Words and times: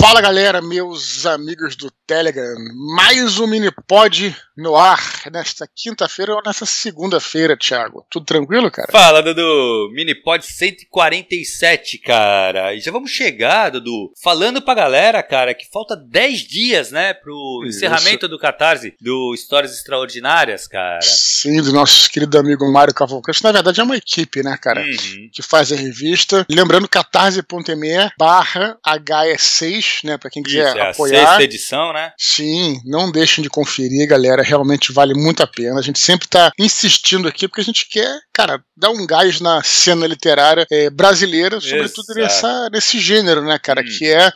Fala 0.00 0.20
galera, 0.20 0.62
meus 0.62 1.26
amigos 1.26 1.74
do 1.74 1.90
Telegram, 2.08 2.56
mais 2.96 3.38
um 3.38 3.46
Minipod 3.46 4.34
no 4.56 4.74
ar 4.74 4.98
nesta 5.30 5.68
quinta-feira 5.72 6.32
ou 6.34 6.40
nessa 6.44 6.64
segunda-feira, 6.64 7.54
Thiago. 7.54 8.06
Tudo 8.08 8.24
tranquilo, 8.24 8.70
cara? 8.70 8.90
Fala, 8.90 9.22
Dudu. 9.22 9.90
Minipod 9.92 10.42
147, 10.42 11.98
cara. 11.98 12.74
E 12.74 12.80
já 12.80 12.90
vamos 12.90 13.10
chegar, 13.10 13.68
Dudu, 13.68 14.10
falando 14.22 14.62
pra 14.62 14.72
galera, 14.72 15.22
cara, 15.22 15.52
que 15.52 15.70
falta 15.70 15.94
10 15.94 16.40
dias, 16.40 16.90
né, 16.90 17.12
pro 17.12 17.62
Isso. 17.66 17.76
encerramento 17.76 18.26
do 18.26 18.38
Catarse 18.38 18.96
do 18.98 19.34
Histórias 19.34 19.74
Extraordinárias, 19.74 20.66
cara. 20.66 21.02
Sim, 21.02 21.60
do 21.60 21.74
nosso 21.74 22.10
querido 22.10 22.38
amigo 22.38 22.72
Mário 22.72 22.94
Cavalcante. 22.94 23.44
Na 23.44 23.52
verdade 23.52 23.82
é 23.82 23.84
uma 23.84 23.98
equipe, 23.98 24.42
né, 24.42 24.56
cara, 24.56 24.80
uhum. 24.80 25.28
que 25.30 25.42
faz 25.42 25.70
a 25.72 25.76
revista. 25.76 26.46
Lembrando, 26.50 26.88
catarse.me 26.88 28.10
barra 28.18 28.78
HS6, 28.82 30.04
né, 30.04 30.16
pra 30.16 30.30
quem 30.30 30.42
quiser 30.42 30.68
Isso, 30.68 30.78
é 30.78 30.90
apoiar. 30.90 31.22
a 31.22 31.26
sexta 31.26 31.42
edição, 31.44 31.92
né? 31.92 31.97
Sim, 32.16 32.80
não 32.84 33.10
deixem 33.10 33.42
de 33.42 33.50
conferir, 33.50 34.08
galera 34.08 34.42
realmente 34.42 34.92
vale 34.92 35.14
muito 35.14 35.42
a 35.42 35.46
pena. 35.46 35.78
A 35.78 35.82
gente 35.82 35.98
sempre 35.98 36.26
está 36.26 36.50
insistindo 36.58 37.28
aqui 37.28 37.48
porque 37.48 37.60
a 37.60 37.64
gente 37.64 37.88
quer, 37.88 38.20
cara, 38.32 38.62
dar 38.76 38.90
um 38.90 39.06
gás 39.06 39.40
na 39.40 39.62
cena 39.62 40.06
literária 40.06 40.66
é, 40.70 40.90
brasileira, 40.90 41.60
sobretudo 41.60 42.14
nessa, 42.14 42.68
nesse 42.70 42.98
gênero, 42.98 43.42
né, 43.42 43.58
cara, 43.58 43.80
hum. 43.80 43.84
que 43.84 44.06
é 44.06 44.32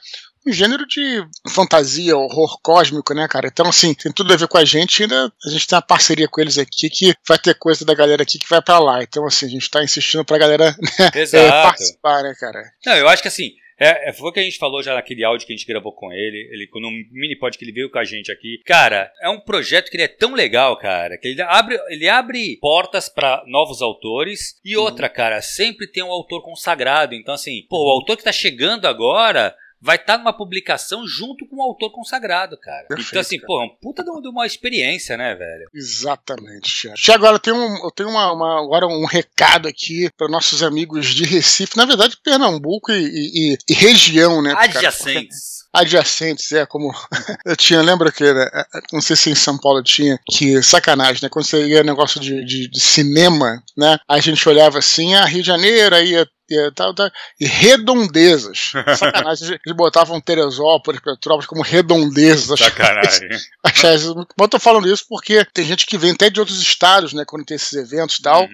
um 0.46 0.52
gênero 0.52 0.84
de 0.86 1.24
fantasia, 1.50 2.16
horror 2.16 2.58
cósmico, 2.62 3.14
né, 3.14 3.28
cara? 3.28 3.46
Então, 3.46 3.68
assim, 3.68 3.94
tem 3.94 4.10
tudo 4.10 4.32
a 4.32 4.36
ver 4.36 4.48
com 4.48 4.58
a 4.58 4.64
gente. 4.64 5.02
Ainda 5.02 5.32
a 5.44 5.50
gente 5.50 5.66
tem 5.66 5.76
uma 5.76 5.82
parceria 5.82 6.26
com 6.26 6.40
eles 6.40 6.58
aqui 6.58 6.90
que 6.90 7.14
vai 7.26 7.38
ter 7.38 7.54
coisa 7.54 7.84
da 7.84 7.94
galera 7.94 8.22
aqui 8.22 8.38
que 8.38 8.48
vai 8.48 8.60
para 8.60 8.78
lá. 8.78 9.02
Então, 9.02 9.24
assim, 9.24 9.46
a 9.46 9.48
gente 9.48 9.70
tá 9.70 9.84
insistindo 9.84 10.24
pra 10.24 10.38
galera 10.38 10.76
né, 10.98 11.10
é, 11.32 11.50
participar, 11.50 12.22
né, 12.22 12.34
cara? 12.38 12.72
Não, 12.84 12.94
eu 12.94 13.08
acho 13.08 13.22
que 13.22 13.28
assim, 13.28 13.52
é, 13.82 14.08
é, 14.08 14.12
foi 14.12 14.30
o 14.30 14.32
que 14.32 14.40
a 14.40 14.42
gente 14.42 14.58
falou 14.58 14.82
já 14.82 14.94
naquele 14.94 15.24
áudio 15.24 15.46
que 15.46 15.52
a 15.52 15.56
gente 15.56 15.66
gravou 15.66 15.92
com 15.92 16.12
ele, 16.12 16.48
ele 16.52 16.68
no 16.74 16.90
mini 17.10 17.36
pod 17.36 17.56
que 17.56 17.64
ele 17.64 17.72
veio 17.72 17.90
com 17.90 17.98
a 17.98 18.04
gente 18.04 18.30
aqui. 18.30 18.60
Cara, 18.64 19.12
é 19.20 19.28
um 19.28 19.40
projeto 19.40 19.90
que 19.90 19.96
ele 19.96 20.04
é 20.04 20.08
tão 20.08 20.34
legal, 20.34 20.76
cara, 20.76 21.18
que 21.18 21.28
ele 21.28 21.42
abre, 21.42 21.78
ele 21.88 22.08
abre 22.08 22.58
portas 22.60 23.08
para 23.08 23.42
novos 23.46 23.82
autores 23.82 24.60
e 24.64 24.76
uhum. 24.76 24.84
outra, 24.84 25.08
cara, 25.08 25.42
sempre 25.42 25.86
tem 25.86 26.02
um 26.02 26.12
autor 26.12 26.42
consagrado. 26.42 27.14
Então, 27.14 27.34
assim, 27.34 27.66
pô, 27.68 27.86
o 27.86 27.90
autor 27.90 28.16
que 28.16 28.24
tá 28.24 28.32
chegando 28.32 28.86
agora, 28.86 29.54
vai 29.82 29.96
estar 29.96 30.14
tá 30.14 30.18
numa 30.18 30.32
publicação 30.32 31.06
junto 31.06 31.44
com 31.46 31.56
o 31.56 31.62
autor 31.62 31.90
consagrado, 31.90 32.56
cara. 32.56 32.86
Perfeito, 32.86 33.08
então, 33.10 33.20
assim, 33.20 33.36
cara. 33.36 33.46
pô, 33.48 33.62
é 33.62 33.64
um 33.66 33.68
puta 33.68 34.04
de 34.04 34.28
uma 34.28 34.46
experiência, 34.46 35.16
né, 35.16 35.34
velho? 35.34 35.68
Exatamente, 35.74 36.94
Tiago. 36.94 36.96
Agora 37.12 37.34
eu 37.34 37.40
tenho, 37.40 37.56
um, 37.56 37.84
eu 37.84 37.90
tenho 37.90 38.08
uma, 38.08 38.32
uma, 38.32 38.62
agora 38.62 38.86
um 38.86 39.04
recado 39.04 39.66
aqui 39.66 40.08
para 40.16 40.28
nossos 40.28 40.62
amigos 40.62 41.08
de 41.08 41.24
Recife, 41.24 41.76
na 41.76 41.84
verdade, 41.84 42.16
Pernambuco 42.22 42.92
e, 42.92 43.54
e, 43.54 43.58
e 43.68 43.74
região, 43.74 44.40
né? 44.40 44.54
Adjacentes 44.56 45.61
adjacentes, 45.72 46.52
é 46.52 46.66
como 46.66 46.92
eu 47.46 47.56
tinha, 47.56 47.80
lembra 47.80 48.12
que 48.12 48.32
né, 48.32 48.48
não 48.92 49.00
sei 49.00 49.16
se 49.16 49.30
em 49.30 49.34
São 49.34 49.58
Paulo 49.58 49.82
tinha, 49.82 50.18
que 50.30 50.62
sacanagem, 50.62 51.20
né? 51.22 51.28
Quando 51.28 51.46
você 51.46 51.66
ia 51.66 51.82
negócio 51.82 52.20
de, 52.20 52.44
de, 52.44 52.68
de 52.68 52.80
cinema, 52.80 53.62
né? 53.76 53.98
A 54.08 54.20
gente 54.20 54.46
olhava 54.48 54.78
assim, 54.78 55.14
ah, 55.14 55.24
Rio 55.24 55.42
de 55.42 55.46
Janeiro, 55.46 55.94
aí 55.94 56.12
ia 56.12 56.26
tal, 56.74 56.94
tal, 56.94 57.10
e 57.40 57.46
redondezas. 57.46 58.72
Sacanagem, 58.98 59.58
eles 59.64 59.76
botavam 59.76 60.20
Teresópolis, 60.20 61.00
Petrópolis 61.00 61.46
como 61.46 61.62
redondezas. 61.62 62.58
Sacanagem. 62.58 63.28
eu 64.38 64.48
tô 64.48 64.58
falando 64.58 64.92
isso 64.92 65.04
porque 65.08 65.44
tem 65.52 65.64
gente 65.64 65.86
que 65.86 65.96
vem 65.96 66.12
até 66.12 66.28
de 66.28 66.40
outros 66.40 66.60
estados, 66.60 67.12
né, 67.12 67.24
quando 67.26 67.44
tem 67.44 67.56
esses 67.56 67.72
eventos 67.72 68.18
e 68.18 68.22
tal, 68.22 68.42
uhum. 68.42 68.48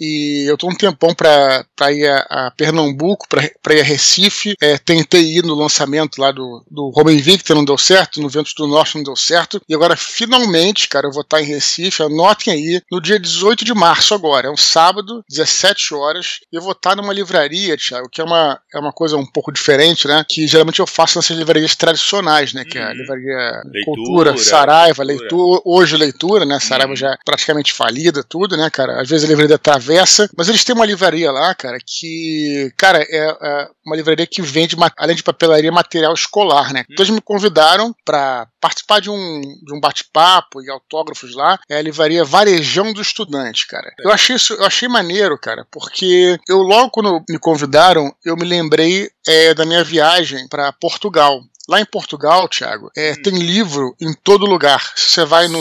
E 0.00 0.44
eu 0.48 0.56
tô 0.56 0.68
um 0.68 0.74
tempão 0.74 1.14
para 1.14 1.92
ir 1.92 2.08
a, 2.08 2.46
a 2.46 2.50
Pernambuco, 2.50 3.26
para 3.28 3.74
ir 3.74 3.80
a 3.80 3.84
Recife. 3.84 4.56
É, 4.60 4.78
tentei 4.78 5.38
ir 5.38 5.44
no 5.44 5.54
lançamento 5.54 6.20
lá 6.20 6.30
do, 6.30 6.64
do 6.70 6.90
Roma 6.90 7.12
Invicta, 7.12 7.54
não 7.54 7.64
deu 7.64 7.78
certo. 7.78 8.20
No 8.20 8.28
Ventos 8.28 8.54
do 8.54 8.66
Norte 8.66 8.96
não 8.96 9.04
deu 9.04 9.16
certo. 9.16 9.60
E 9.68 9.74
agora, 9.74 9.96
finalmente, 9.96 10.88
cara, 10.88 11.06
eu 11.06 11.12
vou 11.12 11.22
estar 11.22 11.40
em 11.40 11.46
Recife. 11.46 12.02
Anotem 12.02 12.52
aí, 12.52 12.82
no 12.90 13.00
dia 13.00 13.18
18 13.18 13.64
de 13.64 13.74
março 13.74 14.14
agora. 14.14 14.48
É 14.48 14.50
um 14.50 14.56
sábado, 14.56 15.24
17 15.28 15.94
horas. 15.94 16.40
Eu 16.52 16.60
vou 16.60 16.72
estar 16.72 16.96
numa 16.96 17.12
livraria, 17.12 17.76
Thiago, 17.76 18.08
que 18.10 18.20
é 18.20 18.24
uma, 18.24 18.60
é 18.74 18.78
uma 18.78 18.92
coisa 18.92 19.16
um 19.16 19.26
pouco 19.26 19.52
diferente, 19.52 20.06
né? 20.06 20.24
Que 20.28 20.46
geralmente 20.46 20.80
eu 20.80 20.86
faço 20.86 21.18
nessas 21.18 21.36
livrarias 21.36 21.74
tradicionais, 21.74 22.52
né? 22.52 22.64
Que 22.64 22.78
é 22.78 22.82
a 22.82 22.88
uhum. 22.88 22.92
livraria 22.92 23.62
leitura, 23.64 24.30
Cultura, 24.32 24.38
Saraiva, 24.38 25.02
leitura. 25.02 25.28
leitura. 25.30 25.62
Hoje 25.64 25.96
leitura, 25.96 26.44
né? 26.44 26.58
Saraiva 26.60 26.90
uhum. 26.90 26.96
já 26.96 27.12
é 27.12 27.16
praticamente 27.24 27.72
falida, 27.72 28.22
tudo, 28.22 28.56
né, 28.56 28.68
cara? 28.70 29.00
Às 29.00 29.08
vezes 29.08 29.24
a 29.24 29.28
livraria 29.28 29.58
tá 29.58 29.78
travessa, 29.86 30.28
mas 30.36 30.48
eles 30.48 30.64
têm 30.64 30.74
uma 30.74 30.84
livraria 30.84 31.30
lá, 31.30 31.54
cara, 31.54 31.78
que, 31.84 32.72
cara, 32.76 32.98
é, 33.08 33.38
é 33.40 33.68
uma 33.84 33.96
livraria 33.96 34.26
que 34.26 34.42
vende, 34.42 34.76
além 34.96 35.14
de 35.14 35.22
papelaria, 35.22 35.70
material 35.70 36.12
escolar, 36.12 36.72
né? 36.72 36.84
Então 36.90 37.04
eles 37.04 37.14
me 37.14 37.20
convidaram 37.20 37.94
para 38.04 38.48
participar 38.60 39.00
de 39.00 39.08
um, 39.08 39.40
de 39.40 39.74
um 39.74 39.80
bate-papo 39.80 40.60
e 40.60 40.70
autógrafos 40.70 41.34
lá, 41.34 41.58
é 41.68 41.78
a 41.78 41.82
livraria 41.82 42.24
Varejão 42.24 42.92
do 42.92 43.00
Estudante, 43.00 43.66
cara. 43.66 43.92
Eu 44.00 44.10
achei 44.10 44.36
isso, 44.36 44.54
eu 44.54 44.64
achei 44.64 44.88
maneiro, 44.88 45.38
cara, 45.38 45.66
porque 45.70 46.38
eu 46.48 46.58
logo 46.58 46.90
quando 46.90 47.22
me 47.28 47.38
convidaram, 47.38 48.12
eu 48.24 48.36
me 48.36 48.44
lembrei 48.44 49.08
é, 49.26 49.54
da 49.54 49.64
minha 49.64 49.84
viagem 49.84 50.48
para 50.48 50.72
Portugal. 50.72 51.40
Lá 51.68 51.80
em 51.80 51.84
Portugal, 51.84 52.48
Thiago, 52.48 52.92
é, 52.96 53.12
hum. 53.12 53.22
tem 53.22 53.38
livro 53.38 53.96
em 54.00 54.14
todo 54.14 54.46
lugar. 54.46 54.92
Você 54.94 55.24
vai 55.24 55.48
no 55.48 55.60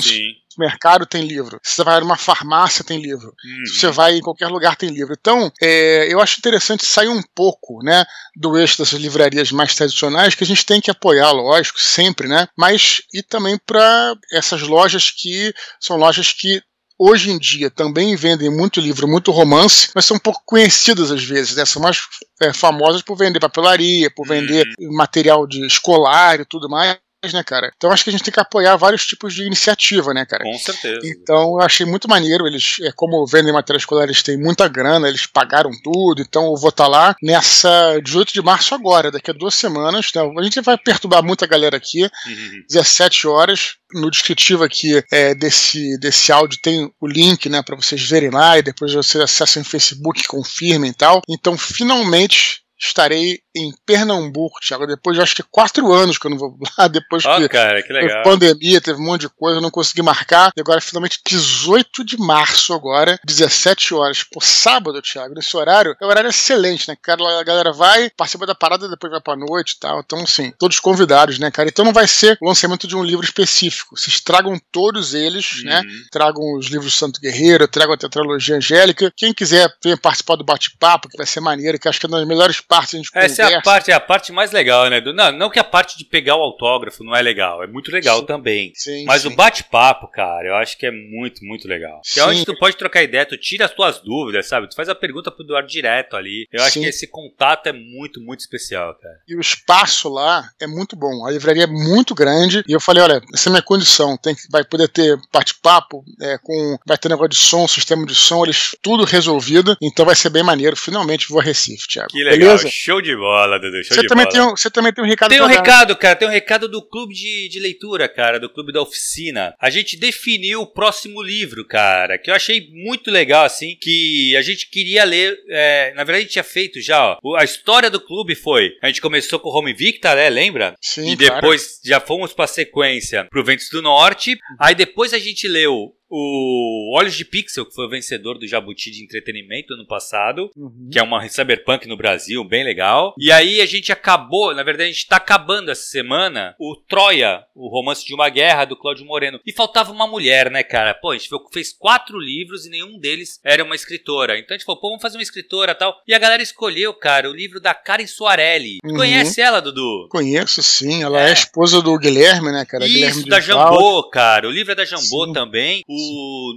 mercado 0.60 1.06
tem 1.06 1.24
livro. 1.24 1.60
Se 1.64 1.76
você 1.76 1.84
vai 1.84 2.00
numa 2.00 2.18
farmácia, 2.18 2.84
tem 2.84 3.02
livro. 3.02 3.28
Uhum. 3.28 3.66
Se 3.66 3.80
você 3.80 3.92
vai 3.92 4.18
em 4.18 4.22
qualquer 4.22 4.48
lugar, 4.48 4.76
tem 4.76 4.90
livro. 4.90 5.16
Então, 5.20 5.52
é, 5.62 6.12
eu 6.12 6.20
acho 6.20 6.40
interessante 6.40 6.86
sair 6.86 7.10
um 7.10 7.22
pouco, 7.34 7.84
né, 7.84 8.06
do 8.36 8.58
eixo 8.58 8.78
dessas 8.78 9.00
livrarias 9.00 9.52
mais 9.52 9.76
tradicionais, 9.76 10.36
que 10.36 10.44
a 10.44 10.48
gente 10.48 10.66
tem 10.66 10.82
que 10.82 10.92
apoiar, 10.92 11.32
lógico, 11.32 11.80
sempre, 11.80 12.28
né, 12.28 12.48
mas 12.58 13.02
e 13.14 13.22
também 13.22 13.58
para 13.66 14.16
essas 14.32 14.62
lojas 14.62 15.12
que 15.12 15.54
são 15.80 15.98
lojas 15.98 16.32
que 16.32 16.62
hoje 16.98 17.30
em 17.30 17.38
dia 17.38 17.70
também 17.70 18.16
vendem 18.16 18.50
muito 18.50 18.80
livro, 18.80 19.08
muito 19.08 19.32
romance, 19.32 19.90
mas 19.94 20.06
são 20.06 20.18
um 20.18 20.20
pouco 20.20 20.42
conhecidas 20.46 21.12
às 21.12 21.24
vezes, 21.24 21.56
né? 21.56 21.66
São 21.66 21.82
mais 21.82 22.00
é, 22.42 22.54
famosas 22.54 23.02
por 23.02 23.18
vender 23.18 23.40
papelaria, 23.40 24.10
por 24.10 24.26
vender 24.28 24.66
uhum. 24.80 24.96
material 24.96 25.46
de 25.46 25.66
escolar 25.66 26.40
e 26.40 26.46
tudo 26.46 26.70
mais 26.70 26.98
né, 27.34 27.44
cara? 27.44 27.72
Então 27.76 27.92
acho 27.92 28.04
que 28.04 28.10
a 28.10 28.12
gente 28.12 28.24
tem 28.24 28.34
que 28.34 28.40
apoiar 28.40 28.76
vários 28.76 29.06
tipos 29.06 29.34
de 29.34 29.44
iniciativa, 29.44 30.14
né, 30.14 30.26
cara? 30.26 30.44
Com 30.44 30.58
certeza. 30.58 31.00
Então 31.04 31.60
eu 31.60 31.62
achei 31.62 31.86
muito 31.86 32.10
maneiro. 32.10 32.48
Eles, 32.48 32.78
é, 32.82 32.92
como 32.96 33.26
vendem 33.26 33.54
material 33.54 33.80
escolar, 33.80 34.04
eles 34.04 34.24
têm 34.24 34.38
muita 34.38 34.68
grana, 34.68 35.08
eles 35.08 35.26
pagaram 35.26 35.72
tudo. 35.84 36.22
Então 36.22 36.46
eu 36.46 36.56
vou 36.56 36.70
estar 36.70 36.86
tá 36.86 36.90
lá 36.90 37.16
nessa 37.22 38.00
18 38.02 38.34
de 38.34 38.42
março 38.42 38.74
agora, 38.74 39.12
daqui 39.12 39.32
a 39.32 39.34
duas 39.34 39.56
semanas. 39.56 40.12
Né? 40.14 40.22
A 40.38 40.44
gente 40.44 40.62
vai 40.62 40.78
perturbar 40.78 41.24
muita 41.24 41.48
galera 41.48 41.78
aqui. 41.78 42.04
Uhum. 42.04 42.64
17 42.70 43.28
horas. 43.28 43.76
No 43.94 44.12
descritivo 44.12 44.64
aqui 44.64 45.02
é, 45.12 45.34
desse, 45.34 45.98
desse 46.00 46.32
áudio 46.32 46.60
tem 46.62 46.92
o 47.00 47.08
link, 47.08 47.48
né, 47.48 47.62
para 47.62 47.78
vocês 47.78 48.02
verem 48.02 48.30
lá 48.30 48.58
e 48.58 48.64
depois 48.64 48.94
vocês 48.94 49.24
acessam 49.24 49.62
em 49.62 49.66
Facebook, 49.66 50.28
confirmem 50.28 50.92
e 50.92 50.94
tal. 50.94 51.22
Então, 51.30 51.58
finalmente 51.58 52.65
estarei 52.80 53.40
em 53.56 53.74
Pernambuco, 53.86 54.60
Thiago. 54.60 54.86
Depois 54.86 55.16
de 55.16 55.24
acho 55.24 55.36
que 55.36 55.44
quatro 55.44 55.92
anos 55.94 56.18
que 56.18 56.28
eu 56.28 56.32
não 56.32 56.38
vou 56.38 56.58
lá, 56.78 56.88
depois 56.90 57.26
oh, 57.26 57.38
que, 57.38 57.50
cara, 57.50 57.82
que 57.82 57.94
legal. 57.94 58.24
pandemia, 58.24 58.82
teve 58.82 59.00
um 59.00 59.06
monte 59.06 59.22
de 59.22 59.30
coisa, 59.30 59.58
eu 59.58 59.62
não 59.62 59.72
consegui 59.72 60.02
marcar. 60.02 60.52
E 60.56 60.62
agora, 60.62 60.82
finalmente, 60.82 61.20
18 61.26 62.04
de 62.04 62.18
março, 62.18 62.74
agora, 62.74 63.20
17 63.26 63.94
horas, 63.94 64.24
por 64.24 64.44
sábado, 64.44 65.02
Thiago. 65.02 65.34
Nesse 65.34 65.56
horário, 65.56 65.96
é 66.00 66.06
um 66.06 66.10
horário 66.10 66.30
excelente, 66.30 66.88
né? 66.90 66.98
Cara, 67.02 67.40
a 67.40 67.44
galera 67.44 67.72
vai, 67.72 68.10
participa 68.12 68.46
da 68.46 68.56
parada, 68.56 68.90
depois 68.90 69.12
vai 69.12 69.22
pra 69.22 69.36
noite 69.36 69.76
e 69.78 69.80
tal. 69.80 70.02
Então, 70.02 70.20
assim, 70.20 70.52
todos 70.60 70.80
convidados, 70.80 71.40
né, 71.40 71.50
cara? 71.50 71.70
Então 71.70 71.86
não 71.86 71.94
vai 71.94 72.08
ser 72.08 72.38
o 72.42 72.48
lançamento 72.48 72.88
de 72.88 72.96
um 72.96 73.04
livro 73.04 73.24
específico. 73.24 73.98
Vocês 73.98 74.20
tragam 74.20 74.60
todos 74.72 75.14
eles, 75.14 75.64
né? 75.64 75.80
uhum. 75.80 75.84
né? 75.84 76.06
Tragam 76.12 76.58
os 76.58 76.68
livros 76.68 76.94
do 76.94 76.98
Santo 76.98 77.20
Guerreiro, 77.20 77.68
tragam 77.68 77.94
a 77.94 77.98
tetralogia 77.98 78.58
angélica. 78.58 79.12
Quem 79.16 79.34
quiser 79.34 79.74
vir 79.84 80.00
participar 80.00 80.36
do 80.36 80.44
bate-papo, 80.44 81.10
que 81.10 81.18
vai 81.18 81.26
ser 81.26 81.40
maneiro, 81.40 81.80
que 81.80 81.88
acho 81.88 82.00
que 82.00 82.06
é 82.06 82.10
uma 82.10 82.20
das 82.20 82.28
melhores 82.28 82.60
partes 82.68 82.94
a 82.94 82.98
gente 82.98 83.10
Essa 83.14 83.44
conversa. 83.44 83.44
é 83.44 83.56
a 83.56 83.62
parte, 83.62 83.92
é 83.92 83.94
a 83.94 84.00
parte 84.00 84.32
mais 84.32 84.52
legal, 84.52 84.90
né? 84.90 85.02
Não, 85.02 85.32
não 85.32 85.50
que 85.50 85.60
a 85.60 85.64
parte 85.64 85.98
de 85.98 86.06
pegar 86.06 86.36
o 86.36 86.42
autógrafo 86.42 87.04
não 87.04 87.16
é 87.16 87.22
legal, 87.22 87.64
é 87.64 87.68
muito 87.68 87.92
legal 87.92 88.20
sim, 88.20 88.26
também. 88.26 88.72
Sim, 88.76 89.06
mas 89.06 89.22
sim. 89.22 89.30
o 89.30 89.36
bate-papo, 89.36 90.08
cara, 90.08 90.48
eu 90.48 90.56
acho 90.56 90.78
que 90.78 90.86
é 90.86 90.92
muito, 90.92 91.44
muito 91.44 91.68
legal. 91.68 92.02
Que 92.14 92.20
é 92.20 92.26
onde 92.26 92.46
tu 92.46 92.58
pode 92.58 92.78
trocar 92.78 93.04
ideia, 93.04 93.26
tu 93.26 93.38
tira 93.38 93.66
as 93.66 93.72
tuas 93.72 94.00
dúvidas, 94.00 94.48
sabe? 94.48 94.68
Tu 94.70 94.76
faz 94.76 94.90
a 94.90 94.96
pergunta 94.96 95.32
pro 95.32 95.44
Eduardo 95.44 95.68
direto 95.68 96.16
ali. 96.16 96.48
Eu 96.52 96.64
acho 96.64 96.80
que 96.80 96.86
esse 96.86 97.08
contato 97.08 97.68
é 97.68 97.74
muito, 97.74 98.22
muito 98.22 98.42
especial, 98.42 98.94
cara. 98.96 99.16
E 99.28 99.36
o 99.36 99.42
espaço 99.42 100.10
lá 100.10 100.50
é 100.60 100.68
muito 100.68 100.96
bom. 100.96 101.26
A 101.26 101.32
livraria 101.32 101.64
é 101.64 101.68
muito 101.68 102.14
grande. 102.16 102.64
E 102.68 102.72
eu 102.72 102.80
falei, 102.80 103.04
olha, 103.04 103.22
essa 103.34 103.50
é 103.50 103.52
a 103.52 103.54
minha 103.54 103.62
condição. 103.62 104.18
Tem, 104.18 104.36
vai 104.50 104.64
poder 104.64 104.88
ter 104.90 105.18
bate-papo, 105.32 106.04
é, 106.22 106.38
com, 106.38 106.78
vai 106.86 106.98
ter 106.98 107.10
negócio 107.10 107.30
de 107.30 107.38
som, 107.38 107.68
sistema 107.68 108.06
de 108.06 108.16
som, 108.16 108.44
eles 108.44 108.76
tudo 108.82 109.04
resolvido. 109.04 109.76
Então 109.82 110.06
vai 110.06 110.16
ser 110.16 110.30
bem 110.30 110.44
maneiro. 110.44 110.76
Finalmente 110.76 111.30
vou 111.30 111.40
a 111.40 111.44
Recife, 111.44 111.88
Thiago. 111.88 112.10
Que 112.10 112.24
legal, 112.24 112.38
Beleza? 112.38 112.55
Show 112.60 113.02
de 113.02 113.16
bola, 113.16 113.60
Dudu. 113.60 113.84
Show 113.84 113.96
Você 113.96 114.02
de 114.02 114.08
também, 114.08 114.26
bola. 114.26 114.34
tem 114.34 114.42
um, 114.42 114.50
você 114.56 114.70
também 114.70 114.94
tem 114.94 115.04
um 115.04 115.08
recado 115.08 115.30
Tem 115.30 115.42
um 115.42 115.46
pra 115.46 115.56
dar. 115.56 115.62
recado, 115.62 115.96
cara, 115.96 116.16
tem 116.16 116.28
um 116.28 116.32
recado 116.32 116.68
do 116.68 116.82
clube 116.82 117.14
de, 117.14 117.50
de 117.50 117.60
leitura, 117.60 118.08
cara, 118.08 118.40
do 118.40 118.50
clube 118.50 118.72
da 118.72 118.82
oficina. 118.82 119.54
A 119.60 119.70
gente 119.70 119.98
definiu 119.98 120.62
o 120.62 120.68
próximo 120.68 121.22
livro, 121.22 121.66
cara, 121.66 122.18
que 122.18 122.30
eu 122.30 122.36
achei 122.36 122.70
muito 122.72 123.12
legal, 123.12 123.46
assim, 123.46 123.78
que 123.80 124.36
a 124.36 124.42
gente 124.42 124.70
queria 124.70 125.04
ler. 125.04 125.38
é, 125.50 125.90
na 125.96 126.04
verdade, 126.04 126.18
a 126.18 126.22
gente 126.22 126.32
tinha 126.32 126.44
feito 126.44 126.82
já, 126.82 127.18
ó. 127.24 127.36
A 127.38 127.44
história 127.44 127.90
do 127.90 128.00
clube 128.00 128.36
foi: 128.36 128.72
a 128.82 128.88
gente 128.88 129.02
começou 129.02 129.40
com 129.40 129.50
o 129.50 129.58
Home 129.58 129.74
Victor, 129.74 130.16
né? 130.16 130.30
Lembra? 130.30 130.76
Sim, 130.82 131.12
e 131.12 131.18
claro. 131.18 131.36
depois 131.36 131.80
já 131.84 132.00
fomos 132.00 132.34
pra 132.34 132.48
sequência 132.48 133.26
pro 133.30 133.44
Ventos 133.44 133.70
do 133.70 133.82
Norte. 133.82 134.38
Aí 134.60 134.76
depois 134.76 135.14
a 135.14 135.20
gente 135.20 135.48
leu 135.48 135.94
o 136.10 136.96
Olhos 136.98 137.16
de 137.16 137.26
Pixel, 137.26 137.66
que 137.66 137.74
foi 137.74 137.86
o 137.86 137.90
vencedor 137.90 138.38
do 138.38 138.48
Jabuti 138.48 138.92
de 138.92 139.04
Entretenimento 139.04 139.74
ano 139.74 139.86
passado 139.88 140.50
Uhum. 140.56 140.90
que 140.92 141.00
é 141.00 141.04
uma 141.04 141.28
cyberpunk 141.28 141.88
no 141.88 141.98
Brasil, 141.98 142.44
bem 142.44 142.64
legal. 142.64 143.14
E 143.18 143.32
aí 143.32 143.62
a 143.62 143.66
gente 143.66 143.92
acabou, 143.92 144.54
na 144.54 144.64
verdade 144.64 144.90
a 144.90 144.94
gente 144.94 145.08
tá 145.08 145.18
acabando 145.18 145.70
essa 145.72 145.84
semana 145.84 146.56
o 146.60 146.76
Troia, 146.76 147.44
o 147.56 147.68
romance 147.70 148.06
de 148.06 148.14
uma 148.14 148.30
guerra 148.30 148.66
do 148.66 148.76
Cláudio 148.78 149.06
Moreno. 149.06 149.40
E 149.46 149.52
faltava 149.52 149.92
uma 149.92 150.08
mulher, 150.08 150.50
né, 150.52 150.64
cara? 150.64 150.94
Pô, 150.94 151.12
a 151.12 151.18
gente 151.18 151.30
fez 151.52 151.74
quatro 151.74 152.20
livros 152.20 152.66
e 152.66 152.70
nenhum 152.70 152.98
deles 153.00 153.40
era 153.44 153.64
uma 153.64 153.76
escritora. 153.76 154.38
Então 154.38 154.56
a 154.56 154.58
gente 154.58 154.66
falou, 154.66 154.80
pô, 154.82 154.88
vamos 154.90 155.02
fazer 155.02 155.18
uma 155.18 155.24
escritora 155.24 155.72
e 155.72 155.76
tal. 155.76 155.96
E 156.08 156.14
a 156.14 156.20
galera 156.20 156.42
escolheu, 156.44 156.94
cara, 156.94 157.30
o 157.30 157.34
livro 157.34 157.60
da 157.60 157.74
Karen 157.74 158.08
Soarelli. 158.08 158.78
Uhum. 158.84 158.96
Conhece 158.96 159.42
ela, 159.42 159.62
Dudu? 159.62 160.08
Conheço, 160.10 160.62
sim. 160.64 161.04
Ela 161.04 161.22
é, 161.24 161.30
É. 161.30 161.34
esposa 161.34 161.82
do 161.82 161.98
Guilherme, 161.98 162.52
né, 162.52 162.66
cara? 162.66 162.86
Guilherme 162.86 163.20
Isso, 163.22 163.28
da 163.30 163.40
de 163.40 163.48
Valde. 163.48 163.74
Jambô, 163.76 164.10
cara. 164.10 164.48
O 164.48 164.52
livro 164.52 164.72
é 164.72 164.76
da 164.76 164.86
Jambô 164.86 165.26
Sim. 165.28 165.34
também. 165.34 165.84
O 165.88 165.95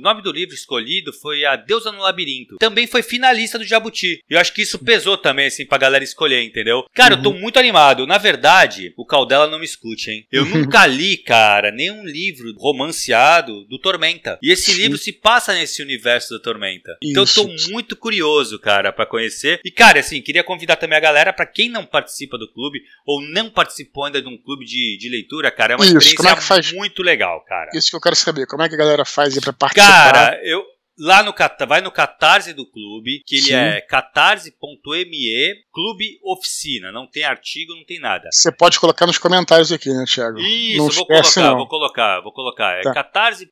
nome 0.03 0.23
do 0.23 0.33
livro 0.33 0.55
escolhido 0.55 1.13
foi 1.13 1.45
A 1.45 1.57
Deusa 1.57 1.93
no 1.93 2.01
Labirinto. 2.01 2.57
Também 2.59 2.87
foi 2.87 3.03
finalista 3.03 3.59
do 3.59 3.65
Jabuti. 3.65 4.21
E 4.29 4.35
eu 4.35 4.39
acho 4.41 4.53
que 4.53 4.63
isso 4.63 4.79
pesou 4.79 5.17
também, 5.17 5.47
assim, 5.47 5.67
pra 5.67 5.79
galera 5.79 6.05
escolher, 6.05 6.43
entendeu? 6.43 6.85
Cara, 6.95 7.15
eu 7.15 7.23
tô 7.23 7.31
Uhum. 7.31 7.41
muito 7.41 7.59
animado. 7.59 8.07
Na 8.07 8.19
verdade, 8.19 8.93
o 8.97 9.05
Caldela 9.05 9.47
não 9.47 9.59
me 9.59 9.65
escute, 9.65 10.11
hein? 10.11 10.27
Eu 10.33 10.45
nunca 10.77 10.87
li, 10.87 11.17
cara, 11.17 11.71
nenhum 11.71 12.05
livro 12.05 12.53
romanceado 12.59 13.65
do 13.67 13.79
Tormenta. 13.79 14.39
E 14.43 14.51
esse 14.51 14.73
livro 14.73 14.97
se 14.99 15.13
passa 15.13 15.53
nesse 15.55 15.83
universo 15.83 16.35
do 16.35 16.41
Tormenta. 16.41 16.97
Então 17.03 17.23
eu 17.25 17.29
tô 17.29 17.49
Isso. 17.53 17.71
muito 17.71 17.97
curioso, 17.97 18.59
cara, 18.59 18.93
pra 18.93 19.07
conhecer. 19.07 19.61
E, 19.65 19.71
cara, 19.71 20.01
assim, 20.01 20.21
queria 20.23 20.43
convidar 20.45 20.77
também 20.77 20.97
a 20.97 21.01
galera, 21.01 21.33
pra 21.33 21.47
quem 21.47 21.69
não 21.69 21.85
participa 21.85 22.39
do 22.39 22.51
clube, 22.53 22.81
ou 23.07 23.21
não 23.23 23.51
participou 23.51 24.05
ainda 24.05 24.21
de 24.23 24.29
um 24.29 24.37
clube 24.39 24.65
de, 24.65 24.97
de 24.99 25.09
leitura, 25.09 25.51
cara, 25.51 25.75
é 25.75 25.77
uma 25.77 25.85
Isso, 25.85 25.97
experiência 25.99 26.55
é 26.55 26.73
muito 26.75 27.03
legal, 27.03 27.45
cara. 27.45 27.71
Isso 27.75 27.91
que 27.91 27.97
eu 27.97 28.01
quero 28.01 28.17
saber. 28.17 28.47
Como 28.47 28.63
é 28.63 28.69
que 28.69 28.75
a 28.75 28.79
galera 28.79 29.05
faz 29.05 29.28
aí 29.37 29.43
pra 29.43 29.53
participar? 29.53 30.13
Cara, 30.13 30.41
eu 30.45 30.65
lá 30.99 31.23
no 31.23 31.33
vai 31.67 31.81
no 31.81 31.93
Catarse 31.93 32.53
do 32.53 32.67
clube, 32.69 33.23
que 33.25 33.37
ele 33.37 33.47
Sim. 33.47 33.55
é 33.55 33.81
catarse.me 33.81 35.55
clube 35.73 36.19
oficina, 36.25 36.91
não 36.91 37.07
tem 37.07 37.25
artigo, 37.25 37.75
não 37.75 37.85
tem 37.85 38.01
nada. 38.01 38.29
Você 38.33 38.51
pode 38.51 38.81
colocar 38.81 39.07
nos 39.07 39.19
comentários 39.19 39.71
aqui, 39.71 39.91
né, 39.91 40.05
Thiago? 40.07 40.39
Isso, 40.39 40.79
não 40.79 40.89
vou 40.91 41.07
colocar, 41.07 41.41
não. 41.41 41.57
vou 41.57 41.69
colocar, 41.69 42.21
vou 42.21 42.33
colocar. 42.33 42.79
É 42.79 42.83
Tá. 42.83 42.93
catarse. 42.93 43.49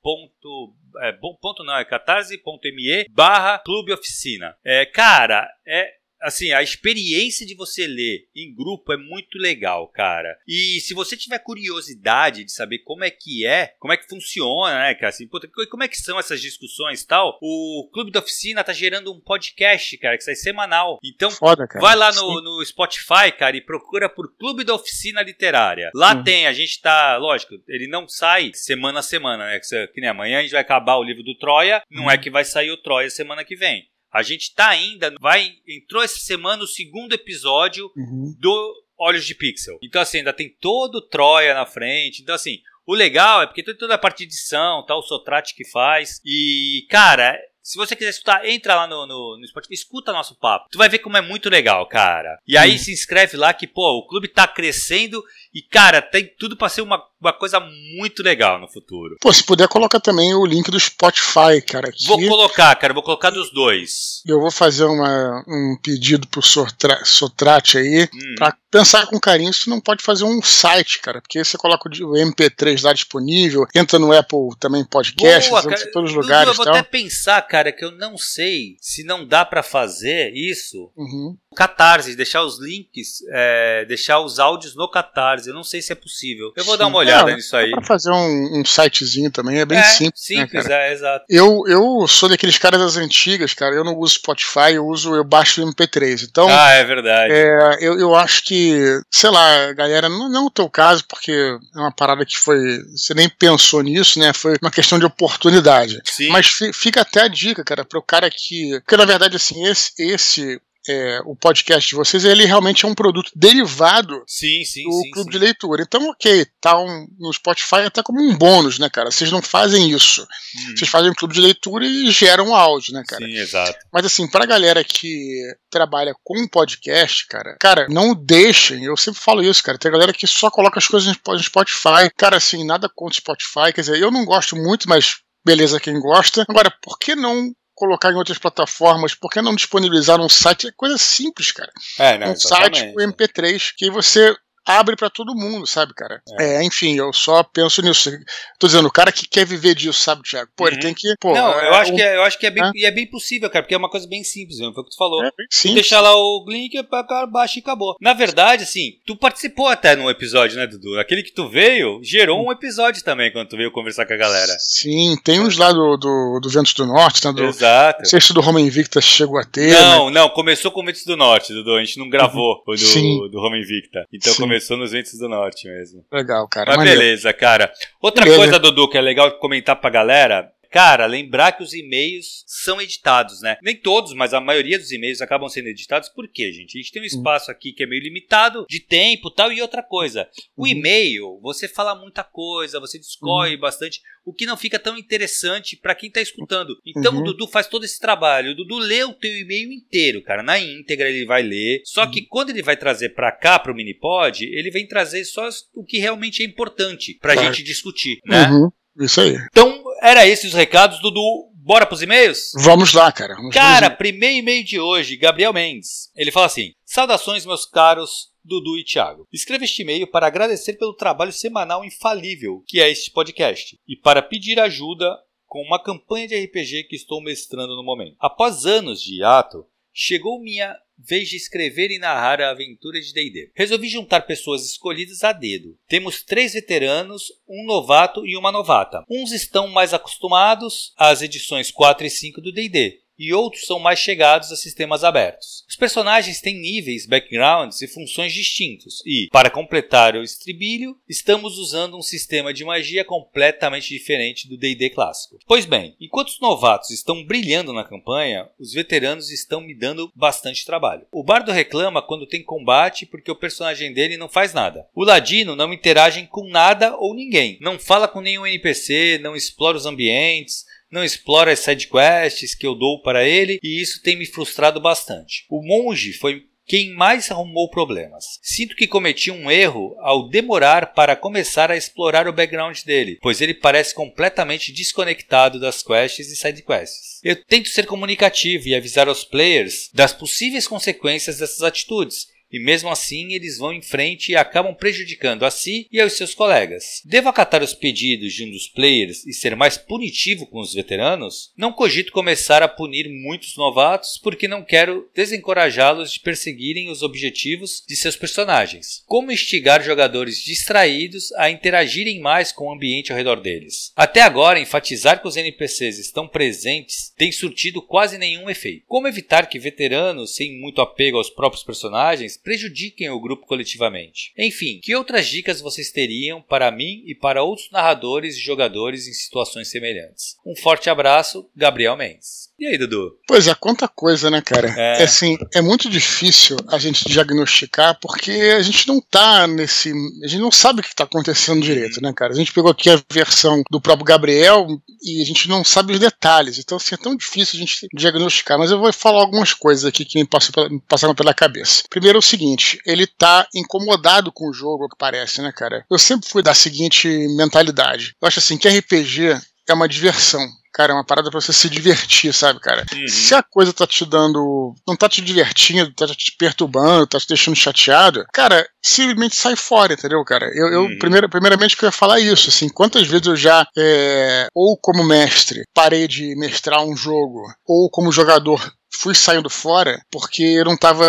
É, 1.03 1.13
bom, 1.13 1.37
ponto 1.41 1.63
não, 1.63 1.77
é 1.77 1.85
catarse.me 1.85 3.07
barra 3.11 3.59
clube 3.65 3.93
oficina. 3.93 4.57
É, 4.65 4.87
cara, 4.87 5.49
é. 5.67 5.91
Assim, 6.21 6.51
a 6.53 6.63
experiência 6.63 7.47
de 7.47 7.55
você 7.55 7.87
ler 7.87 8.27
em 8.35 8.55
grupo 8.55 8.93
é 8.93 8.97
muito 8.97 9.39
legal, 9.39 9.87
cara. 9.89 10.37
E 10.49 10.81
se 10.81 10.95
você 10.95 11.17
tiver 11.17 11.39
curiosidade 11.39 12.45
de 12.45 12.53
saber 12.53 12.79
como 12.81 13.05
é 13.05 13.11
que 13.11 13.47
é, 13.47 13.75
como 13.79 13.93
é 13.93 13.97
que 13.97 14.09
funciona, 14.09 14.79
né, 14.79 14.95
cara? 14.95 15.09
Assim, 15.09 15.29
puta, 15.29 15.49
como 15.71 15.83
é 15.83 15.89
que 15.89 15.97
são 15.99 16.19
essas 16.19 16.41
discussões 16.41 17.03
e 17.03 17.07
tal, 17.07 17.39
o 17.43 17.89
Clube 17.93 18.11
da 18.11 18.21
Oficina 18.21 18.65
tá 18.65 18.73
gerando 18.73 19.13
um 19.13 19.21
podcast, 19.21 19.97
cara, 19.99 20.17
que 20.17 20.25
sai 20.25 20.35
semanal. 20.35 20.99
Então, 21.05 21.31
Foda. 21.31 21.67
Vai 21.81 21.95
lá 21.97 22.13
no, 22.13 22.41
no 22.41 22.65
Spotify, 22.65 23.31
cara, 23.37 23.57
e 23.57 23.61
procura 23.61 24.09
por 24.09 24.35
Clube 24.37 24.65
da 24.65 24.75
Oficina 24.75 25.23
Literária. 25.23 25.91
Lá 25.95 26.15
Uhum. 26.15 26.25
tem, 26.25 26.47
a 26.47 26.53
gente 26.53 26.81
tá, 26.81 27.17
lógico, 27.19 27.55
ele 27.69 27.87
não 27.89 28.09
sai 28.09 28.51
semana 28.55 29.01
a 29.01 29.03
semana, 29.03 29.47
né? 29.47 29.61
Que, 29.61 29.87
que 29.89 30.01
nem 30.01 30.11
amanhã 30.11 30.39
a 30.39 30.43
gente 30.43 30.53
vai 30.53 30.61
acabar 30.61 30.97
o 30.97 31.03
livro 31.05 31.23
do 31.23 31.37
Troia, 31.39 31.83
não 31.91 32.05
Uhum. 32.05 32.11
é 32.11 32.17
que 32.19 32.31
vai 32.31 32.45
sair 32.45 32.71
o 32.71 32.77
Troia 32.77 33.11
semana 33.11 33.45
que 33.45 33.57
vem. 33.57 33.87
A 34.17 34.23
gente 34.23 34.55
tá 34.55 34.69
ainda, 34.69 35.13
vai, 35.21 35.53
entrou 35.69 36.03
essa 36.03 36.19
semana 36.19 36.63
o 36.63 36.67
segundo 36.67 37.13
episódio 37.13 37.91
Uhum. 37.97 38.35
do 38.39 38.75
Olhos 38.99 39.27
de 39.27 39.35
Pixel. 39.35 39.79
Então, 39.83 40.01
assim, 40.01 40.19
ainda 40.19 40.33
tem 40.33 40.49
todo 40.61 40.97
o 40.97 41.03
Troia 41.09 41.53
na 41.55 41.67
frente. 41.67 42.23
Então, 42.23 42.35
assim, 42.35 42.59
o 42.87 42.95
legal 42.95 43.43
é 43.43 43.47
porque 43.47 43.63
tem 43.63 43.77
toda 43.77 43.95
a 43.95 43.99
parte 43.99 44.19
de 44.19 44.25
edição, 44.25 44.85
tá? 44.87 44.97
O 44.97 45.03
Sotrate 45.03 45.55
que 45.55 45.69
faz. 45.69 46.21
E, 46.25 46.87
cara, 46.89 47.39
se 47.63 47.77
você 47.77 47.97
quiser 47.97 48.11
escutar, 48.11 48.49
entra 48.49 48.75
lá 48.77 48.87
no, 48.87 49.07
no, 49.07 49.37
no 49.39 49.47
Spotify, 49.49 49.75
escuta 49.75 50.13
nosso 50.13 50.39
papo. 50.39 50.69
Tu 50.71 50.79
vai 50.79 50.89
ver 50.89 51.01
como 51.01 51.17
é 51.17 51.21
muito 51.21 51.51
legal, 51.51 51.85
cara. 51.89 52.39
E 52.47 52.57
aí 52.57 52.73
Uhum. 52.73 52.79
se 52.79 52.93
inscreve 52.93 53.37
lá 53.37 53.53
que, 53.53 53.67
pô, 53.67 53.99
o 53.99 54.07
clube 54.07 54.29
tá 54.29 54.47
crescendo 54.47 55.23
e, 55.59 55.63
cara, 55.63 56.03
tem 56.03 56.31
tudo 56.39 56.57
pra 56.57 56.69
ser 56.69 56.83
uma, 56.83 57.03
uma 57.21 57.33
coisa 57.33 57.59
muito 57.97 58.23
legal 58.23 58.61
no 58.61 58.69
futuro. 58.69 59.17
Pô, 59.21 59.33
se 59.33 59.43
puder, 59.45 59.67
coloca 59.69 59.99
também 59.99 60.35
o 60.35 60.45
link 60.45 60.71
do 60.71 60.79
Spotify, 60.79 61.61
cara. 61.67 61.89
Aqui. 61.89 62.07
Vou 62.07 62.19
colocar, 62.29 62.75
cara, 62.77 62.93
vou 62.93 63.03
colocar 63.03 63.31
dos 63.31 63.51
dois. 63.53 64.23
Eu 64.27 64.41
vou 64.41 64.51
fazer 64.51 64.85
uma, 64.85 65.43
um 65.49 65.77
pedido 65.83 66.27
pro 66.29 66.43
Sotra- 66.43 67.05
Sotrate 67.05 67.79
aí. 67.79 68.09
Hum. 68.13 68.35
Pra 68.37 68.57
pensar 68.71 69.07
com 69.07 69.19
carinho, 69.19 69.53
você 69.53 69.71
não 69.71 69.81
pode 69.81 70.03
fazer 70.03 70.25
um 70.25 70.43
site, 70.43 71.01
cara. 71.01 71.21
Porque 71.23 71.43
você 71.43 71.57
coloca 71.57 71.89
o 71.89 71.91
de- 71.93 72.05
o 72.05 72.13
MP3 72.17 72.83
lá 72.83 72.93
disponível, 72.93 73.67
entra 73.75 73.99
no 73.99 74.13
Apple 74.13 74.51
também 74.61 74.85
podcast, 74.85 75.49
Boa, 75.49 75.61
entra 75.61 75.77
cara. 75.77 75.89
em 75.89 75.93
todos 75.93 76.11
os 76.11 76.17
lugares 76.17 76.49
eu 76.49 76.55
vou 76.55 76.65
tal. 76.65 76.75
até 76.75 76.83
pensar, 76.83 77.41
cara, 77.43 77.73
que 77.73 77.85
eu 77.85 77.93
não 77.93 78.19
sei 78.19 78.77
se 78.81 79.03
não 79.05 79.27
dá 79.27 79.45
pra 79.45 79.63
fazer 79.63 80.33
isso 80.35 80.91
Uhum. 80.97 81.37
Catarse, 81.57 82.15
deixar 82.15 82.43
os 82.45 82.61
links, 82.61 83.23
é, 83.33 83.85
deixar 83.87 84.21
os 84.21 84.39
áudios 84.39 84.75
no 84.77 84.91
Catarse. 84.91 85.46
Eu 85.47 85.55
não 85.55 85.65
sei 85.65 85.81
se 85.83 85.93
é 85.93 85.95
possível. 85.95 86.53
Eu 86.57 86.65
vou 86.65 86.75
Sim. 86.75 86.79
dar 86.79 86.87
uma 86.87 86.99
olhada 86.99 87.31
Não, 87.31 87.37
nisso 87.37 87.57
aí. 87.57 87.71
Dá 87.71 87.79
pra 87.79 87.87
fazer 87.87 88.11
um, 88.11 88.61
um 88.61 88.65
sitezinho 88.65 89.31
também, 89.31 89.59
é 89.59 89.65
bem 89.65 89.79
é, 89.79 89.83
simples. 89.83 90.23
né, 90.31 90.37
simples, 90.43 90.63
cara? 90.67 90.87
é, 90.87 90.93
exato. 90.93 91.25
Eu, 91.29 91.65
eu 91.67 92.07
sou 92.09 92.29
daqueles 92.29 92.59
caras 92.59 92.81
das 92.81 92.97
antigas, 92.97 93.55
cara. 93.55 93.75
Eu 93.75 93.85
não 93.85 93.97
uso 93.99 94.15
Spotify, 94.15 94.75
eu 94.75 94.87
uso, 94.87 95.15
eu 95.15 95.25
baixo 95.25 95.63
o 95.65 95.73
MP3. 95.73 96.27
Então, 96.29 96.49
ah, 96.49 96.71
é 96.71 96.85
verdade. 96.85 97.33
é, 97.33 97.77
eu, 97.81 97.99
eu 97.99 98.15
acho 98.15 98.43
que, 98.45 99.01
sei 99.11 99.31
lá, 99.31 99.73
galera, 99.73 100.09
não, 100.09 100.29
não 100.31 100.47
o 100.47 100.51
teu 100.51 100.69
caso, 100.69 101.05
porque 101.09 101.33
é 101.33 101.79
uma 101.79 101.93
parada 101.93 102.25
que 102.25 102.37
foi. 102.37 102.57
Você 102.95 103.15
nem 103.15 103.29
pensou 103.29 103.83
nisso, 103.83 104.19
né? 104.19 104.33
Foi 104.33 104.57
uma 104.63 104.71
questão 104.71 104.99
de 104.99 105.07
oportunidade. 105.07 106.01
Sim. 106.05 106.29
Mas 106.31 106.47
fi- 106.47 106.73
fica 106.73 107.01
até 107.03 107.23
a 107.23 107.29
dica, 107.29 107.63
cara, 107.65 107.85
para 107.85 107.99
o 107.99 108.03
cara 108.03 108.29
que. 108.31 108.79
Porque 108.81 108.97
na 108.97 109.05
verdade, 109.05 109.37
assim, 109.37 109.65
esse, 109.67 109.93
esse 109.99 110.61
é, 110.89 111.21
o 111.25 111.35
podcast 111.37 111.89
de 111.89 111.95
vocês, 111.97 112.25
ele 112.25 112.45
realmente 112.45 112.85
é 112.85 112.89
um 112.89 112.95
produto 112.95 113.31
derivado 113.35 114.23
sim, 114.27 114.65
sim, 114.65 114.85
do 114.85 114.93
sim. 115.03 115.11
clube 115.11 115.31
de 115.31 115.39
leitura. 115.39 115.83
Então, 115.83 116.09
ok, 116.11 116.47
tá 116.61 116.79
um- 116.79 117.07
no 117.19 117.33
Spotify 117.33 117.83
até 117.87 118.03
como 118.03 118.21
um 118.23 118.37
bônus, 118.37 118.79
né, 118.79 118.89
cara? 118.89 119.11
Vocês 119.11 119.31
não 119.31 119.43
fazem 119.43 119.91
isso. 119.91 120.21
Uhum. 120.23 120.77
Vocês 120.77 120.91
fazem 120.91 121.11
um 121.11 121.15
clube 121.15 121.35
de 121.35 121.41
leitura 121.41 121.85
e 121.87 122.11
geram 122.11 122.55
áudio, 122.55 122.93
né, 122.93 123.03
cara? 123.07 123.25
Sim, 123.25 123.37
exato. 123.37 123.79
Mas 123.93 124.07
assim, 124.07 124.29
pra 124.29 124.47
galera 124.47 124.83
que 124.85 125.43
trabalha 125.71 126.15
com 126.25 126.47
podcast, 126.49 127.27
cara, 127.27 127.57
cara, 127.61 127.87
não 127.91 128.15
deixem, 128.15 128.85
eu 128.85 128.97
sempre 128.97 129.21
falo 129.21 129.43
isso, 129.43 129.63
cara. 129.63 129.79
Tem 129.79 129.91
galera 129.91 130.13
que 130.13 130.27
só 130.27 130.51
coloca 130.51 130.79
as 130.79 130.87
coisas 130.89 131.15
no 131.27 131.43
Spotify. 131.43 132.11
Cara, 132.17 132.37
assim, 132.37 132.65
nada 132.65 132.89
contra 132.95 133.15
o 133.15 133.17
Spotify. 133.17 133.73
Quer 133.75 133.83
dizer, 133.83 134.01
eu 134.01 134.11
não 134.11 134.25
gosto 134.25 134.57
muito, 134.57 134.89
mas 134.89 135.17
beleza 135.45 135.81
quem 135.81 135.99
gosta. 136.01 136.45
Agora, 136.49 136.73
por 136.83 136.99
que 136.99 137.15
não 137.15 137.53
colocar 137.77 138.11
em 138.11 138.17
outras 138.17 138.39
plataformas? 138.39 139.15
Por 139.15 139.31
que 139.31 139.41
não 139.41 139.55
disponibilizar 139.55 140.21
um 140.21 140.29
site? 140.29 140.67
É 140.67 140.73
coisa 140.73 140.99
simples, 140.99 141.53
cara. 141.53 141.71
É, 141.99 142.19
não, 142.19 142.33
um 142.33 142.37
site 142.37 142.79
exatamente. 142.79 142.95
com 142.95 143.01
MP3 143.01 143.73
que 143.77 143.91
você 143.91 144.37
abre 144.67 144.97
pra 144.97 145.09
todo 145.09 145.35
mundo, 145.35 145.67
sabe, 145.67 145.95
cara? 145.95 146.21
É. 146.41 146.63
enfim, 146.65 146.97
eu 146.97 147.13
só 147.13 147.43
penso 147.43 147.81
nisso. 147.83 148.11
Tô 148.59 148.67
dizendo, 148.67 148.89
o 148.89 148.93
cara 148.93 149.13
que 149.13 149.27
quer 149.29 149.47
viver 149.47 149.75
disso, 149.75 150.01
sabe, 150.01 150.23
Thiago? 150.23 150.51
Pô, 150.57 150.67
ele 150.67 150.77
Uhum. 150.77 150.83
tem 150.83 150.95
que. 150.95 151.15
Pô, 151.21 151.33
não, 151.33 151.53
eu 151.61 151.75
acho, 151.75 151.93
um- 151.93 151.97
que 151.97 152.03
é, 152.03 152.17
eu 152.17 152.23
acho 152.23 152.39
que 152.39 152.47
é 152.47 152.51
bem, 152.51 152.65
É. 152.65 152.71
e 152.75 152.85
é 152.85 152.91
bem 152.91 153.07
possível, 153.09 153.49
cara, 153.49 153.63
porque 153.63 153.75
é 153.75 153.79
uma 153.79 153.89
coisa 153.91 154.07
bem 154.09 154.25
simples, 154.25 154.59
mesmo, 154.59 154.75
foi 154.75 154.83
o 154.83 154.85
que 154.87 154.91
tu 154.93 154.97
falou. 154.99 155.21
É, 155.25 155.31
bem 155.37 155.47
Tu 155.49 155.55
simples. 155.57 155.75
deixar 155.75 156.01
lá 156.01 156.15
o 156.17 156.45
link, 156.49 156.83
pra 156.85 157.05
cá, 157.05 157.27
baixa 157.27 157.59
e 157.59 157.63
acabou. 157.63 157.97
Na 158.01 158.13
verdade, 158.13 158.65
assim, 158.65 158.93
tu 159.07 159.17
participou 159.17 159.69
até 159.69 159.95
num 159.95 160.11
episódio, 160.11 160.57
né, 160.57 160.67
Dudu? 160.67 160.99
Aquele 160.99 161.23
que 161.23 161.33
tu 161.33 161.49
veio 161.49 162.01
gerou 162.03 162.45
um 162.47 162.51
episódio 162.53 163.03
também 163.05 163.31
quando 163.33 163.49
tu 163.49 163.57
veio 163.57 163.71
conversar 163.71 164.07
com 164.07 164.13
a 164.15 164.17
galera. 164.17 164.53
Sim, 164.59 165.17
tem 165.23 165.41
uns 165.41 165.57
lá 165.57 165.73
do, 165.73 165.97
do, 165.97 166.41
do 166.43 166.49
Ventos 166.49 166.73
do 166.75 166.87
Norte, 166.87 167.25
né? 167.25 167.33
Do, 167.33 167.45
Exato. 167.45 168.01
não 168.01 168.07
sei 168.07 168.21
se 168.21 168.33
do 168.33 168.41
Roma 168.41 168.61
Invicta 168.61 169.01
chegou 169.01 169.39
a 169.39 169.45
ter. 169.45 169.71
né? 169.71 169.79
Não, 169.79 170.11
não, 170.11 170.29
começou 170.31 170.71
com 170.71 170.85
Ventos 170.85 171.05
do 171.05 171.17
Norte, 171.17 171.53
Dudu. 171.53 171.75
A 171.77 171.85
gente 171.85 171.99
não 171.99 172.09
gravou 172.09 172.63
o 172.67 172.73
do, 172.73 172.79
Sim. 172.79 173.29
do 173.31 173.57
Invicta. 173.57 174.07
Então 174.13 174.33
Sim. 174.33 174.43
começou 174.43 174.56
nos 174.77 174.93
Ventos 174.93 175.19
do 175.19 175.29
Norte 175.29 175.69
mesmo. 175.69 176.05
Legal, 176.13 176.49
cara. 176.49 176.69
Mas 176.69 176.77
maneiro. 176.79 177.01
beleza, 177.01 177.33
cara. 177.33 177.73
Outra 178.01 178.25
Beleza. 178.25 178.43
coisa, 178.43 178.59
Dudu, 178.59 178.89
que 178.89 178.99
é 178.99 179.01
legal 179.01 179.31
comentar 179.39 179.77
pra 179.77 179.91
galera. 179.91 180.51
Cara, 180.77 181.07
lembrar 181.07 181.53
que 181.53 181.63
os 181.63 181.73
e-mails 181.73 182.45
são 182.47 182.83
editados, 182.83 183.41
né? 183.41 183.57
Nem 183.63 183.75
todos, 183.75 184.13
mas 184.13 184.35
a 184.35 184.43
maioria 184.43 184.79
dos 184.79 184.93
e-mails 184.93 185.23
acabam 185.23 185.49
sendo 185.49 185.69
editados. 185.69 186.11
Por 186.11 186.29
quê, 186.29 186.53
gente? 186.53 186.77
A 186.77 186.83
gente 186.83 186.93
tem 186.93 187.01
um 187.01 187.05
uhum. 187.05 187.07
espaço 187.07 187.51
aqui 187.51 187.73
que 187.73 187.83
é 187.83 187.87
meio 187.87 188.03
limitado 188.03 188.67
de 188.69 188.79
tempo 188.81 189.31
tal. 189.31 189.51
E 189.51 189.63
outra 189.63 189.83
coisa, 189.83 190.29
o 190.55 190.65
uhum. 190.65 190.67
e-mail, 190.67 191.41
você 191.41 191.67
fala 191.67 191.95
muita 191.95 192.23
coisa, 192.23 192.79
você 192.79 192.99
discorre 192.99 193.55
uhum. 193.55 193.61
bastante, 193.61 194.03
o 194.23 194.35
que 194.35 194.45
não 194.45 194.55
fica 194.55 194.79
tão 194.79 194.99
interessante 194.99 195.79
para 195.79 195.95
quem 195.95 196.11
tá 196.11 196.21
escutando. 196.21 196.77
Então 196.85 197.15
uhum. 197.15 197.21
o 197.21 197.25
Dudu 197.25 197.47
faz 197.47 197.67
todo 197.67 197.87
esse 197.87 197.99
trabalho. 197.99 198.51
O 198.51 198.55
Dudu 198.55 198.77
lê 198.77 199.03
o 199.03 199.15
teu 199.15 199.35
e-mail 199.35 199.73
inteiro, 199.73 200.23
cara. 200.23 200.43
Na 200.43 200.59
íntegra 200.59 201.09
ele 201.09 201.25
vai 201.25 201.43
ler. 201.43 201.81
Só 201.87 202.07
que 202.07 202.21
uhum. 202.21 202.27
quando 202.29 202.51
ele 202.51 202.63
vai 202.63 202.77
trazer 202.77 203.15
para 203.15 203.33
cá, 203.33 203.59
pro 203.59 203.75
Minipod, 203.75 204.45
ele 204.45 204.71
vem 204.71 204.87
trazer 204.87 205.25
só 205.25 205.49
o 205.73 205.83
que 205.83 205.97
realmente 205.97 206.43
é 206.43 206.45
importante 206.45 207.17
pra 207.19 207.33
claro. 207.33 207.49
gente 207.49 207.65
discutir, 207.65 208.21
né? 208.27 208.51
Uhum. 208.51 208.71
Isso 208.99 209.21
aí. 209.21 209.37
Então, 209.51 209.86
era 210.03 210.27
esses 210.27 210.47
os 210.47 210.55
recados, 210.55 211.01
Dudu. 211.01 211.51
Bora 211.55 211.85
pros 211.85 212.01
e-mails? 212.01 212.53
Vamos 212.55 212.93
lá, 212.93 213.11
cara. 213.11 213.35
Vamos 213.35 213.53
cara, 213.53 213.91
primeiro 213.91 214.37
e-mail 214.37 214.63
de 214.63 214.79
hoje, 214.79 215.17
Gabriel 215.17 215.53
Mendes. 215.53 216.11
Ele 216.15 216.31
fala 216.31 216.47
assim: 216.47 216.71
Saudações, 216.85 217.45
meus 217.45 217.67
caros 217.67 218.31
Dudu 218.45 218.79
e 218.79 218.85
Thiago. 218.85 219.27
Escreva 219.33 219.65
este 219.65 219.83
e-mail 219.83 220.07
para 220.07 220.29
agradecer 220.29 220.75
pelo 220.75 220.95
trabalho 220.95 221.33
semanal 221.33 221.85
infalível 221.85 222.63
que 222.67 222.81
é 222.81 222.89
este 222.89 223.11
podcast 223.11 223.77
e 223.87 223.97
para 223.97 224.23
pedir 224.23 224.61
ajuda 224.61 225.19
com 225.47 225.61
uma 225.63 225.83
campanha 225.83 226.29
de 226.29 226.45
RPG 226.45 226.85
que 226.85 226.97
estou 226.97 227.21
mestrando 227.21 227.75
no 227.75 227.83
momento. 227.83 228.17
Após 228.21 228.65
anos 228.67 229.03
de 229.03 229.19
hiato, 229.19 229.67
chegou 229.99 230.43
minha 230.43 230.77
vez 230.99 231.29
de 231.29 231.37
escrever 231.37 231.91
e 231.91 231.99
narrar 231.99 232.41
a 232.41 232.51
aventura 232.51 233.01
de 233.01 233.13
D&D. 233.15 233.51
Resolvi 233.55 233.89
juntar 233.89 234.23
pessoas 234.23 234.67
escolhidas 234.67 235.25
a 235.25 235.33
dedo. 235.33 235.77
Temos 235.89 236.23
três 236.23 236.53
veteranos, 236.53 237.33
um 237.49 237.65
novato 237.65 238.27
e 238.27 238.37
uma 238.37 238.53
novata. 238.53 239.03
Uns 239.11 239.33
estão 239.33 239.69
mais 239.69 239.95
acostumados 239.95 240.93
às 240.99 241.23
edições 241.23 241.71
4 241.71 242.07
e 242.07 242.11
5 242.11 242.41
do 242.43 242.53
D&D, 242.53 243.01
e 243.19 243.33
outros 243.33 243.67
são 243.67 243.79
mais 243.79 243.99
chegados 243.99 244.53
a 244.53 244.57
sistemas 244.57 245.05
abertos. 245.05 245.65
Os 245.69 245.77
personagens 245.77 246.41
têm 246.41 246.61
níveis, 246.61 247.07
backgrounds 247.07 247.83
e 247.83 247.89
funções 247.89 248.33
distintos, 248.33 249.03
e, 249.07 249.29
para 249.33 249.51
completar 249.51 250.15
o 250.15 250.23
estribilho, 250.23 250.97
estamos 251.09 251.59
usando 251.59 251.97
um 251.97 252.03
sistema 252.03 252.53
de 252.53 252.65
magia 252.65 253.05
completamente 253.05 253.89
diferente 253.89 254.49
do 254.49 254.57
DD 254.57 254.91
clássico. 254.91 255.39
Pois 255.47 255.65
bem, 255.65 255.97
enquanto 256.01 256.29
os 256.29 256.41
novatos 256.41 256.91
estão 256.91 257.25
brilhando 257.25 257.73
na 257.73 257.85
campanha, 257.85 258.49
os 258.59 258.73
veteranos 258.73 259.31
estão 259.31 259.61
me 259.61 259.75
dando 259.75 260.11
bastante 260.15 260.65
trabalho. 260.65 261.07
O 261.11 261.25
bardo 261.25 261.53
reclama 261.53 262.03
quando 262.03 262.27
tem 262.27 262.43
combate 262.43 263.07
porque 263.07 263.31
o 263.31 263.37
personagem 263.37 263.93
dele 263.93 264.17
não 264.17 264.29
faz 264.29 264.53
nada. 264.53 264.87
O 264.95 265.05
ladino 265.05 265.57
não 265.57 265.73
interage 265.73 266.27
com 266.27 266.49
nada 266.49 266.97
ou 266.97 267.15
ninguém, 267.15 267.59
não 267.61 267.79
fala 267.79 268.09
com 268.09 268.21
nenhum 268.21 268.47
NPC, 268.47 269.19
não 269.23 269.35
explora 269.35 269.77
os 269.77 269.87
ambientes, 269.87 270.66
não 270.91 271.05
explora 271.05 271.53
as 271.53 271.61
sidequests 271.61 272.55
que 272.55 272.67
eu 272.67 272.75
dou 272.75 273.03
para 273.03 273.27
ele 273.27 273.59
e 273.63 273.81
isso 273.81 274.03
tem 274.03 274.17
me 274.17 274.27
frustrado 274.27 274.81
bastante. 274.81 275.45
O 275.51 275.63
monge 275.63 276.13
foi 276.13 276.45
quem 276.67 276.93
mais 276.93 277.31
arrumou 277.31 277.71
problemas. 277.71 278.25
Sinto 278.43 278.75
que 278.75 278.89
cometi 278.89 279.31
um 279.31 279.51
erro 279.51 279.97
ao 280.01 280.29
demorar 280.29 280.93
para 280.95 281.15
começar 281.15 281.71
a 281.71 281.77
explorar 281.77 282.27
o 282.27 282.33
background 282.33 282.83
dele, 282.83 283.19
pois 283.23 283.41
ele 283.41 283.55
parece 283.55 283.95
completamente 283.95 284.73
desconectado 284.73 285.61
das 285.61 285.83
quests 285.83 286.31
e 286.31 286.37
sidequests. 286.37 287.21
Eu 287.23 287.37
tento 287.45 287.69
ser 287.69 287.87
comunicativo 287.87 288.67
e 288.67 288.75
avisar 288.75 289.09
aos 289.09 289.25
players 289.25 289.89
das 289.95 290.13
possíveis 290.13 290.67
consequências 290.67 291.39
dessas 291.39 291.63
atitudes, 291.63 292.27
e 292.51 292.59
mesmo 292.59 292.89
assim 292.89 293.33
eles 293.33 293.59
vão 293.59 293.73
em 293.73 293.83
frente 293.83 294.33
e 294.33 294.37
acabam 294.37 294.75
prejudicando 294.75 295.45
a 295.45 295.51
si 295.51 295.87
e 295.91 296.01
aos 296.01 296.15
seus 296.15 296.35
colegas. 296.35 297.03
Devo 297.05 297.29
acatar 297.29 297.63
os 297.63 297.75
pedidos 297.75 298.33
de 298.33 298.45
um 298.45 298.51
dos 298.51 298.69
players 298.69 299.27
e 299.27 299.33
ser 299.33 299.57
mais 299.57 299.77
punitivo 299.77 300.47
com 300.47 300.61
os 300.61 300.75
veteranos? 300.75 301.53
Não 301.57 301.73
cogito 301.73 302.13
começar 302.13 302.63
a 302.63 302.69
punir 302.69 303.09
muitos 303.09 303.57
novatos 303.57 304.19
porque 304.23 304.49
não 304.49 304.63
quero 304.63 305.09
desencorajá-los 305.15 306.13
de 306.13 306.21
perseguirem 306.21 306.91
os 306.91 307.03
objetivos 307.03 307.83
de 307.87 307.97
seus 307.97 308.17
personagens. 308.17 309.03
Como 309.07 309.33
instigar 309.33 309.83
jogadores 309.83 310.43
distraídos 310.43 311.33
a 311.35 311.51
interagirem 311.51 312.21
mais 312.21 312.53
com 312.53 312.67
o 312.67 312.73
ambiente 312.73 313.13
ao 313.13 313.19
redor 313.19 313.41
deles? 313.41 313.93
Até 313.97 314.23
agora, 314.23 314.61
enfatizar 314.61 315.21
que 315.21 315.29
os 315.29 315.37
NPCs 315.37 315.99
estão 315.99 316.29
presentes 316.29 317.13
tem 317.17 317.33
surtido 317.33 317.83
quase 317.83 318.19
nenhum 318.19 318.49
efeito. 318.49 318.85
Como 318.87 319.09
evitar 319.09 319.47
que 319.47 319.59
veteranos, 319.59 320.35
sem 320.35 320.61
muito 320.61 320.81
apego 320.81 321.19
aos 321.19 321.31
próprios 321.31 321.65
personagens, 321.65 322.36
prejudiquem 322.37 323.09
o 323.11 323.21
grupo 323.21 323.47
coletivamente. 323.47 324.33
Enfim, 324.37 324.81
que 324.83 324.95
outras 324.95 325.27
dicas 325.27 325.61
vocês 325.61 325.91
teriam 325.91 326.41
para 326.43 326.71
mim 326.71 327.03
e 327.07 327.15
para 327.15 327.43
outros 327.43 327.71
narradores 327.71 328.37
e 328.37 328.41
jogadores 328.41 329.07
em 329.07 329.13
situações 329.13 329.69
semelhantes? 329.69 330.37
Um 330.45 330.57
forte 330.57 330.91
abraço, 330.91 331.49
Gabriel 331.57 331.97
Mendes. 331.97 332.47
E 332.59 332.67
aí, 332.67 332.79
Dudu? 332.79 333.19
Pois 333.29 333.47
é, 333.47 333.55
quanta 333.55 333.87
coisa, 333.87 334.31
né, 334.31 334.41
cara? 334.41 334.69
É. 334.77 335.03
é 335.03 335.05
assim, 335.05 335.37
é 335.55 335.61
muito 335.61 335.91
difícil 335.91 336.57
a 336.69 336.79
gente 336.79 337.07
diagnosticar 337.07 337.99
porque 338.01 338.31
a 338.31 338.63
gente 338.63 338.89
não 338.89 338.99
tá 338.99 339.47
nesse. 339.47 339.93
A 340.25 340.27
gente 340.27 340.41
não 340.41 340.51
sabe 340.51 340.81
o 340.81 340.83
que 340.83 340.95
tá 340.95 341.05
acontecendo 341.05 341.61
direito, 341.61 342.01
né, 342.01 342.13
cara? 342.15 342.33
A 342.33 342.37
gente 342.37 342.53
pegou 342.53 342.71
aqui 342.71 342.89
a 342.89 343.03
versão 343.13 343.63
do 343.71 343.81
próprio 343.81 344.07
Gabriel 344.07 344.67
e 345.03 345.21
a 345.21 345.25
gente 345.27 345.49
não 345.51 345.63
sabe 345.63 345.93
os 345.93 345.99
detalhes. 345.99 346.59
Então, 346.59 346.79
assim, 346.79 346.95
é 346.95 346.99
tão 346.99 347.15
difícil 347.15 347.59
a 347.59 347.61
gente 347.61 347.87
diagnosticar. 347.95 348.59
Mas 348.59 348.71
eu 348.71 348.79
vou 348.79 348.91
falar 348.91 349.21
algumas 349.21 349.53
coisas 349.53 349.85
aqui 349.85 350.07
que 350.07 350.19
me 350.19 350.27
passaram 350.27 351.15
pela 351.15 351.35
cabeça. 351.35 351.83
Primeiro, 351.91 352.19
o 352.19 352.23
seguinte: 352.23 352.79
ele 352.87 353.07
tá 353.07 353.47
incomodado 353.55 354.33
com 354.33 354.49
o 354.49 354.55
jogo, 354.55 354.89
que 354.89 354.97
parece, 354.99 355.43
né, 355.43 355.53
cara? 355.55 355.85
Eu 355.91 355.99
sempre 355.99 356.29
fui 356.29 356.43
da 356.43 356.55
seguinte 356.55 357.07
mentalidade. 357.37 358.17
Eu 358.21 358.27
acho 358.27 358.39
assim 358.39 358.57
que 358.57 358.67
RPG 358.67 359.39
é 359.69 359.75
uma 359.75 359.89
diversão. 359.89 360.41
Cara, 360.77 360.93
é 360.93 360.95
uma 360.95 361.07
parada 361.07 361.31
pra 361.31 361.41
você 361.41 361.55
se 361.55 361.71
divertir, 361.71 362.35
sabe, 362.35 362.61
cara? 362.61 362.85
Uhum. 362.93 363.09
Se 363.09 363.35
a 363.35 363.43
coisa 363.43 363.73
tá 363.73 363.87
te 363.87 364.05
dando. 364.05 364.75
não 364.87 364.95
tá 364.95 365.09
te 365.09 365.23
divertindo, 365.23 365.91
tá 365.95 366.07
te 366.07 366.37
perturbando, 366.37 367.07
tá 367.07 367.19
te 367.19 367.27
deixando 367.27 367.57
chateado, 367.57 368.27
cara, 368.31 368.69
simplesmente 368.83 369.35
sai 369.37 369.57
fora, 369.57 369.95
entendeu, 369.95 370.23
cara? 370.23 370.45
Eu, 370.55 370.67
eu 370.69 370.83
uhum. 370.83 370.99
primeira, 370.99 371.31
primeiramente, 371.31 371.75
que 371.75 371.83
eu 371.83 371.87
ia 371.87 371.93
falar 371.93 372.21
isso, 372.21 372.51
assim, 372.51 372.69
quantas 372.69 373.07
vezes 373.07 373.27
eu 373.27 373.35
já, 373.35 373.67
é, 373.75 374.49
ou 374.55 374.77
como 374.77 375.03
mestre, 375.03 375.63
parei 375.73 376.07
de 376.07 376.37
mestrar 376.37 376.85
um 376.85 376.95
jogo, 376.95 377.41
ou 377.67 377.89
como 377.89 378.13
jogador 378.13 378.61
fui 378.97 379.15
saindo 379.15 379.51
fora 379.51 380.01
porque 380.11 380.43
eu 380.43 380.65
não 380.65 380.75
estava 380.75 381.05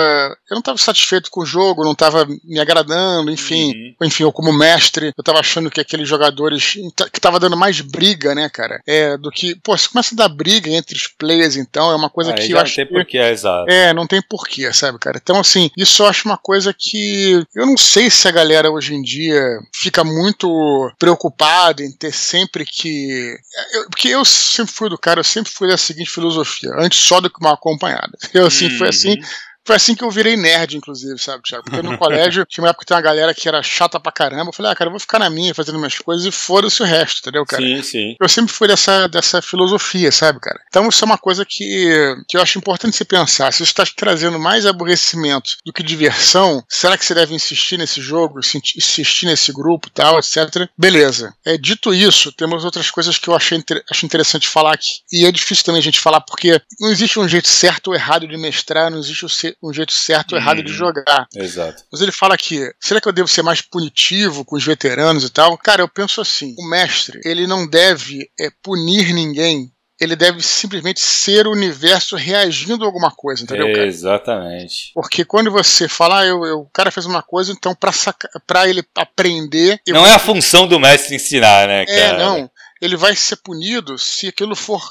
eu 0.50 0.56
não 0.56 0.62
tava 0.62 0.78
satisfeito 0.78 1.30
com 1.32 1.42
o 1.42 1.46
jogo, 1.46 1.84
não 1.84 1.94
estava 1.94 2.26
me 2.44 2.60
agradando, 2.60 3.32
enfim, 3.32 3.72
uhum. 3.72 4.08
enfim, 4.08 4.24
eu 4.24 4.32
como 4.32 4.54
mestre, 4.54 5.08
eu 5.08 5.22
estava 5.22 5.40
achando 5.40 5.70
que 5.70 5.82
aqueles 5.82 6.08
jogadores 6.08 6.78
que 7.12 7.22
tava 7.22 7.40
dando 7.40 7.58
mais 7.58 7.82
briga, 7.82 8.34
né, 8.34 8.50
cara, 8.50 8.82
é 8.88 9.18
do 9.18 9.30
que, 9.30 9.56
pô, 9.56 9.78
você 9.78 9.88
começa 9.90 10.14
a 10.14 10.18
dar 10.18 10.30
briga 10.30 10.70
entre 10.70 10.96
os 10.96 11.08
players, 11.08 11.56
então 11.56 11.92
é 11.92 11.96
uma 11.96 12.10
coisa 12.10 12.34
Aí 12.34 12.48
que 12.48 12.52
eu 12.52 12.60
acho 12.60 12.80
não 12.80 12.86
tem 12.86 12.94
porquê, 12.94 13.18
é 13.18 13.32
exato. 13.32 13.72
É, 13.72 13.94
não 13.94 14.08
tem 14.08 14.22
porquê, 14.22 14.74
sabe, 14.74 15.00
cara? 15.00 15.20
Então 15.22 15.40
assim, 15.40 15.70
isso 15.78 16.04
eu 16.04 16.08
acho 16.08 16.28
uma 16.28 16.38
coisa 16.38 16.74
que 16.78 17.44
eu 17.56 17.66
não 17.66 17.78
sei 17.78 18.10
se 18.10 18.28
a 18.28 18.32
galera 18.32 18.72
hoje 18.72 18.94
em 18.94 19.02
dia 19.02 19.42
fica 19.74 20.04
muito 20.04 20.48
preocupada 20.98 21.84
em 21.84 21.92
ter 21.92 22.14
sempre 22.14 22.66
que 22.66 23.38
eu, 23.74 23.90
porque 23.90 24.08
eu 24.08 24.24
sempre 24.26 24.74
fui 24.74 24.90
do 24.90 24.98
cara, 24.98 25.20
eu 25.20 25.24
sempre 25.24 25.52
fui 25.52 25.68
da 25.68 25.78
seguinte 25.78 26.10
filosofia, 26.10 26.72
antes 26.78 27.00
só 27.00 27.20
do 27.20 27.30
que 27.30 27.40
uma 27.40 27.58
acompanhada. 27.78 28.18
Eu, 28.34 28.48
assim, 28.48 28.66
uhum. 28.66 28.78
foi 28.78 28.90
assim. 28.90 29.16
Foi 29.68 29.76
assim 29.76 29.94
que 29.94 30.04
eu 30.04 30.10
virei 30.10 30.38
nerd, 30.38 30.78
inclusive, 30.78 31.20
sabe, 31.20 31.44
Thiago? 31.44 31.66
Porque 31.66 31.82
no 31.82 31.98
colégio 32.00 32.46
tinha 32.46 32.64
uma 32.64 32.70
época 32.70 32.86
que 32.86 32.88
tem 32.88 32.96
uma 32.96 33.04
galera 33.04 33.34
que 33.34 33.50
era 33.50 33.62
chata 33.62 34.00
pra 34.00 34.14
caramba. 34.14 34.48
Eu 34.50 34.54
falei, 34.54 34.72
ah, 34.72 34.76
cara, 34.76 34.88
eu 34.88 34.94
vou 34.94 35.00
ficar 35.00 35.20
na 35.20 35.30
minha 35.30 35.54
fazendo 35.54 35.78
minhas 35.78 35.98
coisas 36.00 36.26
e 36.26 36.32
foda-se 36.32 36.82
o 36.82 36.86
resto, 36.86 37.20
entendeu, 37.20 37.46
cara? 37.46 37.62
Sim, 37.62 37.84
sim. 37.84 38.16
Eu 38.18 38.30
sempre 38.30 38.54
fui 38.54 38.66
dessa, 38.66 39.08
dessa 39.08 39.42
filosofia, 39.42 40.10
sabe, 40.10 40.40
cara? 40.40 40.58
Então 40.70 40.88
isso 40.88 41.04
é 41.04 41.06
uma 41.06 41.18
coisa 41.18 41.44
que, 41.46 42.16
que 42.30 42.38
eu 42.38 42.42
acho 42.42 42.58
importante 42.58 42.96
você 42.96 43.04
pensar. 43.04 43.52
Se 43.52 43.58
você 43.58 43.64
está 43.66 43.84
trazendo 43.94 44.40
mais 44.40 44.66
aborrecimento 44.66 45.52
do 45.66 45.74
que 45.74 45.84
diversão, 45.84 46.64
será 46.70 46.98
que 46.98 47.04
você 47.04 47.14
deve 47.14 47.36
insistir 47.36 47.78
nesse 47.78 48.00
jogo, 48.00 48.40
insistir 48.40 49.26
nesse 49.26 49.52
grupo 49.52 49.90
tal, 49.90 50.18
etc? 50.18 50.70
Beleza. 50.78 51.34
É, 51.46 51.58
dito 51.58 51.94
isso, 51.94 52.32
temos 52.32 52.64
outras 52.64 52.90
coisas 52.90 53.18
que 53.18 53.28
eu 53.28 53.36
achei, 53.36 53.62
acho 53.92 54.06
interessante 54.06 54.48
falar 54.48 54.76
aqui. 54.76 55.02
E 55.12 55.26
é 55.26 55.32
difícil 55.32 55.66
também 55.66 55.80
a 55.80 55.84
gente 55.84 56.00
falar 56.00 56.22
porque 56.22 56.62
não 56.80 56.90
existe 56.90 57.20
um 57.20 57.28
jeito 57.28 57.50
certo 57.50 57.90
ou 57.90 57.96
errado 57.96 58.26
de 58.26 58.38
mestrar, 58.38 58.90
não 58.90 59.00
existe 59.00 59.26
o 59.26 59.30
um 59.62 59.74
jeito 59.74 59.92
certo 59.92 60.34
ou 60.34 60.38
errado 60.38 60.64
de 60.64 60.72
uhum. 60.72 60.78
jogar. 60.78 61.28
Exato. 61.36 61.84
Mas 61.92 62.02
ele 62.02 62.12
fala 62.12 62.36
aqui: 62.36 62.60
será 62.80 63.02
que 63.02 63.08
eu 63.08 63.14
devo 63.14 63.28
ser 63.28 63.42
mais 63.42 63.62
punitivo 63.62 64.46
com 64.46 64.56
os 64.56 64.64
veteranos 64.64 65.24
e 65.24 65.30
tal? 65.30 65.58
Cara, 65.58 65.82
eu 65.82 65.88
penso 65.88 66.22
assim: 66.22 66.56
o 66.58 66.70
mestre, 66.70 67.20
ele 67.24 67.48
não 67.48 67.68
deve 67.68 68.30
é, 68.40 68.50
punir 68.62 69.14
ninguém 69.14 69.72
ele 70.00 70.16
deve 70.16 70.42
simplesmente 70.44 71.00
ser 71.00 71.48
o 71.48 71.52
universo 71.52 72.16
reagindo 72.16 72.84
a 72.84 72.88
alguma 72.88 73.10
coisa, 73.12 73.44
entendeu? 73.44 73.74
Cara? 73.74 73.88
Exatamente. 73.88 74.92
Porque 74.94 75.26
quando 75.26 75.52
você 75.52 75.90
fala, 75.90 76.20
ah, 76.20 76.26
eu, 76.26 76.46
eu, 76.46 76.60
o 76.60 76.70
cara 76.70 76.92
fez 76.92 77.06
uma 77.06 77.24
coisa, 77.24 77.52
então 77.52 77.74
pra, 77.74 77.92
saca, 77.92 78.30
pra 78.46 78.70
ele 78.70 78.84
aprender. 78.96 79.82
Não 79.88 80.06
é 80.06 80.14
a 80.14 80.20
função 80.20 80.68
do 80.68 80.80
mestre 80.80 81.16
ensinar, 81.16 81.68
né, 81.68 81.82
é, 81.82 81.86
cara? 81.86 82.00
É, 82.00 82.18
não. 82.20 82.52
Ele 82.80 82.96
vai 82.96 83.16
ser 83.16 83.38
punido 83.38 83.98
se 83.98 84.28
aquilo 84.28 84.56
for 84.56 84.84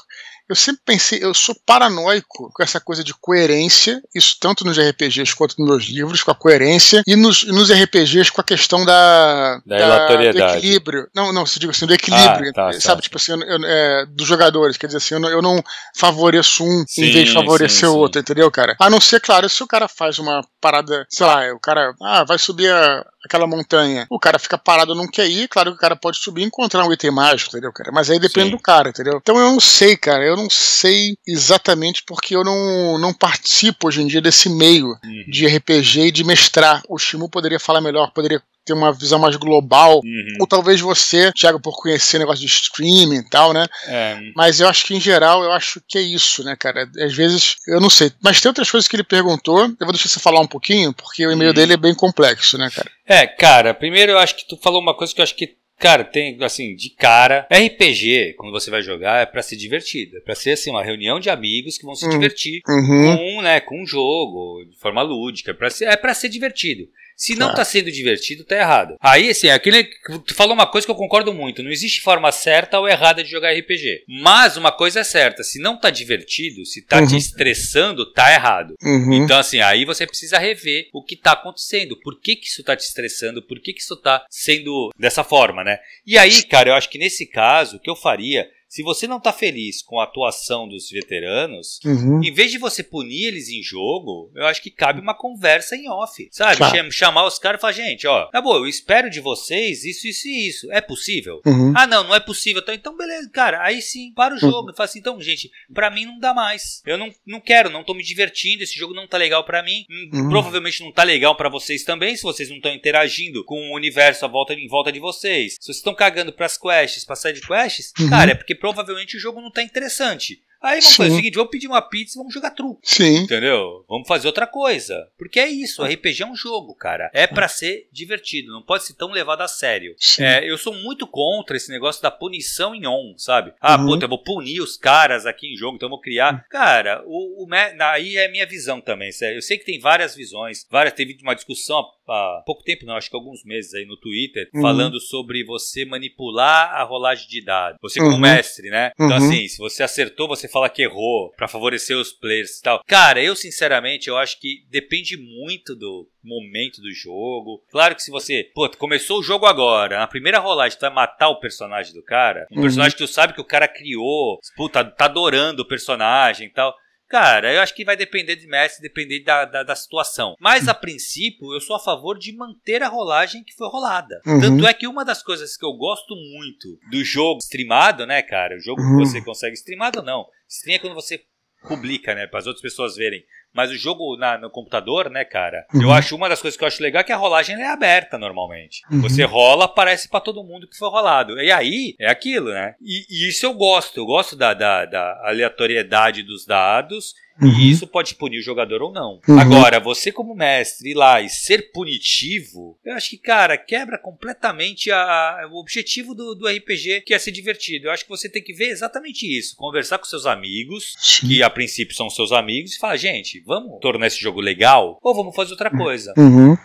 eu 0.49 0.55
sempre 0.55 0.81
pensei, 0.85 1.19
eu 1.21 1.33
sou 1.33 1.55
paranoico 1.65 2.49
com 2.53 2.63
essa 2.63 2.79
coisa 2.79 3.03
de 3.03 3.13
coerência, 3.13 4.01
isso 4.15 4.37
tanto 4.39 4.65
nos 4.65 4.77
RPGs 4.77 5.35
quanto 5.35 5.55
nos 5.59 5.67
meus 5.67 5.83
livros, 5.85 6.23
com 6.23 6.31
a 6.31 6.35
coerência, 6.35 7.03
e 7.05 7.15
nos, 7.15 7.43
nos 7.43 7.69
RPGs 7.69 8.31
com 8.31 8.41
a 8.41 8.43
questão 8.43 8.85
da, 8.85 9.61
da, 9.65 10.07
da 10.07 10.15
do 10.15 10.39
equilíbrio. 10.39 11.07
Não, 11.13 11.33
não, 11.33 11.45
se 11.45 11.59
digo 11.59 11.71
assim, 11.71 11.85
do 11.85 11.93
equilíbrio, 11.93 12.49
ah, 12.51 12.53
tá, 12.53 12.73
sabe? 12.73 13.01
Tá. 13.01 13.03
Tipo 13.03 13.17
assim, 13.17 13.33
eu, 13.33 13.41
eu, 13.41 13.59
é, 13.65 14.05
dos 14.05 14.27
jogadores, 14.27 14.77
quer 14.77 14.87
dizer 14.87 14.97
assim, 14.97 15.15
eu 15.15 15.19
não, 15.19 15.29
eu 15.29 15.41
não 15.41 15.61
favoreço 15.95 16.63
um 16.63 16.85
sim, 16.87 17.03
em 17.03 17.11
vez 17.11 17.27
de 17.27 17.33
favorecer 17.33 17.89
o 17.89 17.97
outro, 17.97 18.21
entendeu, 18.21 18.49
cara? 18.49 18.75
A 18.79 18.89
não 18.89 19.01
ser, 19.01 19.19
claro, 19.19 19.49
se 19.49 19.61
o 19.61 19.67
cara 19.67 19.87
faz 19.87 20.17
uma 20.17 20.41
parada, 20.61 21.05
sei 21.09 21.25
lá, 21.25 21.53
o 21.53 21.59
cara 21.59 21.93
ah, 22.01 22.23
vai 22.23 22.37
subir 22.37 22.71
a, 22.71 23.05
aquela 23.25 23.45
montanha, 23.45 24.07
o 24.09 24.19
cara 24.19 24.39
fica 24.39 24.57
parado, 24.57 24.95
não 24.95 25.07
quer 25.07 25.27
ir, 25.27 25.47
claro 25.47 25.71
que 25.71 25.77
o 25.77 25.79
cara 25.79 25.95
pode 25.95 26.17
subir 26.17 26.41
e 26.41 26.45
encontrar 26.45 26.85
um 26.85 26.93
item 26.93 27.11
mágico, 27.11 27.49
entendeu, 27.49 27.71
cara? 27.73 27.91
Mas 27.93 28.09
aí 28.09 28.19
depende 28.19 28.49
Sim. 28.49 28.55
do 28.55 28.61
cara, 28.61 28.89
entendeu? 28.89 29.19
Então 29.21 29.37
eu 29.37 29.51
não 29.51 29.59
sei, 29.59 29.95
cara, 29.97 30.23
eu 30.23 30.36
não 30.37 30.49
sei 30.49 31.17
exatamente 31.27 32.03
porque 32.05 32.35
eu 32.35 32.43
não, 32.43 32.97
não 32.97 33.13
participo 33.13 33.87
hoje 33.87 34.01
em 34.01 34.07
dia 34.07 34.21
desse 34.21 34.49
meio 34.49 34.87
uhum. 34.87 35.23
de 35.27 35.47
RPG 35.47 35.99
e 36.01 36.11
de 36.11 36.23
mestrar. 36.23 36.81
O 36.87 36.97
Shimu 36.97 37.29
poderia 37.29 37.59
falar 37.59 37.81
melhor, 37.81 38.11
poderia 38.11 38.41
ter 38.67 38.73
uma 38.73 38.91
visão 38.91 39.17
mais 39.17 39.35
global. 39.37 40.01
Uhum. 40.03 40.37
Ou 40.41 40.47
talvez 40.47 40.81
você, 40.81 41.31
Thiago, 41.31 41.59
por 41.59 41.81
conhecer 41.81 42.19
negócio 42.19 42.41
de 42.41 42.47
streaming 42.47 43.19
e 43.19 43.29
tal, 43.29 43.53
né? 43.53 43.65
É. 43.87 44.19
Mas 44.35 44.59
eu 44.59 44.67
acho 44.67 44.85
que 44.85 44.93
em 44.93 44.99
geral, 44.99 45.43
eu 45.43 45.51
acho 45.53 45.81
que 45.87 45.97
é 45.97 46.01
isso, 46.01 46.43
né, 46.43 46.55
cara? 46.55 46.87
Às 46.99 47.15
vezes, 47.15 47.55
eu 47.67 47.79
não 47.79 47.89
sei. 47.89 48.11
Mas 48.21 48.41
tem 48.41 48.49
outras 48.49 48.69
coisas 48.69 48.87
que 48.87 48.95
ele 48.95 49.03
perguntou. 49.03 49.61
Eu 49.61 49.75
vou 49.79 49.93
deixar 49.93 50.09
você 50.09 50.19
falar 50.19 50.41
um 50.41 50.47
pouquinho, 50.47 50.93
porque 50.93 51.25
o 51.25 51.31
e-mail 51.31 51.51
uhum. 51.51 51.55
dele 51.55 51.73
é 51.73 51.77
bem 51.77 51.95
complexo, 51.95 52.57
né, 52.57 52.69
cara? 52.69 52.91
É, 53.07 53.25
cara, 53.25 53.73
primeiro 53.73 54.11
eu 54.11 54.19
acho 54.19 54.35
que 54.35 54.47
tu 54.47 54.57
falou 54.57 54.81
uma 54.81 54.93
coisa 54.93 55.15
que 55.15 55.21
eu 55.21 55.23
acho 55.23 55.35
que 55.35 55.55
Cara, 55.79 56.03
tem 56.03 56.37
assim, 56.41 56.75
de 56.75 56.89
cara, 56.89 57.47
RPG, 57.51 58.33
quando 58.35 58.51
você 58.51 58.71
vai 58.71 58.81
jogar, 58.81 59.21
é 59.21 59.25
para 59.27 59.43
ser 59.43 59.55
divertido. 59.55 60.17
É 60.17 60.19
pra 60.21 60.33
ser 60.33 60.51
assim, 60.51 60.71
uma 60.71 60.83
reunião 60.83 61.19
de 61.19 61.29
amigos 61.29 61.77
que 61.77 61.85
vão 61.85 61.93
se 61.93 62.05
uhum. 62.05 62.11
divertir 62.11 62.61
uhum. 62.67 63.15
com, 63.15 63.41
né, 63.43 63.59
com 63.59 63.83
um 63.83 63.85
jogo, 63.85 64.65
de 64.65 64.77
forma 64.77 65.03
lúdica. 65.03 65.51
É 65.51 65.53
pra 65.53 65.69
ser, 65.69 65.85
é 65.85 65.95
pra 65.95 66.15
ser 66.15 66.29
divertido. 66.29 66.89
Se 67.17 67.35
não 67.35 67.47
tá. 67.49 67.55
tá 67.55 67.65
sendo 67.65 67.91
divertido, 67.91 68.43
tá 68.43 68.55
errado. 68.55 68.95
Aí, 69.01 69.31
assim, 69.31 69.49
aquele, 69.49 69.83
tu 70.25 70.35
falou 70.35 70.53
uma 70.53 70.67
coisa 70.67 70.85
que 70.85 70.91
eu 70.91 70.95
concordo 70.95 71.33
muito. 71.33 71.63
Não 71.63 71.71
existe 71.71 71.99
forma 71.99 72.31
certa 72.31 72.79
ou 72.79 72.87
errada 72.87 73.23
de 73.23 73.31
jogar 73.31 73.53
RPG. 73.53 74.03
Mas 74.07 74.55
uma 74.55 74.71
coisa 74.71 74.99
é 74.99 75.03
certa: 75.03 75.43
se 75.43 75.59
não 75.59 75.79
tá 75.79 75.89
divertido, 75.89 76.63
se 76.63 76.83
tá 76.83 76.99
uhum. 76.99 77.07
te 77.07 77.17
estressando, 77.17 78.13
tá 78.13 78.31
errado. 78.31 78.75
Uhum. 78.83 79.13
Então, 79.13 79.39
assim, 79.39 79.59
aí 79.61 79.83
você 79.83 80.05
precisa 80.05 80.37
rever 80.37 80.89
o 80.93 81.03
que 81.03 81.15
tá 81.15 81.31
acontecendo. 81.31 81.99
Por 82.01 82.21
que, 82.21 82.35
que 82.35 82.45
isso 82.45 82.63
tá 82.63 82.75
te 82.75 82.83
estressando? 82.83 83.41
Por 83.41 83.59
que, 83.59 83.73
que 83.73 83.81
isso 83.81 83.97
tá 83.97 84.23
sendo 84.29 84.91
dessa 84.97 85.23
forma, 85.23 85.63
né? 85.63 85.79
E 86.05 86.17
aí, 86.19 86.43
cara, 86.43 86.69
eu 86.69 86.75
acho 86.75 86.89
que 86.89 86.99
nesse 86.99 87.25
caso, 87.25 87.77
o 87.77 87.79
que 87.79 87.89
eu 87.89 87.95
faria 87.95 88.47
se 88.67 88.83
você 88.83 89.07
não 89.07 89.19
tá 89.19 89.31
feliz 89.31 89.81
com 89.81 89.99
a 89.99 90.03
atuação 90.03 90.67
dos 90.67 90.89
veteranos, 90.89 91.79
uhum. 91.85 92.21
em 92.23 92.33
vez 92.33 92.51
de 92.51 92.57
você 92.57 92.83
punir 92.83 93.27
eles 93.27 93.49
em 93.49 93.61
jogo, 93.63 94.31
eu 94.35 94.45
acho 94.45 94.61
que 94.61 94.69
cabe 94.69 94.99
uma 94.99 95.13
conversa 95.15 95.75
em 95.75 95.89
off. 95.89 96.27
Sabe? 96.31 96.57
Claro. 96.57 96.91
Chamar 96.91 97.25
os 97.25 97.39
caras 97.39 97.59
e 97.59 97.61
falar, 97.61 97.73
gente, 97.73 98.07
ó, 98.07 98.25
tá 98.25 98.41
bom, 98.41 98.55
eu 98.57 98.67
espero 98.67 99.09
de 99.09 99.19
vocês 99.19 99.83
isso, 99.83 100.07
isso 100.07 100.27
e 100.27 100.47
isso. 100.47 100.71
É 100.71 100.81
possível? 100.81 101.41
Uhum. 101.45 101.73
Ah, 101.75 101.87
não, 101.87 102.03
não 102.03 102.15
é 102.15 102.19
possível. 102.19 102.61
Então, 102.61 102.73
então 102.73 102.97
beleza, 102.97 103.29
cara. 103.29 103.63
Aí 103.63 103.81
sim, 103.81 104.11
para 104.13 104.35
o 104.35 104.39
jogo. 104.39 104.69
Uhum. 104.69 104.75
Fala 104.75 104.85
assim, 104.85 104.99
então, 104.99 105.19
gente, 105.21 105.49
pra 105.73 105.89
mim 105.89 106.05
não 106.05 106.19
dá 106.19 106.33
mais. 106.33 106.81
Eu 106.85 106.97
não, 106.97 107.09
não 107.25 107.39
quero, 107.39 107.69
não 107.69 107.83
tô 107.83 107.93
me 107.93 108.03
divertindo. 108.03 108.63
Esse 108.63 108.77
jogo 108.77 108.93
não 108.93 109.07
tá 109.07 109.17
legal 109.17 109.43
para 109.43 109.63
mim. 109.63 109.85
Hum, 109.89 110.09
uhum. 110.13 110.29
Provavelmente 110.29 110.83
não 110.83 110.91
tá 110.91 111.03
legal 111.03 111.35
para 111.35 111.49
vocês 111.49 111.83
também, 111.83 112.15
se 112.15 112.23
vocês 112.23 112.49
não 112.49 112.57
estão 112.57 112.73
interagindo 112.73 113.43
com 113.45 113.71
o 113.71 113.75
universo 113.75 114.25
à 114.25 114.27
volta, 114.27 114.53
em 114.53 114.67
volta 114.67 114.91
de 114.91 114.99
vocês. 114.99 115.53
Se 115.53 115.65
vocês 115.65 115.77
estão 115.77 115.95
cagando 115.95 116.33
pras 116.33 116.57
quests, 116.57 117.05
pra 117.05 117.15
side 117.15 117.41
quests, 117.41 117.93
uhum. 117.99 118.09
cara, 118.09 118.31
é 118.31 118.35
porque 118.35 118.55
provavelmente 118.57 119.17
o 119.17 119.19
jogo 119.19 119.41
não 119.41 119.51
tá 119.51 119.61
interessante. 119.61 120.41
Aí 120.61 120.79
vamos 120.79 120.85
Sim. 120.85 120.97
fazer 120.97 121.11
o 121.11 121.15
seguinte, 121.15 121.35
vamos 121.35 121.51
pedir 121.51 121.67
uma 121.67 121.81
pizza 121.81 122.17
e 122.17 122.19
vamos 122.19 122.33
jogar 122.33 122.51
truco. 122.51 122.79
Sim. 122.83 123.17
Entendeu? 123.17 123.85
Vamos 123.87 124.07
fazer 124.07 124.27
outra 124.27 124.47
coisa. 124.47 125.07
Porque 125.17 125.39
é 125.39 125.47
isso, 125.47 125.83
RPG 125.83 126.23
é 126.23 126.25
um 126.25 126.35
jogo, 126.35 126.75
cara. 126.75 127.09
É 127.13 127.27
para 127.27 127.47
ser 127.47 127.87
divertido, 127.91 128.51
não 128.51 128.61
pode 128.61 128.85
ser 128.85 128.93
tão 128.93 129.11
levado 129.11 129.41
a 129.41 129.47
sério. 129.47 129.95
É, 130.19 130.49
eu 130.49 130.57
sou 130.57 130.73
muito 130.73 131.05
contra 131.07 131.57
esse 131.57 131.71
negócio 131.71 132.01
da 132.01 132.11
punição 132.11 132.73
em 132.73 132.87
on, 132.87 133.13
sabe? 133.17 133.53
Ah, 133.61 133.77
uhum. 133.77 133.85
puta, 133.85 134.05
eu 134.05 134.09
vou 134.09 134.23
punir 134.23 134.61
os 134.61 134.77
caras 134.77 135.25
aqui 135.25 135.47
em 135.47 135.55
jogo, 135.55 135.75
então 135.75 135.87
eu 135.87 135.91
vou 135.91 136.01
criar. 136.01 136.33
Uhum. 136.33 136.39
Cara, 136.49 137.03
o, 137.05 137.43
o 137.43 137.47
aí 137.91 138.17
é 138.17 138.29
minha 138.29 138.45
visão 138.45 138.81
também, 138.81 139.11
sério. 139.11 139.37
Eu 139.37 139.41
sei 139.41 139.57
que 139.57 139.65
tem 139.65 139.79
várias 139.79 140.15
visões, 140.15 140.65
várias, 140.69 140.93
teve 140.93 141.17
uma 141.21 141.35
discussão 141.35 141.85
há 142.07 142.43
pouco 142.45 142.63
tempo, 142.63 142.85
não, 142.85 142.95
acho 142.95 143.09
que 143.09 143.15
alguns 143.15 143.43
meses 143.43 143.73
aí 143.73 143.85
no 143.85 143.97
Twitter, 143.97 144.49
uhum. 144.53 144.61
falando 144.61 144.99
sobre 144.99 145.43
você 145.43 145.85
manipular 145.85 146.73
a 146.73 146.83
rolagem 146.83 147.27
de 147.27 147.43
dados. 147.43 147.79
Você 147.81 147.99
como 147.99 148.13
uhum. 148.13 148.19
mestre, 148.19 148.69
né? 148.69 148.91
Então, 148.95 149.09
uhum. 149.09 149.15
assim, 149.15 149.47
se 149.47 149.57
você 149.57 149.83
acertou, 149.83 150.27
você 150.27 150.46
fala 150.47 150.69
que 150.69 150.81
errou 150.81 151.31
para 151.35 151.47
favorecer 151.47 151.97
os 151.97 152.11
players 152.11 152.57
e 152.57 152.61
tal. 152.61 152.81
Cara, 152.85 153.21
eu 153.21 153.35
sinceramente, 153.35 154.07
eu 154.07 154.17
acho 154.17 154.39
que 154.39 154.65
depende 154.69 155.17
muito 155.17 155.75
do 155.75 156.09
momento 156.23 156.81
do 156.81 156.91
jogo. 156.91 157.63
Claro 157.71 157.95
que 157.95 158.03
se 158.03 158.11
você, 158.11 158.49
pô, 158.53 158.69
começou 158.77 159.19
o 159.19 159.23
jogo 159.23 159.45
agora, 159.45 159.99
na 159.99 160.07
primeira 160.07 160.39
rolagem 160.39 160.77
tu 160.77 160.81
vai 160.81 160.93
matar 160.93 161.29
o 161.29 161.39
personagem 161.39 161.93
do 161.93 162.03
cara, 162.03 162.47
um 162.51 162.57
uhum. 162.57 162.61
personagem 162.63 162.97
que 162.97 163.03
tu 163.03 163.07
sabe 163.07 163.33
que 163.33 163.41
o 163.41 163.45
cara 163.45 163.67
criou, 163.67 164.39
puta, 164.55 164.83
tá 164.83 165.05
adorando 165.05 165.61
o 165.61 165.67
personagem 165.67 166.47
e 166.47 166.51
tal. 166.51 166.75
Cara, 167.09 167.53
eu 167.53 167.61
acho 167.61 167.73
que 167.73 167.85
vai 167.85 167.95
depender 167.95 168.35
de 168.35 168.47
Messi, 168.47 168.81
depender 168.81 169.23
da, 169.23 169.45
da, 169.45 169.63
da, 169.63 169.75
situação. 169.75 170.35
Mas 170.39 170.67
a 170.67 170.73
princípio, 170.73 171.53
eu 171.53 171.61
sou 171.61 171.75
a 171.75 171.79
favor 171.79 172.17
de 172.17 172.35
manter 172.35 172.83
a 172.83 172.89
rolagem 172.89 173.43
que 173.43 173.55
foi 173.55 173.69
rolada. 173.69 174.21
Uhum. 174.25 174.41
Tanto 174.41 174.67
é 174.67 174.73
que 174.73 174.87
uma 174.87 175.05
das 175.05 175.23
coisas 175.23 175.55
que 175.55 175.65
eu 175.65 175.73
gosto 175.73 176.13
muito 176.15 176.77
do 176.91 177.03
jogo 177.03 177.39
streamado, 177.39 178.05
né, 178.05 178.21
cara? 178.21 178.57
O 178.57 178.59
jogo 178.59 178.81
uhum. 178.81 178.97
que 178.97 179.05
você 179.05 179.21
consegue 179.21 179.55
streamado 179.55 180.01
não. 180.01 180.25
Stream 180.49 180.75
é 180.75 180.79
quando 180.79 180.95
você 180.95 181.23
publica, 181.67 182.13
né, 182.13 182.27
para 182.27 182.39
as 182.39 182.47
outras 182.47 182.61
pessoas 182.61 182.95
verem. 182.95 183.23
Mas 183.57 183.71
o 183.71 183.75
jogo 183.75 184.15
na, 184.15 184.37
no 184.37 184.51
computador, 184.51 185.09
né, 185.09 185.25
cara? 185.25 185.65
Uhum. 185.73 185.81
Eu 185.81 185.91
acho 185.91 186.15
uma 186.15 186.29
das 186.29 186.39
coisas 186.39 186.55
que 186.55 186.63
eu 186.63 186.67
acho 186.67 186.83
legal 186.83 187.01
é 187.01 187.03
que 187.03 187.11
a 187.11 187.17
rolagem 187.17 187.59
é 187.59 187.67
aberta 187.67 188.15
normalmente. 188.15 188.83
Uhum. 188.91 189.01
Você 189.01 189.23
rola, 189.23 189.65
aparece 189.65 190.07
para 190.07 190.19
todo 190.19 190.43
mundo 190.43 190.67
que 190.67 190.77
foi 190.77 190.87
rolado. 190.89 191.41
E 191.41 191.51
aí 191.51 191.95
é 191.99 192.07
aquilo, 192.07 192.51
né? 192.51 192.75
E, 192.79 193.05
e 193.09 193.29
isso 193.29 193.47
eu 193.47 193.53
gosto. 193.55 193.99
Eu 193.99 194.05
gosto 194.05 194.35
da, 194.35 194.53
da, 194.53 194.85
da 194.85 195.21
aleatoriedade 195.25 196.21
dos 196.21 196.45
dados 196.45 197.15
Uhum. 197.41 197.59
E 197.59 197.71
isso 197.71 197.85
pode 197.87 198.15
punir 198.15 198.39
o 198.39 198.43
jogador 198.43 198.81
ou 198.81 198.91
não. 198.91 199.19
Uhum. 199.27 199.39
Agora, 199.39 199.79
você 199.79 200.11
como 200.11 200.35
mestre 200.35 200.91
ir 200.91 200.93
lá 200.95 201.21
e 201.21 201.29
ser 201.29 201.71
punitivo, 201.71 202.77
eu 202.83 202.93
acho 202.93 203.11
que, 203.11 203.17
cara, 203.17 203.57
quebra 203.57 203.97
completamente 203.97 204.91
a, 204.91 204.97
a, 204.97 205.49
o 205.51 205.59
objetivo 205.59 206.15
do, 206.15 206.33
do, 206.33 206.47
RPG, 206.47 207.01
que 207.01 207.13
é 207.13 207.19
ser 207.19 207.31
divertido. 207.31 207.87
Eu 207.87 207.91
acho 207.91 208.03
que 208.03 208.09
você 208.09 208.27
tem 208.27 208.43
que 208.43 208.53
ver 208.53 208.69
exatamente 208.69 209.25
isso. 209.25 209.55
Conversar 209.55 209.99
com 209.99 210.05
seus 210.05 210.25
amigos, 210.25 211.19
que 211.19 211.43
a 211.43 211.49
princípio 211.49 211.95
são 211.95 212.09
seus 212.09 212.31
amigos, 212.31 212.75
e 212.75 212.79
falar, 212.79 212.97
gente, 212.97 213.39
vamos 213.47 213.79
tornar 213.81 214.07
esse 214.07 214.19
jogo 214.19 214.41
legal 214.41 214.99
ou 215.01 215.15
vamos 215.15 215.35
fazer 215.35 215.51
outra 215.51 215.71
coisa. 215.71 216.13
Uhum. 216.17 216.51
Né? 216.51 216.57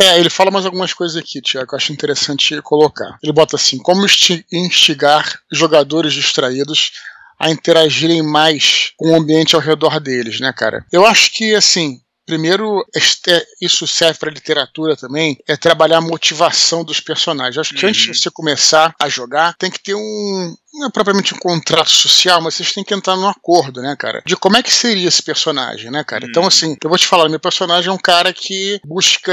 É, 0.00 0.18
ele 0.18 0.28
fala 0.28 0.50
mais 0.50 0.66
algumas 0.66 0.92
coisas 0.92 1.16
aqui, 1.16 1.40
Tiago, 1.40 1.68
que 1.68 1.74
eu 1.74 1.76
acho 1.76 1.92
interessante 1.92 2.60
colocar. 2.62 3.16
Ele 3.22 3.32
bota 3.32 3.56
assim: 3.56 3.78
como 3.78 4.04
instigar 4.52 5.40
jogadores 5.50 6.12
distraídos 6.12 6.92
a 7.38 7.50
interagirem 7.50 8.20
mais 8.20 8.92
com 8.96 9.12
o 9.12 9.14
ambiente 9.14 9.54
ao 9.54 9.60
redor 9.60 10.00
deles, 10.00 10.40
né, 10.40 10.52
cara? 10.52 10.84
Eu 10.92 11.06
acho 11.06 11.32
que, 11.32 11.54
assim, 11.54 12.00
Primeiro, 12.28 12.84
este, 12.94 13.42
isso 13.58 13.86
serve 13.86 14.18
para 14.18 14.30
literatura 14.30 14.94
também, 14.94 15.38
é 15.48 15.56
trabalhar 15.56 15.96
a 15.96 16.02
motivação 16.02 16.84
dos 16.84 17.00
personagens. 17.00 17.56
Acho 17.56 17.74
que 17.74 17.84
uhum. 17.84 17.88
antes 17.88 18.02
de 18.02 18.14
você 18.14 18.30
começar 18.30 18.94
a 19.00 19.08
jogar, 19.08 19.54
tem 19.56 19.70
que 19.70 19.80
ter 19.80 19.94
um. 19.94 20.54
Não 20.74 20.88
é 20.88 20.90
propriamente 20.90 21.34
um 21.34 21.38
contrato 21.38 21.90
social, 21.90 22.40
mas 22.42 22.54
vocês 22.54 22.72
têm 22.72 22.84
que 22.84 22.92
entrar 22.92 23.16
num 23.16 23.26
acordo, 23.26 23.80
né, 23.80 23.96
cara? 23.98 24.22
De 24.26 24.36
como 24.36 24.58
é 24.58 24.62
que 24.62 24.72
seria 24.72 25.08
esse 25.08 25.22
personagem, 25.22 25.90
né, 25.90 26.04
cara? 26.04 26.26
Então, 26.26 26.42
uhum. 26.42 26.48
Então, 26.48 26.68
assim, 26.68 26.76
eu 26.84 26.90
vou 26.90 26.98
te 26.98 27.06
falar, 27.06 27.28
meu 27.30 27.40
personagem 27.40 27.88
é 27.88 27.92
um 27.92 27.98
cara 27.98 28.30
que 28.32 28.78
busca 28.84 29.32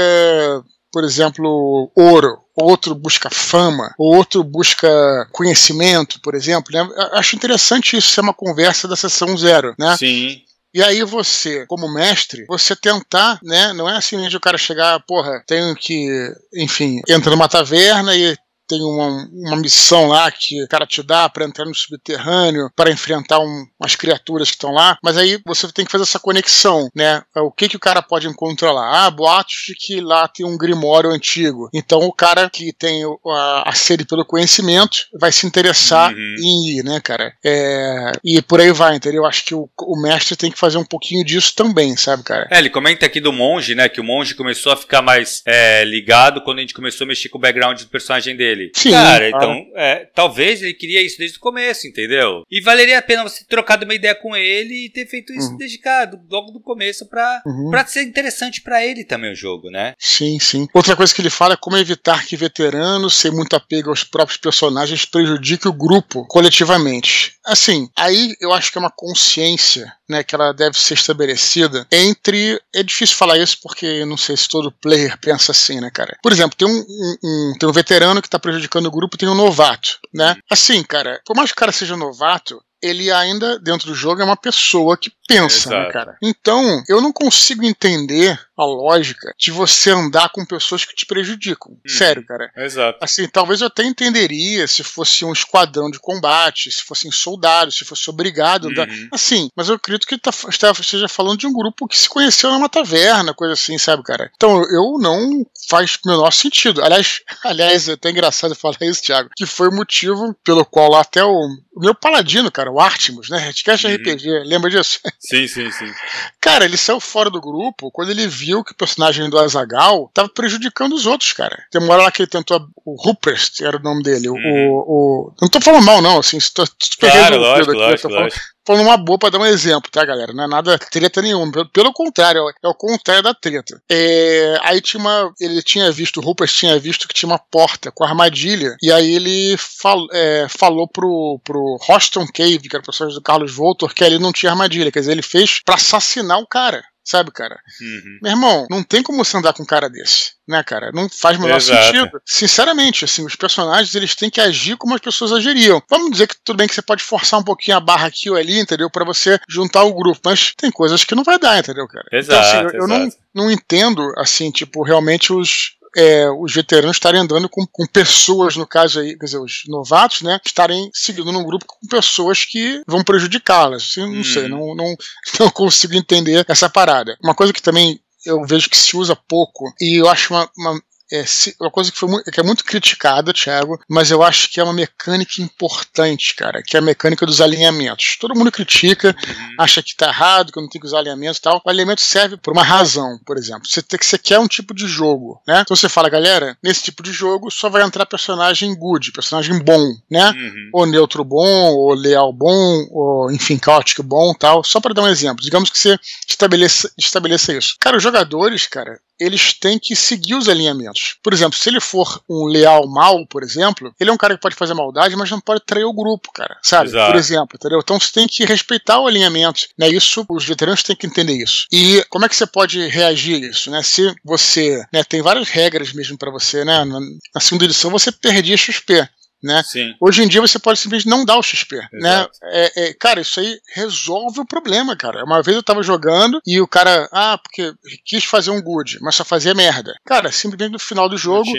por 0.96 1.04
exemplo, 1.04 1.92
ouro, 1.94 2.38
outro 2.54 2.94
busca 2.94 3.28
fama, 3.28 3.94
outro 3.98 4.42
busca 4.42 4.88
conhecimento, 5.30 6.18
por 6.22 6.34
exemplo. 6.34 6.72
Né? 6.72 6.88
Acho 7.12 7.36
interessante 7.36 7.98
isso 7.98 8.08
ser 8.08 8.22
uma 8.22 8.32
conversa 8.32 8.88
da 8.88 8.96
sessão 8.96 9.36
zero, 9.36 9.74
né? 9.78 9.94
Sim. 9.98 10.40
E 10.74 10.82
aí 10.82 11.02
você, 11.04 11.64
como 11.66 11.92
mestre, 11.92 12.44
você 12.46 12.76
tentar, 12.76 13.38
né? 13.42 13.72
Não 13.72 13.88
é 13.88 13.96
assim 13.96 14.28
de 14.28 14.36
o 14.36 14.40
cara 14.40 14.58
chegar, 14.58 15.00
porra, 15.06 15.42
tenho 15.46 15.74
que, 15.74 16.06
enfim, 16.54 17.00
entra 17.08 17.30
numa 17.30 17.48
taverna 17.48 18.14
e 18.14 18.36
tem 18.66 18.82
uma, 18.82 19.28
uma 19.32 19.56
missão 19.56 20.08
lá 20.08 20.30
que 20.30 20.62
o 20.62 20.68
cara 20.68 20.86
te 20.86 21.02
dá 21.02 21.28
para 21.28 21.44
entrar 21.44 21.64
no 21.64 21.74
subterrâneo, 21.74 22.70
para 22.74 22.90
enfrentar 22.90 23.38
um, 23.40 23.66
umas 23.80 23.94
criaturas 23.94 24.48
que 24.48 24.56
estão 24.56 24.72
lá, 24.72 24.98
mas 25.02 25.16
aí 25.16 25.40
você 25.44 25.70
tem 25.72 25.84
que 25.84 25.92
fazer 25.92 26.04
essa 26.04 26.18
conexão, 26.18 26.90
né? 26.94 27.22
O 27.36 27.50
que 27.50 27.68
que 27.68 27.76
o 27.76 27.80
cara 27.80 28.02
pode 28.02 28.26
encontrar 28.26 28.72
lá? 28.72 29.06
Ah, 29.06 29.10
boatos 29.10 29.64
de 29.66 29.74
que 29.74 30.00
lá 30.00 30.28
tem 30.28 30.44
um 30.44 30.58
grimório 30.58 31.10
antigo. 31.10 31.68
Então 31.72 32.00
o 32.00 32.12
cara 32.12 32.50
que 32.50 32.72
tem 32.72 33.02
a, 33.04 33.70
a 33.70 33.72
sede 33.72 34.04
pelo 34.04 34.24
conhecimento 34.24 34.98
vai 35.18 35.32
se 35.32 35.46
interessar 35.46 36.12
uhum. 36.12 36.36
em 36.38 36.78
ir, 36.78 36.84
né, 36.84 37.00
cara? 37.00 37.32
É, 37.44 38.12
e 38.24 38.42
por 38.42 38.60
aí 38.60 38.72
vai, 38.72 38.96
entendeu? 38.96 39.22
Eu 39.22 39.26
acho 39.26 39.44
que 39.44 39.54
o, 39.54 39.68
o 39.80 40.00
mestre 40.00 40.36
tem 40.36 40.50
que 40.50 40.58
fazer 40.58 40.78
um 40.78 40.84
pouquinho 40.84 41.24
disso 41.24 41.54
também, 41.54 41.96
sabe, 41.96 42.22
cara? 42.22 42.48
É, 42.50 42.58
ele 42.58 42.70
comenta 42.70 43.06
aqui 43.06 43.20
do 43.20 43.32
monge, 43.32 43.74
né? 43.74 43.88
Que 43.88 44.00
o 44.00 44.04
monge 44.04 44.34
começou 44.34 44.72
a 44.72 44.76
ficar 44.76 45.02
mais 45.02 45.42
é, 45.46 45.84
ligado 45.84 46.42
quando 46.42 46.58
a 46.58 46.60
gente 46.60 46.74
começou 46.74 47.04
a 47.04 47.08
mexer 47.08 47.28
com 47.28 47.38
o 47.38 47.40
background 47.40 47.80
do 47.80 47.88
personagem 47.88 48.36
dele 48.36 48.55
ele. 48.56 48.72
Sim, 48.74 48.90
Cara, 48.90 49.28
então, 49.28 49.66
é, 49.74 50.08
talvez 50.14 50.62
ele 50.62 50.74
queria 50.74 51.02
isso 51.02 51.18
desde 51.18 51.38
o 51.38 51.40
começo, 51.40 51.86
entendeu? 51.86 52.42
E 52.50 52.60
valeria 52.60 52.98
a 52.98 53.02
pena 53.02 53.22
você 53.22 53.40
ter 53.40 53.46
trocado 53.46 53.84
uma 53.84 53.94
ideia 53.94 54.14
com 54.14 54.34
ele 54.36 54.86
e 54.86 54.90
ter 54.90 55.06
feito 55.06 55.32
isso 55.32 55.50
uhum. 55.50 55.56
desde 55.56 55.78
cá, 55.78 56.10
logo 56.30 56.50
do 56.50 56.60
começo, 56.60 57.08
pra, 57.08 57.42
uhum. 57.46 57.70
Pra 57.70 57.86
ser 57.86 58.02
interessante 58.02 58.60
para 58.60 58.84
ele 58.84 59.04
também 59.04 59.32
o 59.32 59.36
jogo, 59.36 59.70
né? 59.70 59.94
Sim, 59.98 60.38
sim. 60.40 60.66
Outra 60.72 60.96
coisa 60.96 61.14
que 61.14 61.20
ele 61.20 61.30
fala 61.30 61.54
é 61.54 61.58
como 61.58 61.76
evitar 61.76 62.24
que 62.26 62.36
veteranos, 62.36 63.14
sem 63.14 63.30
muito 63.30 63.54
apego 63.54 63.90
aos 63.90 64.04
próprios 64.04 64.38
personagens, 64.38 65.04
prejudique 65.04 65.68
o 65.68 65.72
grupo 65.72 66.26
coletivamente. 66.26 67.35
Assim, 67.46 67.88
aí 67.96 68.34
eu 68.40 68.52
acho 68.52 68.72
que 68.72 68.78
é 68.78 68.80
uma 68.80 68.90
consciência 68.90 69.92
né, 70.08 70.24
que 70.24 70.34
ela 70.34 70.52
deve 70.52 70.76
ser 70.78 70.94
estabelecida 70.94 71.86
entre. 71.92 72.60
É 72.74 72.82
difícil 72.82 73.16
falar 73.16 73.38
isso 73.38 73.58
porque 73.62 74.04
não 74.04 74.16
sei 74.16 74.36
se 74.36 74.48
todo 74.48 74.72
player 74.72 75.16
pensa 75.20 75.52
assim, 75.52 75.80
né, 75.80 75.90
cara? 75.90 76.18
Por 76.22 76.32
exemplo, 76.32 76.56
tem 76.56 76.66
um, 76.66 76.80
um, 76.80 77.16
um 77.22 77.54
tem 77.58 77.68
um 77.68 77.72
veterano 77.72 78.20
que 78.20 78.28
está 78.28 78.38
prejudicando 78.38 78.86
o 78.86 78.90
grupo, 78.90 79.16
tem 79.16 79.28
um 79.28 79.34
novato, 79.34 79.98
né? 80.12 80.36
Assim, 80.50 80.82
cara, 80.82 81.20
por 81.24 81.36
mais 81.36 81.50
que 81.50 81.54
o 81.54 81.60
cara 81.60 81.72
seja 81.72 81.96
novato, 81.96 82.60
ele 82.82 83.10
ainda, 83.10 83.58
dentro 83.58 83.88
do 83.88 83.94
jogo, 83.94 84.20
é 84.20 84.24
uma 84.24 84.36
pessoa 84.36 84.96
que 84.96 85.10
pensa, 85.26 85.70
né, 85.70 85.90
cara? 85.92 86.16
Então, 86.22 86.82
eu 86.88 87.00
não 87.00 87.12
consigo 87.12 87.64
entender 87.64 88.38
a 88.56 88.64
lógica 88.64 89.34
de 89.38 89.50
você 89.50 89.90
andar 89.90 90.30
com 90.30 90.44
pessoas 90.44 90.84
que 90.84 90.94
te 90.94 91.04
prejudicam. 91.04 91.72
Hum, 91.72 91.88
Sério, 91.88 92.24
cara. 92.24 92.50
Exato. 92.56 92.98
Assim, 93.02 93.28
talvez 93.28 93.60
eu 93.60 93.66
até 93.66 93.84
entenderia 93.84 94.66
se 94.66 94.82
fosse 94.82 95.24
um 95.24 95.32
esquadrão 95.32 95.90
de 95.90 95.98
combate, 95.98 96.70
se 96.70 96.82
fossem 96.82 97.10
soldados, 97.10 97.76
se 97.76 97.84
fosse 97.84 98.08
obrigado 98.08 98.68
a 98.68 98.70
andar. 98.70 98.88
Uhum. 98.88 99.08
Assim, 99.12 99.50
mas 99.54 99.68
eu 99.68 99.74
acredito 99.74 100.06
que 100.06 100.16
tá, 100.16 100.30
esteja 100.48 101.08
falando 101.08 101.38
de 101.38 101.46
um 101.46 101.52
grupo 101.52 101.86
que 101.86 101.98
se 101.98 102.08
conheceu 102.08 102.50
numa 102.50 102.68
taverna, 102.68 103.34
coisa 103.34 103.52
assim, 103.52 103.76
sabe, 103.76 104.02
cara? 104.02 104.30
Então, 104.34 104.62
eu 104.70 104.98
não 104.98 105.46
faz 105.68 105.98
o 106.04 106.08
menor 106.08 106.32
sentido. 106.32 106.82
Aliás, 106.82 107.20
aliás, 107.44 107.88
é 107.88 107.92
até 107.92 108.10
engraçado 108.10 108.54
falar 108.56 108.76
isso, 108.82 109.02
Thiago, 109.02 109.30
que 109.36 109.44
foi 109.44 109.68
o 109.68 109.74
motivo 109.74 110.34
pelo 110.42 110.64
qual 110.64 110.94
até 110.94 111.22
o, 111.22 111.30
o 111.30 111.80
meu 111.80 111.94
paladino, 111.94 112.50
cara, 112.50 112.70
o 112.70 112.80
Artemus, 112.80 113.28
né? 113.28 113.38
Redcast 113.38 113.86
uhum. 113.86 113.94
RPG, 113.94 114.44
lembra 114.44 114.70
disso? 114.70 114.98
Sim, 115.18 115.46
sim, 115.46 115.70
sim. 115.70 115.92
Cara, 116.40 116.64
ele 116.64 116.76
saiu 116.76 117.00
fora 117.00 117.30
do 117.30 117.40
grupo 117.40 117.90
quando 117.90 118.10
ele 118.10 118.26
viu 118.26 118.62
que 118.62 118.72
o 118.72 118.76
personagem 118.76 119.28
do 119.28 119.38
Azagal 119.38 120.10
tava 120.14 120.28
prejudicando 120.28 120.94
os 120.94 121.06
outros, 121.06 121.32
cara. 121.32 121.64
Tem 121.70 121.80
uma 121.80 121.94
hora 121.94 122.04
lá 122.04 122.10
que 122.10 122.22
ele 122.22 122.30
tentou. 122.30 122.68
O 122.84 122.94
Rupert 122.94 123.50
era 123.60 123.76
o 123.76 123.82
nome 123.82 124.02
dele. 124.02 124.28
Uhum. 124.28 124.68
O, 124.70 124.74
o, 124.76 125.34
Não 125.40 125.48
tô 125.48 125.60
falando 125.60 125.84
mal, 125.84 126.00
não, 126.00 126.18
assim. 126.18 126.38
Tô, 126.54 126.64
tô 126.66 126.76
claro, 127.00 127.38
lógico, 127.38 127.72
lógico, 127.72 128.08
lógico 128.08 128.55
falando 128.66 128.86
uma 128.86 128.96
boa 128.96 129.18
pra 129.18 129.30
dar 129.30 129.38
um 129.38 129.46
exemplo, 129.46 129.90
tá, 129.90 130.04
galera? 130.04 130.32
Não 130.32 130.44
é 130.44 130.48
nada 130.48 130.78
treta 130.78 131.22
nenhuma. 131.22 131.50
Pelo, 131.52 131.68
pelo 131.70 131.92
contrário, 131.92 132.42
é 132.62 132.68
o 132.68 132.74
contrário 132.74 133.22
da 133.22 133.34
treta. 133.34 133.80
É, 133.90 134.58
aí 134.62 134.80
tinha 134.80 135.00
uma. 135.00 135.32
Ele 135.40 135.62
tinha 135.62 135.90
visto, 135.92 136.18
o 136.18 136.22
Rupert 136.22 136.50
tinha 136.50 136.78
visto 136.78 137.06
que 137.06 137.14
tinha 137.14 137.28
uma 137.28 137.38
porta 137.38 137.90
com 137.92 138.04
armadilha. 138.04 138.76
E 138.82 138.90
aí 138.90 139.14
ele 139.14 139.56
fal, 139.56 140.06
é, 140.12 140.46
falou 140.48 140.88
pro, 140.88 141.40
pro 141.44 141.78
Hoston 141.88 142.26
Cave, 142.34 142.68
que 142.68 142.74
era 142.76 142.82
o 142.82 142.86
personagem 142.86 143.18
do 143.18 143.22
Carlos 143.22 143.54
Voltor, 143.54 143.94
que 143.94 144.04
ali 144.04 144.18
não 144.18 144.32
tinha 144.32 144.50
armadilha. 144.50 144.90
Quer 144.90 145.00
dizer, 145.00 145.12
ele 145.12 145.22
fez 145.22 145.60
pra 145.64 145.76
assassinar 145.76 146.38
o 146.38 146.46
cara. 146.46 146.82
Sabe, 147.06 147.30
cara? 147.30 147.56
Uhum. 147.80 148.18
Meu 148.20 148.32
irmão, 148.32 148.66
não 148.68 148.82
tem 148.82 149.00
como 149.00 149.24
você 149.24 149.36
andar 149.36 149.52
com 149.52 149.62
um 149.62 149.66
cara 149.66 149.88
desse, 149.88 150.32
né, 150.46 150.60
cara? 150.64 150.90
Não 150.92 151.08
faz 151.08 151.38
o 151.38 151.40
menor 151.40 151.58
Exato. 151.58 151.84
sentido. 151.84 152.22
Sinceramente, 152.26 153.04
assim, 153.04 153.24
os 153.24 153.36
personagens, 153.36 153.94
eles 153.94 154.16
têm 154.16 154.28
que 154.28 154.40
agir 154.40 154.76
como 154.76 154.92
as 154.92 155.00
pessoas 155.00 155.30
agiriam. 155.30 155.80
Vamos 155.88 156.10
dizer 156.10 156.26
que 156.26 156.34
tudo 156.42 156.56
bem 156.56 156.66
que 156.66 156.74
você 156.74 156.82
pode 156.82 157.04
forçar 157.04 157.38
um 157.38 157.44
pouquinho 157.44 157.76
a 157.76 157.80
barra 157.80 158.08
aqui 158.08 158.28
ou 158.28 158.36
ali, 158.36 158.58
entendeu? 158.58 158.90
para 158.90 159.04
você 159.04 159.38
juntar 159.48 159.84
o 159.84 159.94
grupo, 159.94 160.20
mas 160.24 160.52
tem 160.56 160.70
coisas 160.70 161.04
que 161.04 161.14
não 161.14 161.22
vai 161.22 161.38
dar, 161.38 161.58
entendeu, 161.58 161.86
cara? 161.86 162.06
Exato, 162.10 162.48
então, 162.48 162.66
assim, 162.66 162.76
eu, 162.76 162.82
eu 162.82 162.88
não, 162.88 163.08
não 163.34 163.50
entendo, 163.50 164.12
assim, 164.16 164.50
tipo, 164.50 164.82
realmente 164.82 165.32
os, 165.32 165.76
é, 165.96 166.28
os 166.30 166.52
veteranos 166.52 166.96
estarem 166.96 167.20
andando 167.20 167.48
com, 167.48 167.66
com, 167.66 167.86
pessoas, 167.86 168.56
no 168.56 168.66
caso 168.66 169.00
aí, 169.00 169.16
quer 169.18 169.26
dizer, 169.26 169.38
os 169.38 169.62
novatos, 169.66 170.22
né, 170.22 170.40
estarem 170.44 170.90
seguindo 170.92 171.32
num 171.32 171.44
grupo 171.44 171.64
com 171.66 171.86
pessoas 171.86 172.44
que 172.44 172.82
vão 172.86 173.04
prejudicá-las. 173.04 173.82
Assim, 173.82 174.00
não 174.00 174.20
hum. 174.20 174.24
sei, 174.24 174.44
uhum. 174.44 174.48
não, 174.48 174.74
não, 174.74 174.96
não 175.40 175.50
consigo 175.50 175.94
entender 175.94 176.44
essa 176.48 176.68
parada. 176.68 177.16
Uma 177.22 177.34
coisa 177.34 177.52
que 177.52 177.62
também 177.62 178.00
eu 178.24 178.44
vejo 178.44 178.68
que 178.68 178.76
se 178.76 178.96
usa 178.96 179.14
pouco, 179.14 179.72
e 179.80 180.00
eu 180.00 180.08
acho 180.08 180.34
uma, 180.34 180.50
uma 180.56 180.80
é 181.12 181.24
uma 181.60 181.70
coisa 181.70 181.92
que, 181.92 181.98
foi 181.98 182.08
muito, 182.08 182.30
que 182.30 182.40
é 182.40 182.42
muito 182.42 182.64
criticada, 182.64 183.32
Thiago, 183.32 183.78
mas 183.88 184.10
eu 184.10 184.22
acho 184.22 184.50
que 184.50 184.60
é 184.60 184.64
uma 184.64 184.72
mecânica 184.72 185.40
importante, 185.40 186.34
cara, 186.34 186.62
que 186.62 186.76
é 186.76 186.80
a 186.80 186.82
mecânica 186.82 187.24
dos 187.24 187.40
alinhamentos. 187.40 188.16
Todo 188.18 188.34
mundo 188.34 188.50
critica, 188.50 189.14
uhum. 189.26 189.54
acha 189.58 189.82
que 189.82 189.94
tá 189.94 190.08
errado, 190.08 190.52
que 190.52 190.60
não 190.60 190.68
tem 190.68 190.80
que 190.80 190.86
usar 190.86 190.98
alinhamentos 190.98 191.38
e 191.38 191.42
tal. 191.42 191.62
O 191.64 191.70
alinhamento 191.70 192.00
serve 192.00 192.36
por 192.36 192.52
uma 192.52 192.62
razão, 192.62 193.18
por 193.24 193.36
exemplo. 193.36 193.66
Você, 193.66 193.82
tem, 193.82 193.98
você 194.02 194.18
quer 194.18 194.38
um 194.38 194.48
tipo 194.48 194.74
de 194.74 194.86
jogo, 194.86 195.40
né? 195.46 195.60
Então 195.60 195.76
você 195.76 195.88
fala, 195.88 196.08
galera, 196.08 196.56
nesse 196.62 196.82
tipo 196.84 197.02
de 197.02 197.12
jogo 197.12 197.50
só 197.50 197.68
vai 197.68 197.82
entrar 197.82 198.06
personagem 198.06 198.74
good, 198.74 199.12
personagem 199.12 199.58
bom, 199.62 199.94
né? 200.10 200.30
Uhum. 200.30 200.70
Ou 200.72 200.86
neutro 200.86 201.24
bom, 201.24 201.72
ou 201.72 201.94
leal 201.94 202.32
bom, 202.32 202.86
ou 202.90 203.30
enfim, 203.30 203.58
caótico 203.58 204.02
bom 204.02 204.34
tal. 204.34 204.64
Só 204.64 204.80
para 204.80 204.94
dar 204.94 205.02
um 205.02 205.08
exemplo. 205.08 205.44
Digamos 205.44 205.70
que 205.70 205.78
você 205.78 205.98
estabeleça, 206.28 206.90
estabeleça 206.98 207.52
isso. 207.52 207.76
Cara, 207.80 207.96
os 207.96 208.02
jogadores, 208.02 208.66
cara, 208.66 208.98
eles 209.18 209.52
têm 209.52 209.78
que 209.78 209.96
seguir 209.96 210.34
os 210.34 210.48
alinhamentos. 210.48 211.16
Por 211.22 211.32
exemplo, 211.32 211.58
se 211.58 211.68
ele 211.68 211.80
for 211.80 212.22
um 212.28 212.46
leal 212.46 212.86
mal, 212.86 213.26
por 213.26 213.42
exemplo, 213.42 213.94
ele 213.98 214.10
é 214.10 214.12
um 214.12 214.16
cara 214.16 214.34
que 214.34 214.40
pode 214.40 214.54
fazer 214.54 214.74
maldade, 214.74 215.16
mas 215.16 215.30
não 215.30 215.40
pode 215.40 215.62
trair 215.64 215.84
o 215.84 215.92
grupo, 215.92 216.30
cara. 216.32 216.56
Sabe? 216.62 216.90
Exato. 216.90 217.12
Por 217.12 217.18
exemplo, 217.18 217.56
entendeu? 217.56 217.80
Então 217.82 217.98
você 217.98 218.12
tem 218.12 218.26
que 218.26 218.44
respeitar 218.44 219.00
o 219.00 219.06
alinhamento. 219.06 219.66
Né? 219.78 219.88
Isso, 219.88 220.24
os 220.28 220.44
veteranos 220.44 220.82
têm 220.82 220.96
que 220.96 221.06
entender 221.06 221.34
isso. 221.34 221.66
E 221.72 222.04
como 222.08 222.24
é 222.24 222.28
que 222.28 222.36
você 222.36 222.46
pode 222.46 222.86
reagir 222.88 223.42
a 223.42 223.46
isso? 223.46 223.70
Né? 223.70 223.82
Se 223.82 224.14
você 224.24 224.84
né, 224.92 225.02
tem 225.04 225.22
várias 225.22 225.48
regras 225.48 225.92
mesmo 225.92 226.18
para 226.18 226.30
você, 226.30 226.64
né? 226.64 226.84
Na, 226.84 227.00
na 227.34 227.40
segunda 227.40 227.64
edição 227.64 227.90
você 227.90 228.12
perdia 228.12 228.56
XP. 228.56 229.08
Né? 229.42 229.62
Sim. 229.64 229.94
Hoje 230.00 230.22
em 230.22 230.28
dia 230.28 230.40
você 230.40 230.58
pode 230.58 230.78
simplesmente 230.78 231.08
não 231.08 231.24
dar 231.24 231.38
o 231.38 231.42
XP. 231.42 231.76
Né? 231.92 232.26
É, 232.44 232.88
é, 232.88 232.94
cara, 232.94 233.20
isso 233.20 233.38
aí 233.40 233.58
resolve 233.74 234.40
o 234.40 234.46
problema, 234.46 234.96
cara. 234.96 235.24
Uma 235.24 235.42
vez 235.42 235.56
eu 235.56 235.62
tava 235.62 235.82
jogando 235.82 236.40
e 236.46 236.60
o 236.60 236.66
cara, 236.66 237.08
ah, 237.12 237.38
porque 237.38 237.72
quis 238.04 238.24
fazer 238.24 238.50
um 238.50 238.62
good, 238.62 238.98
mas 239.00 239.14
só 239.14 239.24
fazia 239.24 239.54
merda. 239.54 239.94
Cara, 240.04 240.32
simplesmente 240.32 240.72
no 240.72 240.78
final 240.78 241.08
do 241.08 241.16
jogo, 241.16 241.50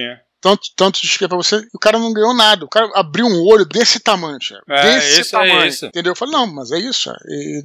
tanto, 0.42 0.62
tanto 0.76 1.02
de 1.02 1.08
XP 1.08 1.28
pra 1.28 1.38
você, 1.38 1.62
o 1.74 1.80
cara 1.80 1.98
não 1.98 2.14
ganhou 2.14 2.34
nada. 2.34 2.66
O 2.66 2.70
cara 2.70 2.90
abriu 2.96 3.26
um 3.26 3.44
olho 3.44 3.66
desse 3.66 4.00
tamanho, 4.00 4.38
É, 4.70 4.84
desse 4.84 5.22
isso, 5.22 5.32
tamanho. 5.32 5.64
É. 5.64 5.86
Entendeu? 5.86 6.12
Eu 6.12 6.16
falei, 6.16 6.34
não, 6.34 6.48
mas 6.48 6.72
é 6.72 6.80
isso. 6.80 7.12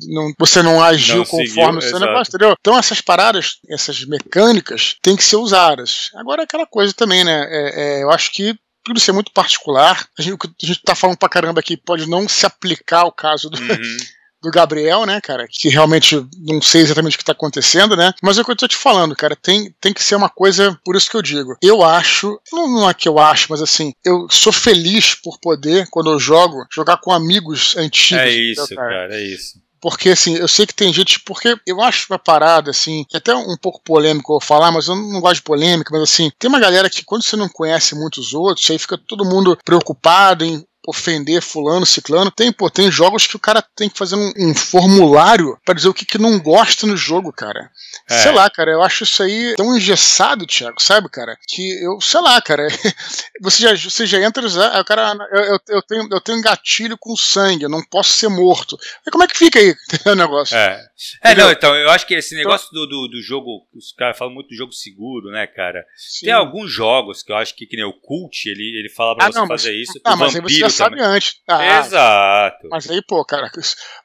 Não, 0.09 0.33
você 0.39 0.63
não 0.63 0.83
agiu 0.83 1.19
não 1.19 1.25
conforme 1.25 1.81
seguiu, 1.81 1.97
o 1.97 1.99
seu 1.99 2.01
negócio, 2.01 2.31
entendeu? 2.31 2.57
Então 2.59 2.79
essas 2.79 3.01
paradas, 3.01 3.59
essas 3.69 4.05
mecânicas, 4.05 4.97
têm 5.03 5.17
que 5.17 5.25
ser 5.25 5.37
usadas. 5.37 6.11
Agora 6.15 6.43
é 6.43 6.45
aquela 6.45 6.67
coisa 6.67 6.93
também, 6.93 7.25
né? 7.25 7.47
É, 7.49 7.81
é, 7.99 8.03
eu 8.03 8.11
acho 8.11 8.33
que 8.33 8.55
tudo 8.85 8.99
isso 8.99 9.11
é 9.11 9.15
muito 9.15 9.33
particular. 9.33 10.07
A 10.19 10.23
gente, 10.23 10.37
a 10.45 10.67
gente 10.67 10.83
tá 10.83 10.95
falando 10.95 11.17
pra 11.17 11.29
caramba 11.29 11.61
aqui 11.61 11.77
pode 11.77 12.09
não 12.09 12.29
se 12.29 12.47
aplicar 12.47 13.01
ao 13.01 13.13
caso 13.13 13.49
do. 13.49 13.59
Uhum. 13.61 13.97
do 14.43 14.51
Gabriel, 14.51 15.07
né, 15.07 15.21
cara? 15.21 15.47
Que 15.49 15.69
realmente 15.69 16.17
não 16.37 16.61
sei 16.61 16.81
exatamente 16.81 17.15
o 17.15 17.19
que 17.19 17.25
tá 17.25 17.31
acontecendo, 17.31 17.97
né? 17.97 18.13
Mas 18.21 18.37
é 18.37 18.43
o 18.43 18.45
que 18.45 18.51
eu 18.51 18.57
tô 18.57 18.67
te 18.67 18.77
falando, 18.77 19.15
cara. 19.15 19.37
Tem, 19.37 19.73
tem 19.81 19.93
que 19.93 20.03
ser 20.03 20.17
uma 20.17 20.29
coisa, 20.29 20.77
por 20.85 20.97
isso 20.97 21.09
que 21.09 21.17
eu 21.17 21.23
digo. 21.23 21.57
Eu 21.63 21.85
acho, 21.85 22.41
não, 22.53 22.69
não 22.69 22.91
é 22.91 22.93
que 22.93 23.09
eu 23.09 23.21
acho, 23.21 23.47
mas 23.51 23.63
assim, 23.63 23.95
eu 24.05 24.27
sou 24.29 24.53
feliz 24.53 25.15
por 25.15 25.39
poder, 25.39 25.87
quando 25.91 26.11
eu 26.11 26.19
jogo, 26.19 26.67
jogar 26.75 26.97
com 26.97 27.13
amigos 27.13 27.77
antigos. 27.77 28.25
É 28.25 28.31
isso, 28.31 28.75
cara? 28.75 28.91
cara, 28.91 29.15
é 29.15 29.23
isso. 29.23 29.62
Porque, 29.83 30.11
assim, 30.11 30.37
eu 30.37 30.47
sei 30.47 30.65
que 30.65 30.73
tem 30.73 30.93
gente. 30.93 31.19
Porque 31.21 31.57
eu 31.67 31.83
acho 31.83 32.07
uma 32.09 32.19
parada, 32.19 32.71
assim, 32.71 33.05
é 33.13 33.17
até 33.17 33.35
um 33.35 33.57
pouco 33.57 33.83
polêmico 33.83 34.35
eu 34.35 34.41
falar, 34.41 34.71
mas 34.71 34.87
eu 34.87 34.95
não 34.95 35.21
gosto 35.21 35.37
de 35.37 35.43
polêmica, 35.43 35.91
mas 35.93 36.03
assim, 36.05 36.31
tem 36.39 36.49
uma 36.49 36.61
galera 36.61 36.89
que 36.89 37.05
quando 37.05 37.25
você 37.25 37.35
não 37.35 37.49
conhece 37.49 37.97
muitos 37.97 38.33
outros, 38.33 38.71
aí 38.71 38.79
fica 38.79 38.97
todo 38.97 39.25
mundo 39.25 39.59
preocupado 39.65 40.45
em 40.45 40.65
ofender 40.87 41.41
fulano, 41.41 41.87
ciclano. 41.87 42.31
Tem, 42.31 42.53
pô, 42.53 42.69
tem 42.69 42.91
jogos 42.91 43.27
que 43.27 43.37
o 43.37 43.41
cara 43.41 43.63
tem 43.75 43.89
que 43.89 43.99
fazer 43.99 44.17
um, 44.17 44.33
um 44.37 44.55
formulário 44.55 45.59
para 45.65 45.75
dizer 45.75 45.89
o 45.89 45.95
que, 45.95 46.05
que 46.05 46.19
não 46.19 46.39
gosta 46.39 46.87
no 46.87 46.97
jogo, 46.97 47.33
cara. 47.33 47.71
É. 48.11 48.19
Sei 48.19 48.33
lá, 48.33 48.49
cara, 48.51 48.73
eu 48.73 48.83
acho 48.83 49.05
isso 49.05 49.23
aí 49.23 49.55
tão 49.57 49.77
engessado, 49.77 50.47
Thiago, 50.47 50.81
sabe, 50.81 51.09
cara? 51.09 51.37
Que 51.47 51.85
eu, 51.85 52.01
sei 52.01 52.21
lá, 52.21 52.41
cara, 52.41 52.67
você 53.41 53.63
já, 53.63 53.91
você 53.91 54.07
já 54.07 54.21
entra, 54.21 54.43
aí 54.47 54.81
o 54.81 54.85
cara, 54.85 55.15
eu, 55.31 55.43
eu, 55.43 55.59
eu, 55.69 55.83
tenho, 55.83 56.09
eu 56.11 56.21
tenho 56.21 56.43
gatilho 56.43 56.97
com 56.99 57.17
sangue, 57.17 57.65
eu 57.65 57.71
não 57.71 57.83
posso 57.83 58.13
ser 58.13 58.29
morto. 58.29 58.79
E 59.07 59.11
como 59.11 59.25
é 59.25 59.29
que 59.29 59.37
fica 59.37 59.59
aí 59.59 59.75
o 60.07 60.15
negócio? 60.15 60.57
É, 60.57 60.85
é 61.23 61.35
não, 61.35 61.51
então, 61.51 61.75
eu 61.77 61.91
acho 61.91 62.07
que 62.07 62.15
esse 62.15 62.35
negócio 62.35 62.69
do, 62.73 62.87
do, 62.87 63.09
do 63.09 63.23
jogo, 63.23 63.67
os 63.75 63.93
caras 63.93 64.17
falam 64.19 64.35
muito 64.35 64.49
do 64.49 64.55
jogo 64.55 64.73
seguro, 64.73 65.31
né, 65.31 65.47
cara? 65.47 65.85
Sim. 65.97 66.27
Tem 66.27 66.35
alguns 66.35 66.71
jogos 66.71 67.23
que 67.23 67.33
eu 67.33 67.37
acho 67.37 67.55
que, 67.55 67.67
que 67.67 67.77
nem 67.77 67.85
o 67.85 67.93
Cult, 67.93 68.49
ele, 68.49 68.79
ele 68.79 68.89
fala 68.89 69.17
pra 69.17 69.27
ah, 69.27 69.33
você 69.33 69.39
não, 69.39 69.47
fazer 69.47 69.71
mas, 69.71 69.89
isso. 69.89 70.01
Ah, 70.05 70.17
mas 70.17 70.37
aí 70.37 70.43
você 70.43 70.59
já 70.59 70.71
sabe 70.71 71.01
antes. 71.01 71.35
Ah, 71.49 71.79
Exato. 71.79 72.69
Mas 72.71 72.91
aí, 72.91 73.03
pô, 73.07 73.25
cara, 73.25 73.51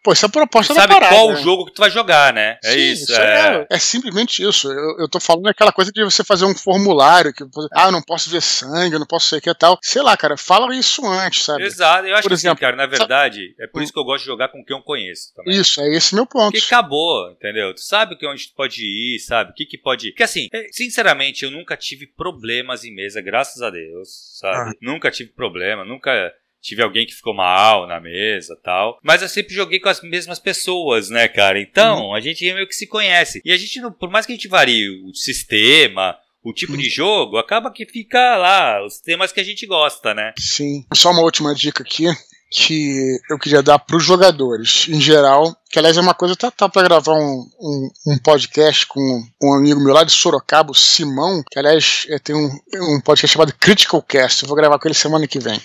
pô, 0.03 0.13
isso 0.13 0.25
é 0.25 0.27
a 0.27 0.31
proposta 0.31 0.73
sabe 0.73 0.87
da 0.87 0.93
parada. 0.93 1.15
Sabe 1.15 1.25
qual 1.25 1.33
né? 1.33 1.39
o 1.39 1.43
jogo 1.43 1.65
que 1.65 1.73
tu 1.73 1.79
vai 1.79 1.89
jogar, 1.89 2.33
né? 2.33 2.57
É 2.63 2.71
Sim, 2.71 2.79
isso. 2.79 3.13
é... 3.13 3.37
É, 3.37 3.67
é... 3.71 3.79
simplesmente 3.79 4.43
isso. 4.43 4.71
Eu, 4.71 4.99
eu 4.99 5.09
tô 5.09 5.19
falando 5.19 5.47
aquela 5.47 5.71
coisa 5.71 5.91
de 5.91 6.03
você 6.03 6.23
fazer 6.23 6.45
um 6.45 6.55
formulário 6.55 7.33
que, 7.33 7.43
ah, 7.73 7.85
eu 7.85 7.91
não 7.91 8.01
posso 8.01 8.29
ver 8.29 8.41
sangue, 8.41 8.93
eu 8.93 8.99
não 8.99 9.07
posso 9.07 9.27
ser 9.27 9.41
que 9.41 9.49
e 9.49 9.55
tal. 9.55 9.77
Sei 9.81 10.01
lá, 10.01 10.15
cara, 10.17 10.37
fala 10.37 10.75
isso 10.75 11.05
antes, 11.05 11.43
sabe? 11.43 11.63
Exato. 11.63 12.07
Eu 12.07 12.13
acho 12.15 12.23
por 12.23 12.29
que 12.29 12.33
exemplo, 12.33 12.53
assim, 12.53 12.61
cara, 12.61 12.75
na 12.75 12.85
verdade, 12.85 13.39
sabe? 13.39 13.55
é 13.59 13.67
por 13.67 13.81
isso 13.81 13.93
que 13.93 13.99
eu 13.99 14.03
gosto 14.03 14.23
de 14.23 14.27
jogar 14.27 14.49
com 14.49 14.63
quem 14.63 14.75
eu 14.75 14.83
conheço. 14.83 15.33
Também. 15.35 15.55
Isso, 15.55 15.81
é 15.81 15.89
esse 15.95 16.15
meu 16.15 16.25
ponto. 16.25 16.51
Porque 16.51 16.65
acabou, 16.87 17.29
entendeu? 17.31 17.73
Tu 17.73 17.81
sabe 17.81 18.17
que 18.17 18.25
onde 18.25 18.47
tu 18.47 18.55
pode 18.55 18.81
ir, 18.83 19.19
sabe? 19.19 19.51
O 19.51 19.53
que 19.53 19.65
que 19.65 19.77
pode. 19.77 20.09
Porque 20.11 20.23
assim, 20.23 20.47
é, 20.53 20.67
sinceramente, 20.71 21.43
eu 21.43 21.51
nunca 21.51 21.75
tive 21.75 22.07
problemas 22.07 22.83
em 22.83 22.95
mesa, 22.95 23.21
graças 23.21 23.61
a 23.61 23.69
Deus, 23.69 24.37
sabe? 24.39 24.71
Ah. 24.71 24.73
Nunca 24.81 25.11
tive 25.11 25.31
problema, 25.31 25.83
nunca 25.83 26.33
tive 26.61 26.81
alguém 26.81 27.05
que 27.05 27.13
ficou 27.13 27.33
mal 27.33 27.85
na 27.87 27.99
mesa 27.99 28.57
tal. 28.63 28.99
Mas 29.03 29.21
eu 29.21 29.29
sempre 29.29 29.53
joguei 29.53 29.79
com 29.79 29.89
as 29.89 30.01
mesmas 30.01 30.39
pessoas, 30.39 31.09
né, 31.09 31.27
cara? 31.27 31.59
Então, 31.59 32.07
uhum. 32.07 32.15
a 32.15 32.19
gente 32.19 32.43
meio 32.53 32.67
que 32.67 32.75
se 32.75 32.87
conhece. 32.87 33.41
E 33.45 33.51
a 33.51 33.57
gente, 33.57 33.79
por 33.99 34.09
mais 34.09 34.25
que 34.25 34.31
a 34.31 34.35
gente 34.35 34.47
varie 34.47 34.89
o 34.89 35.13
sistema, 35.13 36.17
o 36.43 36.53
tipo 36.53 36.73
uhum. 36.73 36.79
de 36.79 36.89
jogo, 36.89 37.37
acaba 37.37 37.71
que 37.71 37.85
fica 37.85 38.37
lá, 38.37 38.83
os 38.83 38.99
temas 38.99 39.31
que 39.31 39.39
a 39.39 39.43
gente 39.43 39.65
gosta, 39.65 40.13
né? 40.13 40.33
Sim. 40.37 40.85
Só 40.93 41.11
uma 41.11 41.21
última 41.21 41.53
dica 41.53 41.83
aqui 41.83 42.05
que 42.49 43.17
eu 43.29 43.37
queria 43.37 43.61
dar 43.61 43.79
para 43.79 43.97
os 43.97 44.03
jogadores 44.03 44.85
em 44.87 45.01
geral, 45.01 45.55
que 45.69 45.77
aliás 45.77 45.97
é 45.97 46.01
uma 46.01 46.13
coisa, 46.13 46.35
tá, 46.35 46.49
tá 46.49 46.69
para 46.69 46.87
gravar 46.87 47.13
um, 47.13 47.49
um, 47.59 47.89
um, 48.07 48.17
podcast 48.19 48.87
com 48.87 49.23
um 49.41 49.53
amigo 49.53 49.83
meu 49.83 49.93
lá 49.93 50.03
de 50.03 50.11
Sorocaba, 50.11 50.71
o 50.71 50.75
Simão, 50.75 51.43
que 51.51 51.59
aliás 51.59 52.05
é, 52.09 52.17
tem 52.19 52.35
um, 52.35 52.49
um 52.75 53.01
podcast 53.01 53.33
chamado 53.33 53.53
Critical 53.59 54.01
Cast, 54.01 54.43
eu 54.43 54.47
vou 54.47 54.55
gravar 54.55 54.79
com 54.79 54.87
ele 54.87 54.95
semana 54.95 55.27
que 55.27 55.39
vem. 55.39 55.61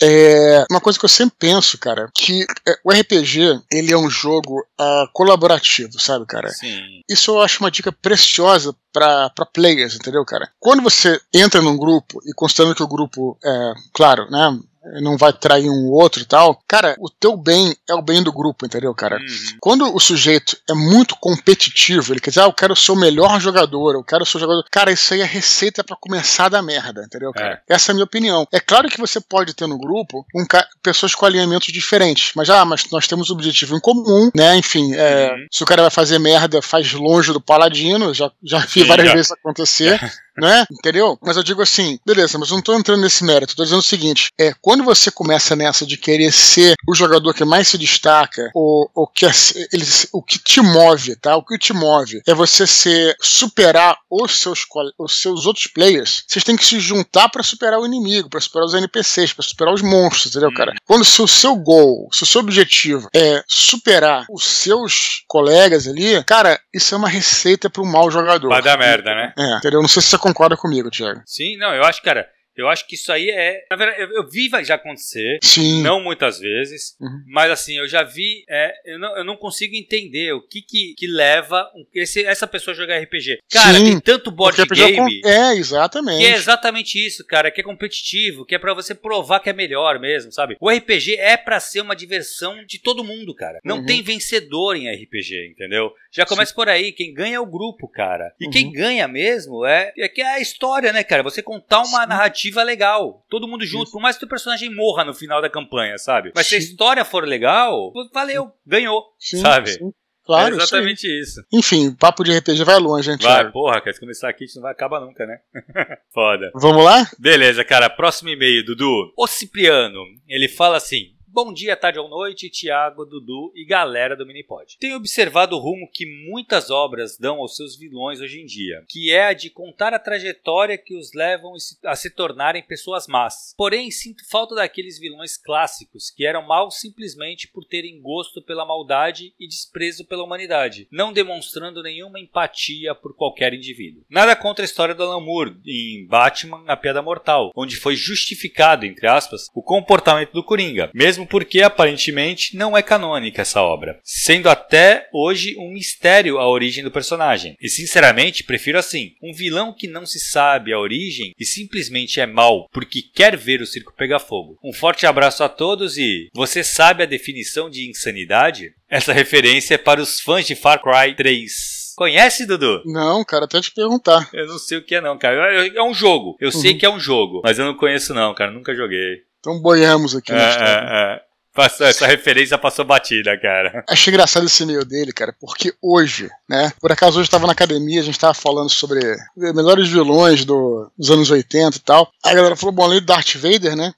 É 0.00 0.64
uma 0.70 0.80
coisa 0.80 0.98
que 0.98 1.04
eu 1.04 1.08
sempre 1.08 1.36
penso, 1.38 1.76
cara, 1.76 2.08
que 2.14 2.46
é, 2.66 2.78
o 2.84 2.92
RPG 2.92 3.60
ele 3.70 3.92
é 3.92 3.96
um 3.96 4.08
jogo 4.08 4.60
uh, 4.60 5.08
colaborativo, 5.12 5.98
sabe, 5.98 6.24
cara? 6.24 6.50
Sim. 6.50 7.02
Isso 7.08 7.32
eu 7.32 7.40
acho 7.40 7.60
uma 7.60 7.70
dica 7.70 7.90
preciosa 7.90 8.74
para 8.92 9.30
players, 9.52 9.96
entendeu, 9.96 10.24
cara? 10.24 10.48
Quando 10.60 10.82
você 10.82 11.20
entra 11.34 11.60
num 11.60 11.76
grupo 11.76 12.20
e 12.24 12.32
considerando 12.32 12.76
que 12.76 12.82
o 12.82 12.88
grupo 12.88 13.36
é, 13.44 13.72
claro, 13.92 14.30
né? 14.30 14.58
Não 15.00 15.16
vai 15.16 15.32
trair 15.32 15.68
um 15.68 15.90
outro 15.90 16.22
e 16.22 16.24
tal. 16.24 16.60
Cara, 16.66 16.96
o 16.98 17.08
teu 17.10 17.36
bem 17.36 17.76
é 17.88 17.94
o 17.94 18.02
bem 18.02 18.22
do 18.22 18.32
grupo, 18.32 18.66
entendeu, 18.66 18.94
cara? 18.94 19.16
Uhum. 19.16 19.56
Quando 19.60 19.94
o 19.94 20.00
sujeito 20.00 20.56
é 20.68 20.74
muito 20.74 21.16
competitivo, 21.16 22.12
ele 22.12 22.20
quer 22.20 22.30
dizer, 22.30 22.40
ah, 22.40 22.44
eu 22.44 22.52
quero 22.52 22.74
ser 22.74 22.92
o 22.92 22.96
melhor 22.96 23.40
jogador, 23.40 23.94
eu 23.94 24.04
quero 24.04 24.24
ser 24.24 24.38
o 24.38 24.40
jogador. 24.40 24.64
Cara, 24.70 24.90
isso 24.90 25.14
aí 25.14 25.20
é 25.20 25.24
receita 25.24 25.84
para 25.84 25.96
começar 25.96 26.48
da 26.48 26.62
merda, 26.62 27.02
entendeu, 27.04 27.32
cara? 27.32 27.62
É. 27.68 27.74
Essa 27.74 27.90
é 27.90 27.92
a 27.92 27.94
minha 27.94 28.04
opinião. 28.04 28.46
É 28.52 28.60
claro 28.60 28.88
que 28.88 28.98
você 28.98 29.20
pode 29.20 29.54
ter 29.54 29.66
no 29.66 29.78
grupo 29.78 30.24
um 30.34 30.44
pessoas 30.82 31.14
com 31.14 31.26
alinhamentos 31.26 31.72
diferentes, 31.72 32.32
mas 32.34 32.50
ah, 32.50 32.64
mas 32.64 32.90
nós 32.90 33.06
temos 33.06 33.30
um 33.30 33.34
objetivo 33.34 33.76
em 33.76 33.80
comum, 33.80 34.30
né? 34.34 34.56
Enfim, 34.56 34.94
é, 34.94 35.30
uhum. 35.30 35.46
se 35.50 35.62
o 35.62 35.66
cara 35.66 35.82
vai 35.82 35.90
fazer 35.90 36.18
merda, 36.18 36.62
faz 36.62 36.92
longe 36.92 37.32
do 37.32 37.40
paladino, 37.40 38.14
já, 38.14 38.30
já 38.42 38.58
vi 38.58 38.84
várias 38.84 39.08
já. 39.08 39.14
vezes 39.14 39.32
acontecer. 39.32 39.98
né? 40.40 40.64
Entendeu? 40.70 41.18
Mas 41.22 41.36
eu 41.36 41.42
digo 41.42 41.62
assim, 41.62 41.98
beleza, 42.06 42.38
mas 42.38 42.50
eu 42.50 42.56
não 42.56 42.62
tô 42.62 42.74
entrando 42.74 43.02
nesse 43.02 43.24
mérito, 43.24 43.56
tô 43.56 43.64
dizendo 43.64 43.80
o 43.80 43.82
seguinte: 43.82 44.30
é, 44.38 44.52
quando 44.60 44.84
você 44.84 45.10
começa 45.10 45.54
nessa 45.56 45.86
de 45.86 45.96
querer 45.96 46.32
ser 46.32 46.74
o 46.86 46.94
jogador 46.94 47.34
que 47.34 47.44
mais 47.44 47.68
se 47.68 47.78
destaca, 47.78 48.50
ou, 48.54 48.90
ou 48.94 49.06
que 49.06 49.26
ele, 49.72 49.84
o 50.12 50.22
que 50.22 50.38
te 50.38 50.60
move, 50.60 51.16
tá? 51.16 51.36
O 51.36 51.44
que 51.44 51.58
te 51.58 51.72
move 51.72 52.22
é 52.26 52.34
você 52.34 52.66
ser 52.66 53.16
superar 53.20 53.96
os 54.10 54.40
seus, 54.40 54.64
os 54.98 55.20
seus 55.20 55.46
outros 55.46 55.66
players, 55.66 56.24
vocês 56.26 56.44
têm 56.44 56.56
que 56.56 56.64
se 56.64 56.80
juntar 56.80 57.28
para 57.28 57.42
superar 57.42 57.78
o 57.78 57.86
inimigo, 57.86 58.28
para 58.28 58.40
superar 58.40 58.66
os 58.66 58.74
NPCs, 58.74 59.32
para 59.32 59.44
superar 59.44 59.74
os 59.74 59.82
monstros, 59.82 60.34
entendeu, 60.34 60.52
cara? 60.54 60.72
Hum. 60.72 60.76
Quando 60.86 61.04
se 61.04 61.20
o 61.20 61.28
seu 61.28 61.54
goal, 61.56 62.08
se 62.12 62.22
o 62.22 62.26
seu 62.26 62.40
objetivo 62.40 63.08
é 63.14 63.42
superar 63.46 64.26
os 64.30 64.44
seus 64.44 65.22
colegas 65.26 65.86
ali, 65.86 66.22
cara, 66.24 66.58
isso 66.72 66.94
é 66.94 66.98
uma 66.98 67.08
receita 67.08 67.68
para 67.68 67.82
um 67.82 67.90
mau 67.90 68.10
jogador. 68.10 68.48
Vai 68.48 68.62
dar 68.62 68.78
merda, 68.78 69.14
né? 69.14 69.32
É, 69.36 69.56
entendeu? 69.56 69.80
Não 69.80 69.88
sei 69.88 70.02
se 70.02 70.08
você 70.08 70.18
concorda 70.28 70.56
comigo, 70.56 70.90
Thiago. 70.90 71.22
Sim, 71.26 71.56
não, 71.56 71.74
eu 71.74 71.84
acho, 71.84 72.02
cara, 72.02 72.28
eu 72.58 72.68
acho 72.68 72.86
que 72.86 72.94
isso 72.94 73.12
aí 73.12 73.30
é. 73.30 73.64
Na 73.70 73.76
verdade, 73.76 74.02
eu, 74.02 74.10
eu 74.10 74.28
vi 74.28 74.48
já 74.64 74.74
acontecer. 74.74 75.38
Sim. 75.42 75.82
Não 75.82 76.02
muitas 76.02 76.38
vezes. 76.38 76.96
Uhum. 77.00 77.22
Mas 77.26 77.50
assim, 77.50 77.76
eu 77.76 77.88
já 77.88 78.02
vi. 78.02 78.44
É, 78.48 78.74
eu, 78.84 78.98
não, 78.98 79.16
eu 79.16 79.24
não 79.24 79.36
consigo 79.36 79.76
entender 79.76 80.32
o 80.32 80.42
que 80.42 80.60
que, 80.62 80.94
que 80.96 81.06
leva 81.06 81.68
esse, 81.94 82.24
essa 82.24 82.46
pessoa 82.46 82.74
a 82.74 82.76
jogar 82.76 82.98
RPG. 82.98 83.40
Cara, 83.50 83.78
Sim, 83.78 83.84
tem 83.84 84.00
tanto 84.00 84.30
board 84.30 84.60
game. 84.66 85.20
É, 85.24 85.54
exatamente. 85.54 86.18
Que 86.18 86.26
é 86.26 86.34
exatamente 86.34 87.04
isso, 87.04 87.24
cara. 87.24 87.50
Que 87.50 87.60
é 87.60 87.64
competitivo, 87.64 88.44
que 88.44 88.54
é 88.54 88.58
para 88.58 88.74
você 88.74 88.94
provar 88.94 89.40
que 89.40 89.50
é 89.50 89.52
melhor 89.52 89.98
mesmo, 89.98 90.32
sabe? 90.32 90.56
O 90.60 90.70
RPG 90.70 91.16
é 91.16 91.36
para 91.36 91.60
ser 91.60 91.80
uma 91.80 91.94
diversão 91.94 92.64
de 92.64 92.78
todo 92.78 93.04
mundo, 93.04 93.34
cara. 93.34 93.60
Não 93.64 93.78
uhum. 93.78 93.86
tem 93.86 94.02
vencedor 94.02 94.74
em 94.74 94.92
RPG, 94.92 95.52
entendeu? 95.52 95.92
Já 96.10 96.26
começa 96.26 96.50
Sim. 96.50 96.56
por 96.56 96.68
aí. 96.68 96.92
Quem 96.92 97.12
ganha 97.12 97.36
é 97.36 97.40
o 97.40 97.46
grupo, 97.46 97.88
cara. 97.88 98.32
E 98.40 98.46
uhum. 98.46 98.50
quem 98.50 98.72
ganha 98.72 99.06
mesmo 99.06 99.64
é, 99.64 99.92
é 99.96 100.08
que 100.08 100.20
é 100.20 100.34
a 100.34 100.40
história, 100.40 100.92
né, 100.92 101.04
cara? 101.04 101.22
Você 101.22 101.42
contar 101.42 101.82
uma 101.82 102.06
narrativa 102.06 102.47
narrativa 102.48 102.62
legal. 102.62 103.24
Todo 103.28 103.48
mundo 103.48 103.64
junto, 103.64 103.84
Isso. 103.84 103.92
por 103.92 104.00
mais 104.00 104.16
que 104.16 104.24
o 104.24 104.28
personagem 104.28 104.74
morra 104.74 105.04
no 105.04 105.14
final 105.14 105.40
da 105.40 105.50
campanha, 105.50 105.98
sabe? 105.98 106.32
Mas 106.34 106.46
Sim. 106.46 106.50
se 106.50 106.56
a 106.56 106.58
história 106.58 107.04
for 107.04 107.26
legal, 107.26 107.92
valeu, 108.12 108.50
ganhou, 108.66 109.04
Sim, 109.18 109.38
sabe? 109.38 109.70
Sim. 109.70 109.92
Claro, 110.24 110.54
é 110.54 110.58
exatamente 110.58 111.06
isso. 111.06 111.40
Enfim, 111.50 111.90
papo 111.94 112.22
de 112.22 112.36
RPG 112.36 112.62
vai 112.62 112.78
longe, 112.78 113.10
gente. 113.10 113.22
Vai, 113.22 113.50
porra, 113.50 113.80
quer 113.80 113.98
começar 113.98 114.28
aqui, 114.28 114.44
isso 114.44 114.56
não 114.56 114.62
vai 114.64 114.72
acabar 114.72 115.00
nunca, 115.00 115.24
né? 115.24 115.38
Foda. 116.12 116.50
Vamos 116.54 116.84
lá? 116.84 117.10
Beleza, 117.18 117.64
cara. 117.64 117.88
Próximo 117.88 118.28
e-mail, 118.28 118.62
Dudu. 118.62 119.10
O 119.16 119.26
Cipriano, 119.26 120.02
ele 120.26 120.46
fala 120.46 120.76
assim: 120.76 121.14
Bom 121.40 121.52
dia, 121.52 121.76
tarde 121.76 122.00
ou 122.00 122.08
noite, 122.08 122.50
Tiago, 122.50 123.04
Dudu 123.04 123.52
e 123.54 123.64
galera 123.64 124.16
do 124.16 124.26
Minipod. 124.26 124.76
Tenho 124.80 124.96
observado 124.96 125.54
o 125.54 125.60
rumo 125.60 125.88
que 125.88 126.04
muitas 126.28 126.68
obras 126.68 127.16
dão 127.16 127.36
aos 127.36 127.54
seus 127.54 127.78
vilões 127.78 128.20
hoje 128.20 128.40
em 128.40 128.44
dia, 128.44 128.82
que 128.88 129.12
é 129.12 129.26
a 129.26 129.32
de 129.32 129.48
contar 129.48 129.94
a 129.94 130.00
trajetória 130.00 130.76
que 130.76 130.96
os 130.96 131.12
levam 131.14 131.52
a 131.84 131.94
se 131.94 132.10
tornarem 132.10 132.66
pessoas 132.66 133.06
más. 133.06 133.54
Porém, 133.56 133.88
sinto 133.88 134.28
falta 134.28 134.56
daqueles 134.56 134.98
vilões 134.98 135.36
clássicos 135.36 136.10
que 136.10 136.26
eram 136.26 136.44
maus 136.44 136.80
simplesmente 136.80 137.46
por 137.46 137.64
terem 137.64 138.02
gosto 138.02 138.42
pela 138.42 138.66
maldade 138.66 139.32
e 139.38 139.46
desprezo 139.46 140.04
pela 140.06 140.24
humanidade, 140.24 140.88
não 140.90 141.12
demonstrando 141.12 141.84
nenhuma 141.84 142.18
empatia 142.18 142.96
por 142.96 143.14
qualquer 143.14 143.54
indivíduo. 143.54 144.02
Nada 144.10 144.34
contra 144.34 144.64
a 144.64 144.66
história 144.66 144.92
do 144.92 145.04
Alan 145.04 145.20
Moore 145.20 145.56
em 145.64 146.04
Batman: 146.04 146.64
A 146.66 146.76
Piada 146.76 147.00
Mortal, 147.00 147.52
onde 147.54 147.76
foi 147.76 147.94
justificado, 147.94 148.84
entre 148.84 149.06
aspas, 149.06 149.46
o 149.54 149.62
comportamento 149.62 150.32
do 150.32 150.42
Coringa, 150.42 150.90
mesmo 150.92 151.27
porque 151.28 151.60
aparentemente 151.60 152.56
não 152.56 152.76
é 152.76 152.82
canônica 152.82 153.42
essa 153.42 153.62
obra, 153.62 153.98
sendo 154.02 154.48
até 154.48 155.08
hoje 155.12 155.56
um 155.58 155.72
mistério 155.72 156.38
a 156.38 156.48
origem 156.48 156.82
do 156.82 156.90
personagem. 156.90 157.56
E 157.60 157.68
sinceramente, 157.68 158.44
prefiro 158.44 158.78
assim: 158.78 159.12
um 159.22 159.32
vilão 159.32 159.72
que 159.72 159.86
não 159.86 160.06
se 160.06 160.18
sabe 160.18 160.72
a 160.72 160.78
origem 160.78 161.32
e 161.38 161.44
simplesmente 161.44 162.20
é 162.20 162.26
mal 162.26 162.68
porque 162.72 163.02
quer 163.02 163.36
ver 163.36 163.60
o 163.60 163.66
circo 163.66 163.94
pegar 163.96 164.18
fogo. 164.18 164.58
Um 164.62 164.72
forte 164.72 165.06
abraço 165.06 165.42
a 165.44 165.48
todos 165.48 165.96
e 165.96 166.28
você 166.34 166.62
sabe 166.64 167.02
a 167.02 167.06
definição 167.06 167.68
de 167.70 167.88
insanidade? 167.88 168.72
Essa 168.88 169.12
referência 169.12 169.74
é 169.74 169.78
para 169.78 170.00
os 170.00 170.20
fãs 170.20 170.46
de 170.46 170.54
Far 170.54 170.80
Cry 170.80 171.14
3. 171.14 171.78
Conhece, 171.98 172.46
Dudu? 172.46 172.80
Não, 172.86 173.24
cara, 173.24 173.44
até 173.44 173.60
te 173.60 173.72
perguntar. 173.72 174.30
Eu 174.32 174.46
não 174.46 174.56
sei 174.56 174.78
o 174.78 174.84
que 174.84 174.94
é 174.94 175.00
não, 175.00 175.18
cara. 175.18 175.66
É 175.66 175.82
um 175.82 175.92
jogo. 175.92 176.36
Eu 176.40 176.50
uhum. 176.54 176.60
sei 176.60 176.74
que 176.74 176.86
é 176.86 176.90
um 176.90 177.00
jogo, 177.00 177.40
mas 177.42 177.58
eu 177.58 177.64
não 177.64 177.74
conheço 177.74 178.14
não, 178.14 178.32
cara. 178.34 178.52
Nunca 178.52 178.72
joguei. 178.72 179.24
Então 179.40 179.60
boiamos 179.60 180.14
aqui 180.14 180.32
é, 180.32 180.34
na 180.34 180.48
história. 180.48 180.68
É, 180.68 181.14
é. 181.14 181.28
Passou, 181.54 181.86
essa 181.86 182.06
referência 182.06 182.56
passou 182.56 182.84
batida, 182.84 183.36
cara. 183.36 183.82
Achei 183.88 184.12
engraçado 184.12 184.46
esse 184.46 184.62
e-mail 184.62 184.84
dele, 184.84 185.12
cara, 185.12 185.34
porque 185.40 185.74
hoje, 185.82 186.30
né? 186.48 186.72
Por 186.80 186.92
acaso 186.92 187.18
hoje 187.18 187.26
eu 187.26 187.32
tava 187.32 187.46
na 187.46 187.52
academia, 187.52 188.00
a 188.00 188.04
gente 188.04 188.18
tava 188.18 188.32
falando 188.32 188.70
sobre 188.70 189.00
melhores 189.36 189.88
vilões 189.88 190.44
do, 190.44 190.88
dos 190.96 191.10
anos 191.10 191.30
80 191.30 191.76
e 191.76 191.80
tal. 191.80 192.12
Aí 192.24 192.32
a 192.32 192.36
galera 192.36 192.54
falou, 192.54 192.72
bom, 192.72 192.84
além 192.84 193.00
do 193.00 193.06
Darth 193.06 193.34
Vader, 193.34 193.74
né? 193.74 193.92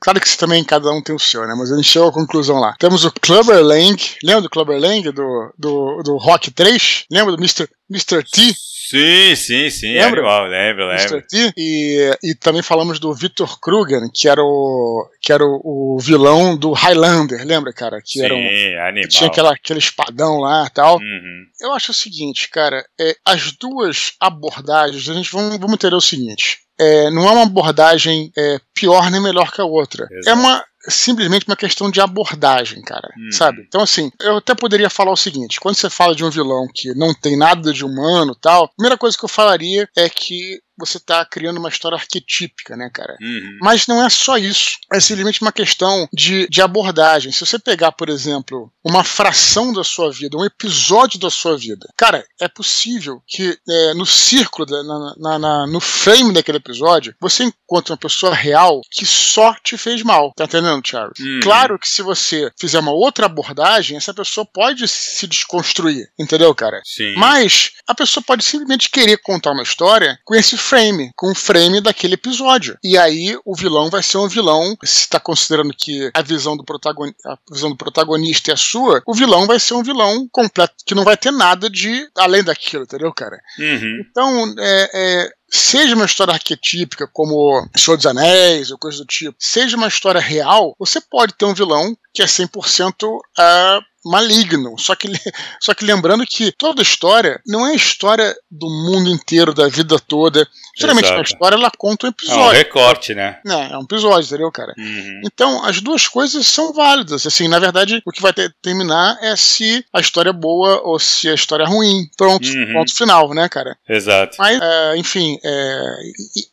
Claro 0.00 0.20
que 0.20 0.36
também 0.36 0.64
cada 0.64 0.90
um 0.90 1.02
tem 1.02 1.14
o 1.14 1.18
seu, 1.18 1.46
né? 1.46 1.54
Mas 1.56 1.70
a 1.70 1.76
gente 1.76 1.88
chegou 1.88 2.08
à 2.08 2.12
conclusão 2.12 2.58
lá. 2.58 2.74
Temos 2.78 3.04
o 3.04 3.12
Clubber 3.12 3.62
Lang. 3.62 3.96
Lembra 4.22 4.42
do 4.42 4.50
Clubber 4.50 4.78
Lang 4.78 5.10
do, 5.10 5.54
do, 5.58 6.02
do 6.02 6.16
Rock 6.16 6.50
3? 6.50 7.04
Lembra 7.10 7.36
do 7.36 7.38
Mr. 7.38 7.68
Mr. 7.90 8.22
T? 8.24 8.54
Sim, 8.88 9.34
sim, 9.34 9.68
sim. 9.68 9.94
Lembra? 9.94 10.20
Animal, 10.20 10.46
lembro, 10.46 10.86
lembro. 10.86 11.24
E, 11.56 12.16
e 12.22 12.34
também 12.36 12.62
falamos 12.62 13.00
do 13.00 13.12
Victor 13.12 13.58
Kruger, 13.58 14.00
que 14.14 14.28
era 14.28 14.40
o 14.40 15.08
que 15.20 15.32
era 15.32 15.44
o, 15.44 15.96
o 15.96 15.98
vilão 15.98 16.56
do 16.56 16.72
Highlander, 16.72 17.44
lembra, 17.44 17.72
cara? 17.72 18.00
Que 18.00 18.20
sim, 18.20 18.24
era 18.24 18.34
um, 18.34 18.88
animal. 18.88 19.08
tinha 19.08 19.28
aquela, 19.28 19.52
aquele 19.52 19.80
espadão 19.80 20.38
lá 20.38 20.66
e 20.66 20.70
tal. 20.70 20.98
Uhum. 20.98 21.44
Eu 21.60 21.72
acho 21.72 21.90
o 21.90 21.94
seguinte, 21.94 22.48
cara, 22.48 22.86
é, 23.00 23.16
as 23.24 23.50
duas 23.50 24.12
abordagens, 24.20 25.08
a 25.08 25.14
gente 25.14 25.32
vamos, 25.32 25.56
vamos 25.58 25.74
entender 25.74 25.96
o 25.96 26.00
seguinte. 26.00 26.58
É, 26.78 27.10
não 27.10 27.26
é 27.28 27.32
uma 27.32 27.42
abordagem 27.42 28.30
é, 28.36 28.60
pior 28.72 29.10
nem 29.10 29.20
melhor 29.20 29.50
que 29.50 29.60
a 29.60 29.64
outra. 29.64 30.06
Exato. 30.12 30.28
É 30.28 30.34
uma 30.34 30.64
simplesmente 30.88 31.46
uma 31.46 31.56
questão 31.56 31.90
de 31.90 32.00
abordagem, 32.00 32.82
cara. 32.82 33.08
Hum. 33.18 33.32
Sabe? 33.32 33.64
Então, 33.66 33.80
assim, 33.80 34.10
eu 34.20 34.38
até 34.38 34.54
poderia 34.54 34.90
falar 34.90 35.12
o 35.12 35.16
seguinte: 35.16 35.60
quando 35.60 35.76
você 35.76 35.90
fala 35.90 36.14
de 36.14 36.24
um 36.24 36.30
vilão 36.30 36.66
que 36.72 36.94
não 36.94 37.14
tem 37.14 37.36
nada 37.36 37.72
de 37.72 37.84
humano 37.84 38.34
tal, 38.34 38.64
a 38.64 38.68
primeira 38.68 38.98
coisa 38.98 39.16
que 39.16 39.24
eu 39.24 39.28
falaria 39.28 39.88
é 39.96 40.08
que 40.08 40.60
você 40.78 40.98
tá 41.00 41.24
criando 41.24 41.58
uma 41.58 41.68
história 41.68 41.96
arquetípica, 41.96 42.76
né, 42.76 42.90
cara? 42.92 43.16
Uhum. 43.20 43.58
Mas 43.60 43.86
não 43.86 44.04
é 44.04 44.08
só 44.10 44.36
isso. 44.36 44.76
É 44.92 45.00
simplesmente 45.00 45.42
uma 45.42 45.52
questão 45.52 46.08
de, 46.12 46.48
de 46.48 46.60
abordagem. 46.60 47.32
Se 47.32 47.44
você 47.44 47.58
pegar, 47.58 47.92
por 47.92 48.08
exemplo, 48.08 48.70
uma 48.84 49.02
fração 49.04 49.72
da 49.72 49.82
sua 49.82 50.10
vida, 50.10 50.36
um 50.36 50.44
episódio 50.44 51.18
da 51.18 51.30
sua 51.30 51.56
vida, 51.56 51.88
cara, 51.96 52.24
é 52.40 52.48
possível 52.48 53.22
que 53.26 53.58
é, 53.68 53.94
no 53.94 54.06
círculo, 54.06 54.66
da, 54.66 54.82
na, 54.82 55.14
na, 55.16 55.38
na, 55.38 55.66
no 55.66 55.80
frame 55.80 56.32
daquele 56.32 56.58
episódio, 56.58 57.14
você 57.20 57.44
encontre 57.44 57.92
uma 57.92 57.98
pessoa 57.98 58.34
real 58.34 58.80
que 58.90 59.06
só 59.06 59.54
te 59.62 59.76
fez 59.76 60.02
mal. 60.02 60.32
Tá 60.36 60.44
entendendo, 60.44 60.82
Thiago? 60.82 61.12
Uhum. 61.18 61.40
Claro 61.42 61.78
que 61.78 61.88
se 61.88 62.02
você 62.02 62.50
fizer 62.58 62.78
uma 62.78 62.92
outra 62.92 63.26
abordagem, 63.26 63.96
essa 63.96 64.14
pessoa 64.14 64.46
pode 64.46 64.86
se 64.88 65.26
desconstruir, 65.26 66.08
entendeu, 66.18 66.54
cara? 66.54 66.80
Sim. 66.84 67.14
Mas 67.16 67.72
a 67.86 67.94
pessoa 67.94 68.22
pode 68.22 68.44
simplesmente 68.44 68.90
querer 68.90 69.18
contar 69.18 69.52
uma 69.52 69.62
história 69.62 70.18
com 70.24 70.34
esse 70.34 70.56
frame, 70.66 71.10
com 71.14 71.30
o 71.30 71.34
frame 71.34 71.80
daquele 71.80 72.14
episódio. 72.14 72.76
E 72.82 72.98
aí 72.98 73.38
o 73.44 73.54
vilão 73.54 73.88
vai 73.88 74.02
ser 74.02 74.18
um 74.18 74.28
vilão, 74.28 74.76
se 74.82 75.02
está 75.02 75.20
considerando 75.20 75.72
que 75.76 76.10
a 76.12 76.22
visão 76.22 76.56
do, 76.56 76.64
protagoni 76.64 77.14
a 77.24 77.38
visão 77.50 77.70
do 77.70 77.76
protagonista 77.76 78.50
é 78.50 78.54
a 78.54 78.56
sua, 78.56 79.02
o 79.06 79.14
vilão 79.14 79.46
vai 79.46 79.60
ser 79.60 79.74
um 79.74 79.82
vilão 79.82 80.28
completo, 80.30 80.74
que 80.84 80.94
não 80.94 81.04
vai 81.04 81.16
ter 81.16 81.30
nada 81.30 81.70
de 81.70 82.08
além 82.16 82.42
daquilo, 82.42 82.84
entendeu, 82.84 83.12
cara? 83.12 83.40
Uhum. 83.58 84.04
Então, 84.10 84.54
é, 84.58 84.90
é, 84.92 85.30
seja 85.48 85.94
uma 85.94 86.04
história 86.04 86.32
arquetípica, 86.32 87.08
como 87.12 87.68
Senhor 87.76 87.96
dos 87.96 88.06
Anéis 88.06 88.70
ou 88.70 88.78
coisa 88.78 88.98
do 88.98 89.06
tipo, 89.06 89.36
seja 89.38 89.76
uma 89.76 89.88
história 89.88 90.20
real, 90.20 90.74
você 90.78 91.00
pode 91.00 91.34
ter 91.34 91.44
um 91.44 91.54
vilão 91.54 91.96
que 92.12 92.22
é 92.22 92.26
100% 92.26 93.04
uh, 93.04 93.84
maligno. 94.10 94.74
Só 94.78 94.94
que, 94.94 95.08
só 95.60 95.74
que 95.74 95.84
lembrando 95.84 96.24
que 96.26 96.52
toda 96.52 96.82
história 96.82 97.40
não 97.46 97.66
é 97.66 97.74
história 97.74 98.34
do 98.50 98.66
mundo 98.68 99.10
inteiro, 99.10 99.52
da 99.54 99.68
vida 99.68 99.98
toda. 99.98 100.46
Geralmente 100.78 101.06
Exato. 101.06 101.18
uma 101.20 101.24
história 101.24 101.56
ela 101.56 101.70
conta 101.76 102.06
um 102.06 102.08
É 102.08 102.10
um 102.10 102.12
episódio. 102.12 102.58
recorte, 102.58 103.14
né? 103.14 103.38
É, 103.46 103.72
é 103.72 103.78
um 103.78 103.82
episódio, 103.82 104.26
entendeu, 104.26 104.52
cara? 104.52 104.74
Uhum. 104.78 105.20
Então, 105.24 105.64
as 105.64 105.80
duas 105.80 106.06
coisas 106.06 106.46
são 106.46 106.72
válidas. 106.72 107.26
Assim, 107.26 107.48
na 107.48 107.58
verdade, 107.58 108.02
o 108.06 108.12
que 108.12 108.20
vai 108.20 108.32
ter- 108.32 108.54
terminar 108.62 109.16
é 109.22 109.34
se 109.36 109.84
a 109.92 110.00
história 110.00 110.30
é 110.30 110.32
boa 110.34 110.82
ou 110.84 110.98
se 110.98 111.28
a 111.28 111.34
história 111.34 111.64
é 111.64 111.66
ruim. 111.66 112.06
Pronto, 112.16 112.46
Uhum. 112.46 112.72
ponto 112.74 112.94
final, 112.94 113.30
né, 113.34 113.48
cara? 113.48 113.76
Exato. 113.88 114.36
Mas, 114.38 114.60
é, 114.60 114.96
enfim, 114.98 115.38
é, 115.42 115.96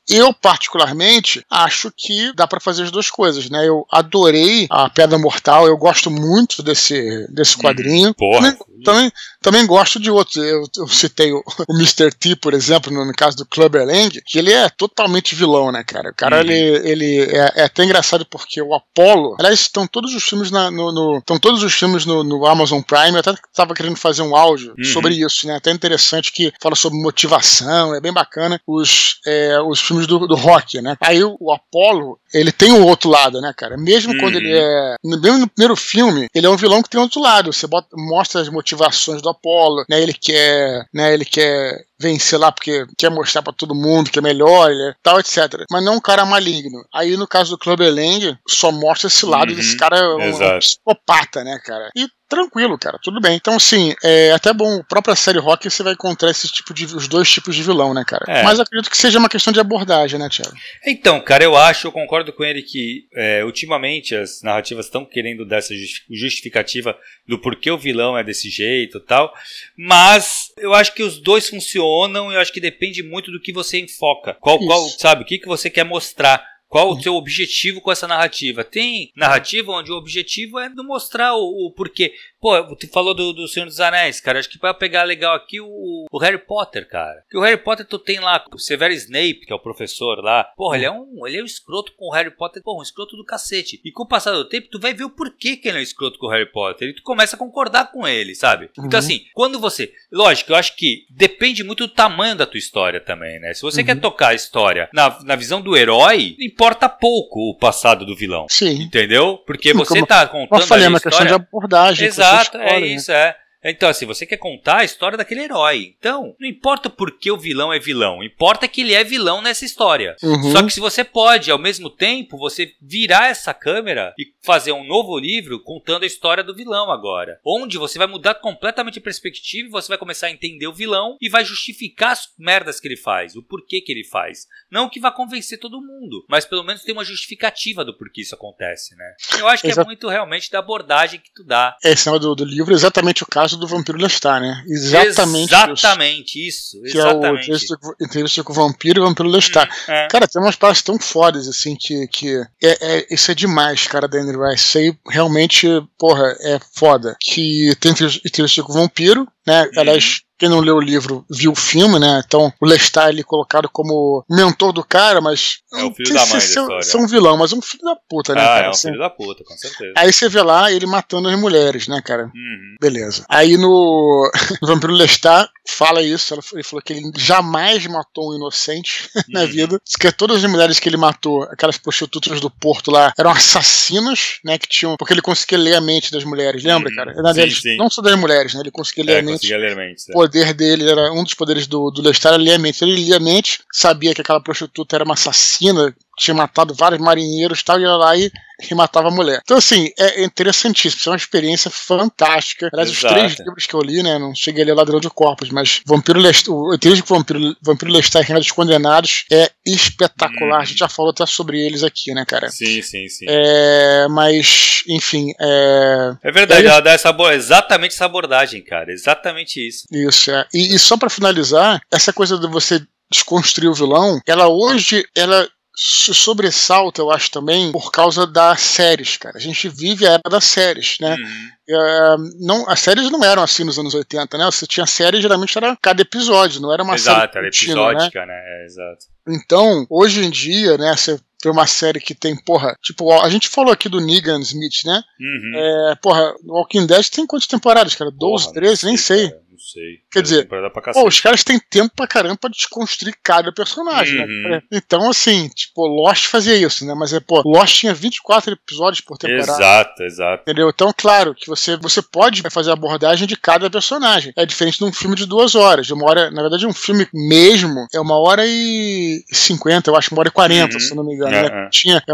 eu 0.09 0.33
particularmente 0.33 1.45
acho 1.49 1.91
que 1.95 2.31
dá 2.33 2.47
pra 2.47 2.59
fazer 2.61 2.83
as 2.83 2.91
duas 2.91 3.09
coisas, 3.09 3.49
né? 3.49 3.67
Eu 3.67 3.85
adorei 3.91 4.67
a 4.69 4.89
Pedra 4.89 5.17
Mortal, 5.19 5.67
eu 5.67 5.77
gosto 5.77 6.09
muito 6.09 6.63
desse, 6.63 7.27
desse 7.29 7.42
quadrinho. 7.57 8.13
Porra. 8.13 8.53
Também, 8.53 8.57
também, 8.83 9.11
também 9.41 9.65
gosto 9.65 9.99
de 9.99 10.09
outros. 10.11 10.35
Eu, 10.37 10.63
eu 10.77 10.87
citei 10.87 11.31
o, 11.31 11.43
o 11.69 11.73
Mr. 11.75 12.11
T, 12.11 12.35
por 12.35 12.53
exemplo, 12.53 12.91
no, 12.93 13.05
no 13.05 13.13
caso 13.13 13.37
do 13.37 13.45
Clubber 13.45 13.85
Lang, 13.85 14.21
que 14.25 14.37
ele 14.39 14.51
é 14.51 14.69
totalmente 14.69 15.35
vilão, 15.35 15.71
né, 15.71 15.83
cara? 15.83 16.09
O 16.09 16.15
cara, 16.15 16.37
Uhum. 16.37 16.41
ele, 16.41 16.89
ele 16.89 17.21
é, 17.31 17.51
é 17.55 17.63
até 17.63 17.83
engraçado 17.83 18.25
porque 18.25 18.61
o 18.61 18.73
Apollo. 18.73 19.35
Aliás, 19.39 19.59
estão 19.59 19.85
todos 19.87 20.13
os 20.13 20.23
filmes 20.23 20.51
na- 20.51 20.69
no. 20.71 20.91
no- 20.91 21.17
Estão 21.19 21.39
todos 21.39 21.63
os 21.63 21.73
filmes 21.73 22.05
no, 22.05 22.23
no 22.23 22.45
Amazon 22.45 22.81
Prime. 22.81 23.11
Eu 23.13 23.19
até 23.19 23.33
tava 23.53 23.73
querendo 23.73 23.95
fazer 23.95 24.21
um 24.21 24.35
áudio 24.35 24.73
Uhum. 24.77 24.83
sobre 24.85 25.15
isso, 25.15 25.47
né? 25.47 25.55
Até 25.55 25.71
interessante 25.71 26.31
que 26.31 26.51
fala 26.61 26.75
sobre 26.75 26.99
motivação, 27.01 27.95
é 27.95 28.01
bem 28.01 28.11
bacana. 28.13 28.59
Os, 28.67 29.19
é, 29.25 29.59
os 29.61 29.79
filmes 29.79 30.05
do, 30.07 30.27
do 30.27 30.35
rock, 30.35 30.81
né? 30.81 30.95
Aí 30.99 31.23
o, 31.23 31.35
o 31.39 31.51
Apollo, 31.53 32.19
ele 32.33 32.51
tem 32.51 32.71
o 32.71 32.85
outro 32.85 33.09
lado, 33.09 33.39
né, 33.41 33.53
cara? 33.55 33.77
Mesmo 33.77 34.17
quando 34.17 34.35
Uhum. 34.35 34.41
ele 34.41 34.53
é. 34.57 34.95
Mesmo 35.03 35.37
no 35.39 35.47
primeiro 35.47 35.75
filme, 35.75 36.27
ele 36.33 36.45
é 36.45 36.49
um 36.49 36.57
vilão 36.57 36.81
que 36.83 36.89
tem 36.89 36.99
outro 36.99 37.21
lado. 37.21 37.51
Você 37.53 37.67
bota- 37.67 37.87
mostra 37.95 38.41
as 38.41 38.49
motivações 38.49 38.72
do 39.21 39.29
Apollo, 39.29 39.85
né? 39.89 40.01
Ele 40.01 40.13
quer. 40.13 40.85
Né, 40.93 41.13
ele 41.13 41.25
quer 41.25 41.85
vencer 41.99 42.37
lá 42.37 42.51
porque 42.51 42.85
quer 42.97 43.09
mostrar 43.09 43.41
pra 43.41 43.53
todo 43.53 43.73
mundo 43.73 44.09
que 44.11 44.19
é 44.19 44.21
melhor, 44.21 44.69
é 44.69 44.93
tal, 45.01 45.19
etc. 45.19 45.63
Mas 45.71 45.83
não 45.83 45.95
um 45.95 46.01
cara 46.01 46.25
maligno. 46.25 46.83
Aí 46.93 47.15
no 47.15 47.25
caso 47.27 47.51
do 47.51 47.57
Clubber 47.57 47.93
Lang, 47.93 48.37
só 48.47 48.71
mostra 48.71 49.07
esse 49.07 49.25
lado 49.25 49.51
Uhum. 49.51 49.55
desse 49.55 49.77
cara 49.77 49.97
é 49.97 50.03
um, 50.07 50.55
um 50.55 50.59
psicopata, 50.59 51.43
né, 51.43 51.57
cara? 51.63 51.89
E 51.95 52.05
tranquilo, 52.27 52.77
cara, 52.77 52.97
tudo 53.01 53.21
bem. 53.21 53.35
Então, 53.35 53.55
assim, 53.55 53.93
é 54.03 54.31
até 54.31 54.51
bom, 54.53 54.79
a 54.79 54.83
própria 54.83 55.15
série 55.15 55.39
Rock 55.39 55.69
você 55.69 55.83
vai 55.83 55.93
encontrar 55.93 56.31
esse 56.31 56.47
tipo 56.47 56.73
de, 56.73 56.85
os 56.85 57.07
dois 57.07 57.31
tipos 57.31 57.55
de 57.55 57.63
vilão, 57.63 57.93
né, 57.93 58.03
cara? 58.05 58.25
É. 58.27 58.43
Mas 58.43 58.59
acredito 58.59 58.89
que 58.89 58.97
seja 58.97 59.19
uma 59.19 59.29
questão 59.29 59.53
de 59.53 59.59
abordagem, 59.59 60.19
né, 60.19 60.27
Thiago? 60.29 60.55
Então, 60.85 61.19
cara, 61.21 61.43
eu 61.43 61.55
acho, 61.55 61.87
eu 61.87 61.91
concordo 61.91 62.33
com 62.33 62.43
ele 62.43 62.61
que 62.61 63.07
é, 63.15 63.43
ultimamente 63.43 64.15
as 64.15 64.41
narrativas 64.41 64.85
estão 64.85 65.05
querendo 65.05 65.45
dar 65.45 65.57
essa 65.57 65.75
justi- 65.75 66.03
justificativa 66.09 66.97
do 67.27 67.39
porquê 67.39 67.69
o 67.71 67.77
vilão 67.77 68.17
é 68.17 68.23
desse 68.23 68.49
jeito 68.49 68.97
e 68.97 69.05
tal, 69.05 69.33
mas 69.77 70.51
eu 70.57 70.73
acho 70.73 70.93
que 70.93 71.03
os 71.03 71.21
dois 71.21 71.49
funcionam 71.49 72.31
e 72.31 72.35
eu 72.35 72.39
acho 72.39 72.53
que 72.53 72.59
depende 72.59 73.03
muito 73.03 73.31
do 73.31 73.39
que 73.39 73.53
você 73.53 73.79
enfoca. 73.79 74.35
Qual, 74.39 74.57
Isso. 74.57 74.67
qual 74.67 74.89
sabe, 74.89 75.23
o 75.23 75.25
que, 75.25 75.37
que 75.37 75.47
você 75.47 75.69
quer 75.69 75.83
mostrar. 75.83 76.52
Qual 76.73 76.89
o 76.89 76.99
seu 76.99 77.13
objetivo 77.13 77.79
com 77.79 77.91
essa 77.91 78.07
narrativa? 78.07 78.63
Tem 78.63 79.11
narrativa 79.15 79.71
onde 79.73 79.91
o 79.91 79.95
objetivo 79.95 80.57
é 80.57 80.67
não 80.69 80.83
mostrar 80.83 81.35
o, 81.35 81.67
o 81.67 81.71
porquê. 81.71 82.15
Pô, 82.43 82.75
tu 82.75 82.89
falou 82.89 83.13
do, 83.13 83.31
do 83.31 83.47
Senhor 83.47 83.65
dos 83.65 83.79
Anéis, 83.79 84.19
cara. 84.19 84.37
Acho 84.37 84.49
que 84.49 84.59
vai 84.59 84.73
pegar 84.73 85.03
legal 85.03 85.33
aqui 85.33 85.61
o, 85.61 86.05
o 86.11 86.17
Harry 86.19 86.37
Potter, 86.37 86.85
cara. 86.89 87.23
Que 87.31 87.37
o 87.37 87.41
Harry 87.41 87.55
Potter 87.55 87.85
tu 87.85 87.97
tem 87.97 88.19
lá 88.19 88.43
o 88.53 88.59
Severo 88.59 88.93
Snape, 88.93 89.45
que 89.47 89.53
é 89.53 89.55
o 89.55 89.59
professor 89.59 90.21
lá. 90.21 90.43
Porra, 90.57 90.75
ele 90.75 90.85
é 90.85 90.91
um, 90.91 91.25
ele 91.25 91.37
é 91.37 91.41
um 91.41 91.45
escroto 91.45 91.93
com 91.97 92.07
o 92.09 92.11
Harry 92.13 92.31
Potter. 92.35 92.61
Porra, 92.61 92.79
um 92.79 92.83
escroto 92.83 93.15
do 93.15 93.23
cacete. 93.23 93.79
E 93.85 93.91
com 93.93 94.03
o 94.03 94.07
passar 94.07 94.33
do 94.33 94.43
tempo, 94.49 94.67
tu 94.69 94.77
vai 94.77 94.93
ver 94.93 95.05
o 95.05 95.09
porquê 95.09 95.55
que 95.55 95.69
ele 95.69 95.77
é 95.77 95.79
um 95.79 95.83
escroto 95.83 96.19
com 96.19 96.27
o 96.27 96.29
Harry 96.29 96.51
Potter. 96.51 96.89
E 96.89 96.93
tu 96.95 97.01
começa 97.01 97.37
a 97.37 97.39
concordar 97.39 97.91
com 97.93 98.05
ele, 98.05 98.35
sabe? 98.35 98.69
Uhum. 98.77 98.87
Então, 98.87 98.99
assim, 98.99 99.21
quando 99.33 99.57
você. 99.57 99.93
Lógico, 100.11 100.51
eu 100.51 100.57
acho 100.57 100.75
que 100.75 101.05
depende 101.09 101.63
muito 101.63 101.87
do 101.87 101.93
tamanho 101.93 102.35
da 102.35 102.45
tua 102.45 102.57
história 102.57 102.99
também, 102.99 103.39
né? 103.39 103.53
Se 103.53 103.61
você 103.61 103.79
Uhum. 103.79 103.85
quer 103.85 103.99
tocar 104.01 104.27
a 104.29 104.33
história 104.33 104.89
na, 104.93 105.17
na 105.23 105.35
visão 105.37 105.61
do 105.61 105.77
herói, 105.77 106.35
importa 106.41 106.89
pouco 106.89 107.39
o 107.51 107.57
passado 107.57 108.05
do 108.05 108.15
vilão. 108.15 108.47
Sim. 108.49 108.81
Entendeu? 108.81 109.37
Porque 109.45 109.73
você 109.73 109.93
como- 109.95 110.07
tá 110.07 110.27
contando 110.27 110.59
eu 110.61 110.67
falei, 110.67 110.85
é 110.85 110.89
uma 110.89 110.99
questão 110.99 111.25
de 111.25 111.31
história. 111.31 111.47
abordagem. 111.47 112.11
sua 112.11 112.32
Exato, 112.41 112.57
é 112.57 112.79
né? 112.79 112.87
isso, 112.87 113.11
é. 113.11 113.35
Então, 113.63 113.89
assim, 113.89 114.05
você 114.05 114.25
quer 114.25 114.37
contar 114.37 114.79
a 114.79 114.83
história 114.83 115.17
daquele 115.17 115.41
herói. 115.41 115.95
Então, 115.97 116.35
não 116.39 116.47
importa 116.47 116.89
por 116.89 117.17
que 117.17 117.31
o 117.31 117.37
vilão 117.37 117.71
é 117.71 117.79
vilão, 117.79 118.23
importa 118.23 118.67
que 118.67 118.81
ele 118.81 118.93
é 118.93 119.03
vilão 119.03 119.41
nessa 119.41 119.65
história. 119.65 120.15
Uhum. 120.21 120.51
Só 120.51 120.63
que 120.63 120.73
se 120.73 120.79
você 120.79 121.03
pode, 121.03 121.49
ao 121.49 121.57
mesmo 121.57 121.89
tempo, 121.89 122.37
você 122.37 122.73
virar 122.81 123.29
essa 123.29 123.53
câmera 123.53 124.13
e 124.17 124.33
fazer 124.43 124.71
um 124.71 124.85
novo 124.85 125.17
livro 125.17 125.61
contando 125.63 126.03
a 126.03 126.07
história 126.07 126.43
do 126.43 126.55
vilão 126.55 126.91
agora. 126.91 127.39
Onde 127.45 127.77
você 127.77 127.97
vai 127.97 128.07
mudar 128.07 128.35
completamente 128.35 128.99
a 128.99 129.01
perspectiva 129.01 129.67
e 129.67 129.71
você 129.71 129.87
vai 129.87 129.97
começar 129.97 130.27
a 130.27 130.31
entender 130.31 130.67
o 130.67 130.73
vilão 130.73 131.17
e 131.21 131.29
vai 131.29 131.45
justificar 131.45 132.11
as 132.11 132.29
merdas 132.37 132.79
que 132.79 132.87
ele 132.87 132.97
faz, 132.97 133.35
o 133.35 133.43
porquê 133.43 133.81
que 133.81 133.91
ele 133.91 134.03
faz. 134.03 134.47
Não 134.69 134.89
que 134.89 134.99
vá 134.99 135.11
convencer 135.11 135.59
todo 135.59 135.81
mundo, 135.81 136.25
mas 136.29 136.45
pelo 136.45 136.63
menos 136.63 136.83
tem 136.83 136.93
uma 136.93 137.05
justificativa 137.05 137.85
do 137.85 137.97
porquê 137.97 138.21
isso 138.21 138.35
acontece, 138.35 138.95
né? 138.95 139.13
Eu 139.39 139.47
acho 139.47 139.61
que 139.61 139.69
Exato. 139.69 139.87
é 139.87 139.89
muito 139.89 140.07
realmente 140.07 140.51
da 140.51 140.59
abordagem 140.59 141.19
que 141.19 141.31
tu 141.33 141.43
dá. 141.43 141.77
Esse 141.83 142.07
negócio 142.07 142.29
do, 142.29 142.35
do 142.35 142.45
livro 142.45 142.71
é 142.71 142.75
exatamente 142.75 143.23
o 143.23 143.27
caso 143.27 143.52
do 143.57 143.67
Vampiro 143.67 143.97
Lestat, 143.97 144.39
né? 144.41 144.63
Exatamente 144.67 145.45
isso. 145.53 145.71
Exatamente 145.71 146.47
isso. 146.47 146.81
Que 146.91 146.97
é 146.97 147.03
o 147.03 147.07
Exatamente. 147.09 147.41
entrevista 147.43 147.77
com- 147.77 147.93
entrevista 148.05 148.43
com 148.43 148.51
o 148.51 148.55
vampiro 148.55 148.99
e 148.99 149.01
o 149.01 149.05
vampiro 149.07 149.29
Lestat. 149.29 149.69
É. 149.87 150.07
Cara, 150.07 150.27
tem 150.27 150.41
umas 150.41 150.55
palavras 150.55 150.81
tão 150.81 150.99
fodas, 150.99 151.47
assim, 151.47 151.75
que. 151.75 152.07
que 152.07 152.35
é, 152.63 152.77
é- 152.99 153.07
isso 153.11 153.31
é 153.31 153.35
demais, 153.35 153.87
cara, 153.87 154.07
da 154.07 154.17
Andrew 154.19 154.47
Rice. 154.47 154.65
Isso 154.65 154.77
aí 154.77 154.97
realmente, 155.09 155.67
porra, 155.97 156.35
é 156.41 156.59
foda. 156.73 157.15
Que 157.19 157.75
tem 157.79 157.91
entrevista 157.91 158.63
com 158.63 158.71
o 158.71 158.75
vampiro, 158.75 159.27
né? 159.45 159.63
Uhum. 159.63 159.79
Aliás, 159.81 160.21
quem 160.37 160.49
não 160.49 160.59
leu 160.59 160.75
o 160.75 160.81
livro 160.81 161.23
viu 161.29 161.51
o 161.51 161.55
filme, 161.55 161.99
né? 161.99 162.21
Então, 162.25 162.51
o 162.59 162.65
Lestat 162.65 163.09
ele 163.09 163.21
é 163.21 163.23
colocado 163.23 163.69
como 163.71 164.25
mentor 164.29 164.73
do 164.73 164.83
cara, 164.83 165.21
mas. 165.21 165.59
É 165.73 165.83
o 165.83 165.93
filho 165.93 166.13
da 166.13 166.19
se 166.21 166.29
mãe 166.31 166.39
da 166.39 166.45
ser- 166.45 166.59
história. 166.61 166.81
ser 166.83 166.97
um 166.97 167.07
vilão, 167.07 167.37
mas 167.37 167.53
é 167.53 167.55
um 167.55 167.61
filho 167.61 167.83
da 167.83 167.95
puta, 168.09 168.33
né, 168.35 168.41
Ah, 168.41 168.45
cara? 168.45 168.65
é 168.65 168.67
um 168.67 168.71
Assim, 168.71 168.87
filho 168.89 168.99
da 168.99 169.09
puta, 169.09 169.43
com 169.45 169.55
certeza. 169.57 169.93
Aí 169.97 170.11
você 170.11 170.27
vê 170.27 170.41
lá 170.41 170.71
ele 170.71 170.85
matando 170.85 171.29
as 171.29 171.39
mulheres, 171.39 171.87
né, 171.87 172.01
cara? 172.03 172.23
Uhum. 172.25 172.75
Beleza. 172.81 173.25
Aí 173.29 173.55
no, 173.57 174.29
no 174.61 174.67
Vampiro 174.67 174.91
Lestat 174.93 175.49
fala 175.67 176.01
isso, 176.01 176.33
ele 176.53 176.63
falou 176.63 176.81
que 176.83 176.91
ele 176.93 177.11
jamais 177.15 177.85
matou 177.87 178.31
um 178.31 178.35
inocente 178.35 179.09
na 179.29 179.41
Uhum. 179.41 179.47
vida. 179.47 179.79
Diz 179.85 179.95
que 179.95 180.11
todas 180.11 180.43
as 180.43 180.49
mulheres 180.51 180.79
que 180.79 180.89
ele 180.89 180.97
matou, 180.97 181.43
aquelas 181.43 181.77
prostitutas 181.77 182.39
do 182.41 182.49
porto 182.49 182.91
lá, 182.91 183.13
eram 183.17 183.31
assassinas, 183.31 184.39
né, 184.43 184.57
que 184.57 184.67
tinham, 184.67 184.95
porque 184.97 185.13
ele 185.13 185.21
conseguia 185.21 185.57
ler 185.57 185.75
a 185.75 185.81
mente 185.81 186.11
das 186.11 186.23
mulheres, 186.23 186.63
lembra, 186.63 186.89
Uhum. 186.89 186.95
cara? 186.95 187.13
Na 187.21 187.33
Sim, 187.33 187.39
deles, 187.39 187.61
sim. 187.61 187.77
não 187.77 187.89
só 187.89 188.01
das 188.01 188.17
mulheres, 188.19 188.53
né, 188.53 188.59
ele 188.61 188.71
conseguia 188.71 189.05
ler 189.05 189.13
É, 189.13 189.19
a 189.19 189.21
mente. 189.23 189.32
Ler 189.57 189.75
mentes. 189.75 190.07
O 190.09 190.13
poder 190.13 190.53
dele 190.53 190.89
era 190.89 191.11
um 191.11 191.23
dos 191.23 191.33
poderes 191.33 191.67
do, 191.67 191.89
do 191.91 192.01
Lestat 192.01 192.33
era 192.33 192.43
ler 192.43 192.53
a 192.53 192.59
mente. 192.59 192.83
Ele 192.83 192.95
lia 192.95 193.17
a 193.17 193.19
mente, 193.19 193.59
sabia 193.71 194.13
que 194.13 194.21
aquela 194.21 194.41
prostituta 194.41 194.95
era 194.95 195.03
uma 195.03 195.13
assassina, 195.13 195.95
tinha 196.17 196.35
matado 196.35 196.73
vários 196.73 197.01
marinheiros 197.01 197.63
tal, 197.63 197.79
e 197.79 197.83
ia 197.83 197.91
lá 197.91 198.15
e, 198.15 198.31
e 198.69 198.75
matava 198.75 199.07
a 199.07 199.11
mulher. 199.11 199.39
Então, 199.43 199.57
assim, 199.57 199.89
é 199.97 200.23
interessantíssimo. 200.23 200.99
Isso 200.99 201.09
é 201.09 201.11
uma 201.11 201.17
experiência 201.17 201.71
fantástica. 201.71 202.69
Aliás, 202.71 202.89
os 202.91 202.97
Exato. 202.97 203.13
três 203.13 203.39
livros 203.39 203.65
que 203.65 203.73
eu 203.73 203.81
li, 203.81 204.03
né? 204.03 204.17
Não 204.19 204.33
cheguei 204.35 204.63
a 204.63 204.65
ler 204.67 204.73
Ladrão 204.75 204.99
de 204.99 205.09
Corpos, 205.09 205.49
mas 205.49 205.81
Vampiro 205.85 206.19
Lestat, 206.19 206.49
o 206.51 206.73
Entrevista 206.73 207.05
com 207.07 207.13
o 207.13 207.17
Vampiro, 207.17 207.55
Vampiro 207.61 207.91
Lestat 207.91 208.23
e 208.23 208.27
Reino 208.27 208.39
dos 208.39 208.51
Condenados 208.51 209.25
é 209.31 209.49
espetacular. 209.65 210.59
Hum. 210.59 210.61
A 210.61 210.65
gente 210.65 210.79
já 210.79 210.89
falou 210.89 211.11
até 211.11 211.25
sobre 211.25 211.59
eles 211.59 211.83
aqui, 211.83 212.13
né, 212.13 212.25
cara? 212.25 212.49
Sim, 212.49 212.81
sim, 212.81 213.07
sim. 213.07 213.25
É, 213.27 214.07
mas, 214.09 214.83
enfim, 214.87 215.33
é, 215.39 216.15
É 216.23 216.31
verdade, 216.31 216.61
Aí- 216.61 216.67
ela 216.67 216.79
dá 216.79 216.91
essa 216.91 217.13
exatamente 217.33 217.93
essa 217.93 218.05
abordagem, 218.05 218.63
cara. 218.63 218.91
Exatamente 218.91 219.65
isso. 219.65 219.85
Isso, 219.91 220.31
é. 220.31 220.45
E, 220.53 220.75
e 220.75 220.79
só 220.79 220.97
pra 220.97 221.09
finalizar, 221.09 221.81
essa 221.91 222.11
coisa 222.11 222.37
de 222.37 222.47
você 222.47 222.81
desconstruir 223.11 223.69
o 223.69 223.73
vilão, 223.73 224.19
ela 224.25 224.47
hoje, 224.47 225.05
ela 225.15 225.47
se 225.75 226.13
sobressalta, 226.13 227.01
eu 227.01 227.11
acho 227.11 227.31
também, 227.31 227.71
por 227.71 227.91
causa 227.91 228.27
das 228.27 228.61
séries, 228.61 229.17
cara. 229.17 229.37
A 229.37 229.41
gente 229.41 229.67
vive 229.67 230.05
a 230.05 230.11
era 230.11 230.29
das 230.29 230.43
séries, 230.43 230.97
né? 230.99 231.15
Uhum. 231.15 231.49
É, 231.69 232.15
não, 232.39 232.69
as 232.69 232.79
séries 232.79 233.09
não 233.09 233.23
eram 233.23 233.41
assim 233.41 233.63
nos 233.63 233.79
anos 233.79 233.93
80, 233.93 234.37
né? 234.37 234.45
Você 234.45 234.67
tinha 234.67 234.85
série, 234.85 235.21
geralmente 235.21 235.57
era 235.57 235.75
cada 235.81 236.01
episódio, 236.01 236.61
não 236.61 236.71
era 236.71 236.83
uma 236.83 236.95
exato, 236.95 237.15
série. 237.15 237.23
Exato, 237.23 237.37
era 237.37 237.47
episódica, 237.47 238.25
né? 238.25 238.33
né? 238.33 238.41
É, 238.45 238.65
exato. 238.65 239.05
Então, 239.27 239.87
hoje 239.89 240.23
em 240.23 240.29
dia, 240.29 240.77
né, 240.77 240.95
você 240.95 241.19
tem 241.41 241.51
uma 241.51 241.65
série 241.65 241.99
que 241.99 242.13
tem, 242.13 242.35
porra, 242.35 242.77
tipo, 242.81 243.11
a 243.11 243.29
gente 243.29 243.49
falou 243.49 243.73
aqui 243.73 243.89
do 243.89 243.99
Negan 243.99 244.39
Smith, 244.41 244.85
né? 244.85 245.03
Uhum. 245.19 245.51
É, 245.55 245.95
porra, 246.01 246.33
Walking 246.45 246.85
Dead 246.85 247.09
tem 247.09 247.25
quantas 247.25 247.47
temporadas, 247.47 247.95
cara? 247.95 248.11
12, 248.11 248.45
porra, 248.45 248.55
13, 248.55 248.85
nem 248.85 248.97
sei. 248.97 249.33
Não 249.49 249.52
sei. 249.63 249.99
Quer 250.11 250.21
dizer, 250.21 250.47
pô, 250.93 251.07
os 251.07 251.19
caras 251.21 251.43
têm 251.43 251.59
tempo 251.59 251.93
pra 251.95 252.07
caramba 252.07 252.37
pra 252.37 252.49
desconstruir 252.49 253.15
cada 253.23 253.51
personagem, 253.51 254.19
né? 254.19 254.25
uhum. 254.25 254.49
né? 254.49 254.61
Então, 254.71 255.09
assim, 255.09 255.47
tipo, 255.49 255.85
Lost 255.87 256.25
fazia 256.27 256.55
isso, 256.55 256.85
né? 256.85 256.93
Mas 256.93 257.13
é, 257.13 257.19
pô, 257.19 257.41
Lost 257.45 257.79
tinha 257.79 257.93
24 257.93 258.53
episódios 258.53 259.01
por 259.01 259.17
temporada. 259.17 259.51
Exato, 259.51 260.03
exato. 260.03 260.41
Entendeu? 260.43 260.69
Então, 260.69 260.93
claro, 260.95 261.33
que 261.33 261.47
você, 261.47 261.77
você 261.77 262.01
pode 262.01 262.43
fazer 262.49 262.71
a 262.71 262.73
abordagem 262.73 263.27
de 263.27 263.37
cada 263.37 263.69
personagem. 263.69 264.33
É 264.35 264.45
diferente 264.45 264.77
de 264.77 264.85
um 264.85 264.91
filme 264.91 265.15
de 265.15 265.25
duas 265.25 265.55
horas. 265.55 265.87
De 265.87 265.93
uma 265.93 266.09
hora, 266.09 266.29
na 266.29 266.41
verdade, 266.41 266.67
um 266.67 266.73
filme 266.73 267.07
mesmo 267.13 267.87
é 267.93 267.99
uma 267.99 268.19
hora 268.19 268.45
e 268.45 269.23
cinquenta, 269.31 269.89
eu 269.89 269.95
acho, 269.95 270.13
uma 270.13 270.19
hora 270.19 270.29
e 270.29 270.31
quarenta, 270.31 270.75
uhum. 270.75 270.79
se 270.79 270.95
não 270.95 271.05
me 271.05 271.15
engano. 271.15 271.35
Uhum. 271.35 271.43
Né? 271.43 271.69
Tinha, 271.71 271.97
é, 271.97 272.13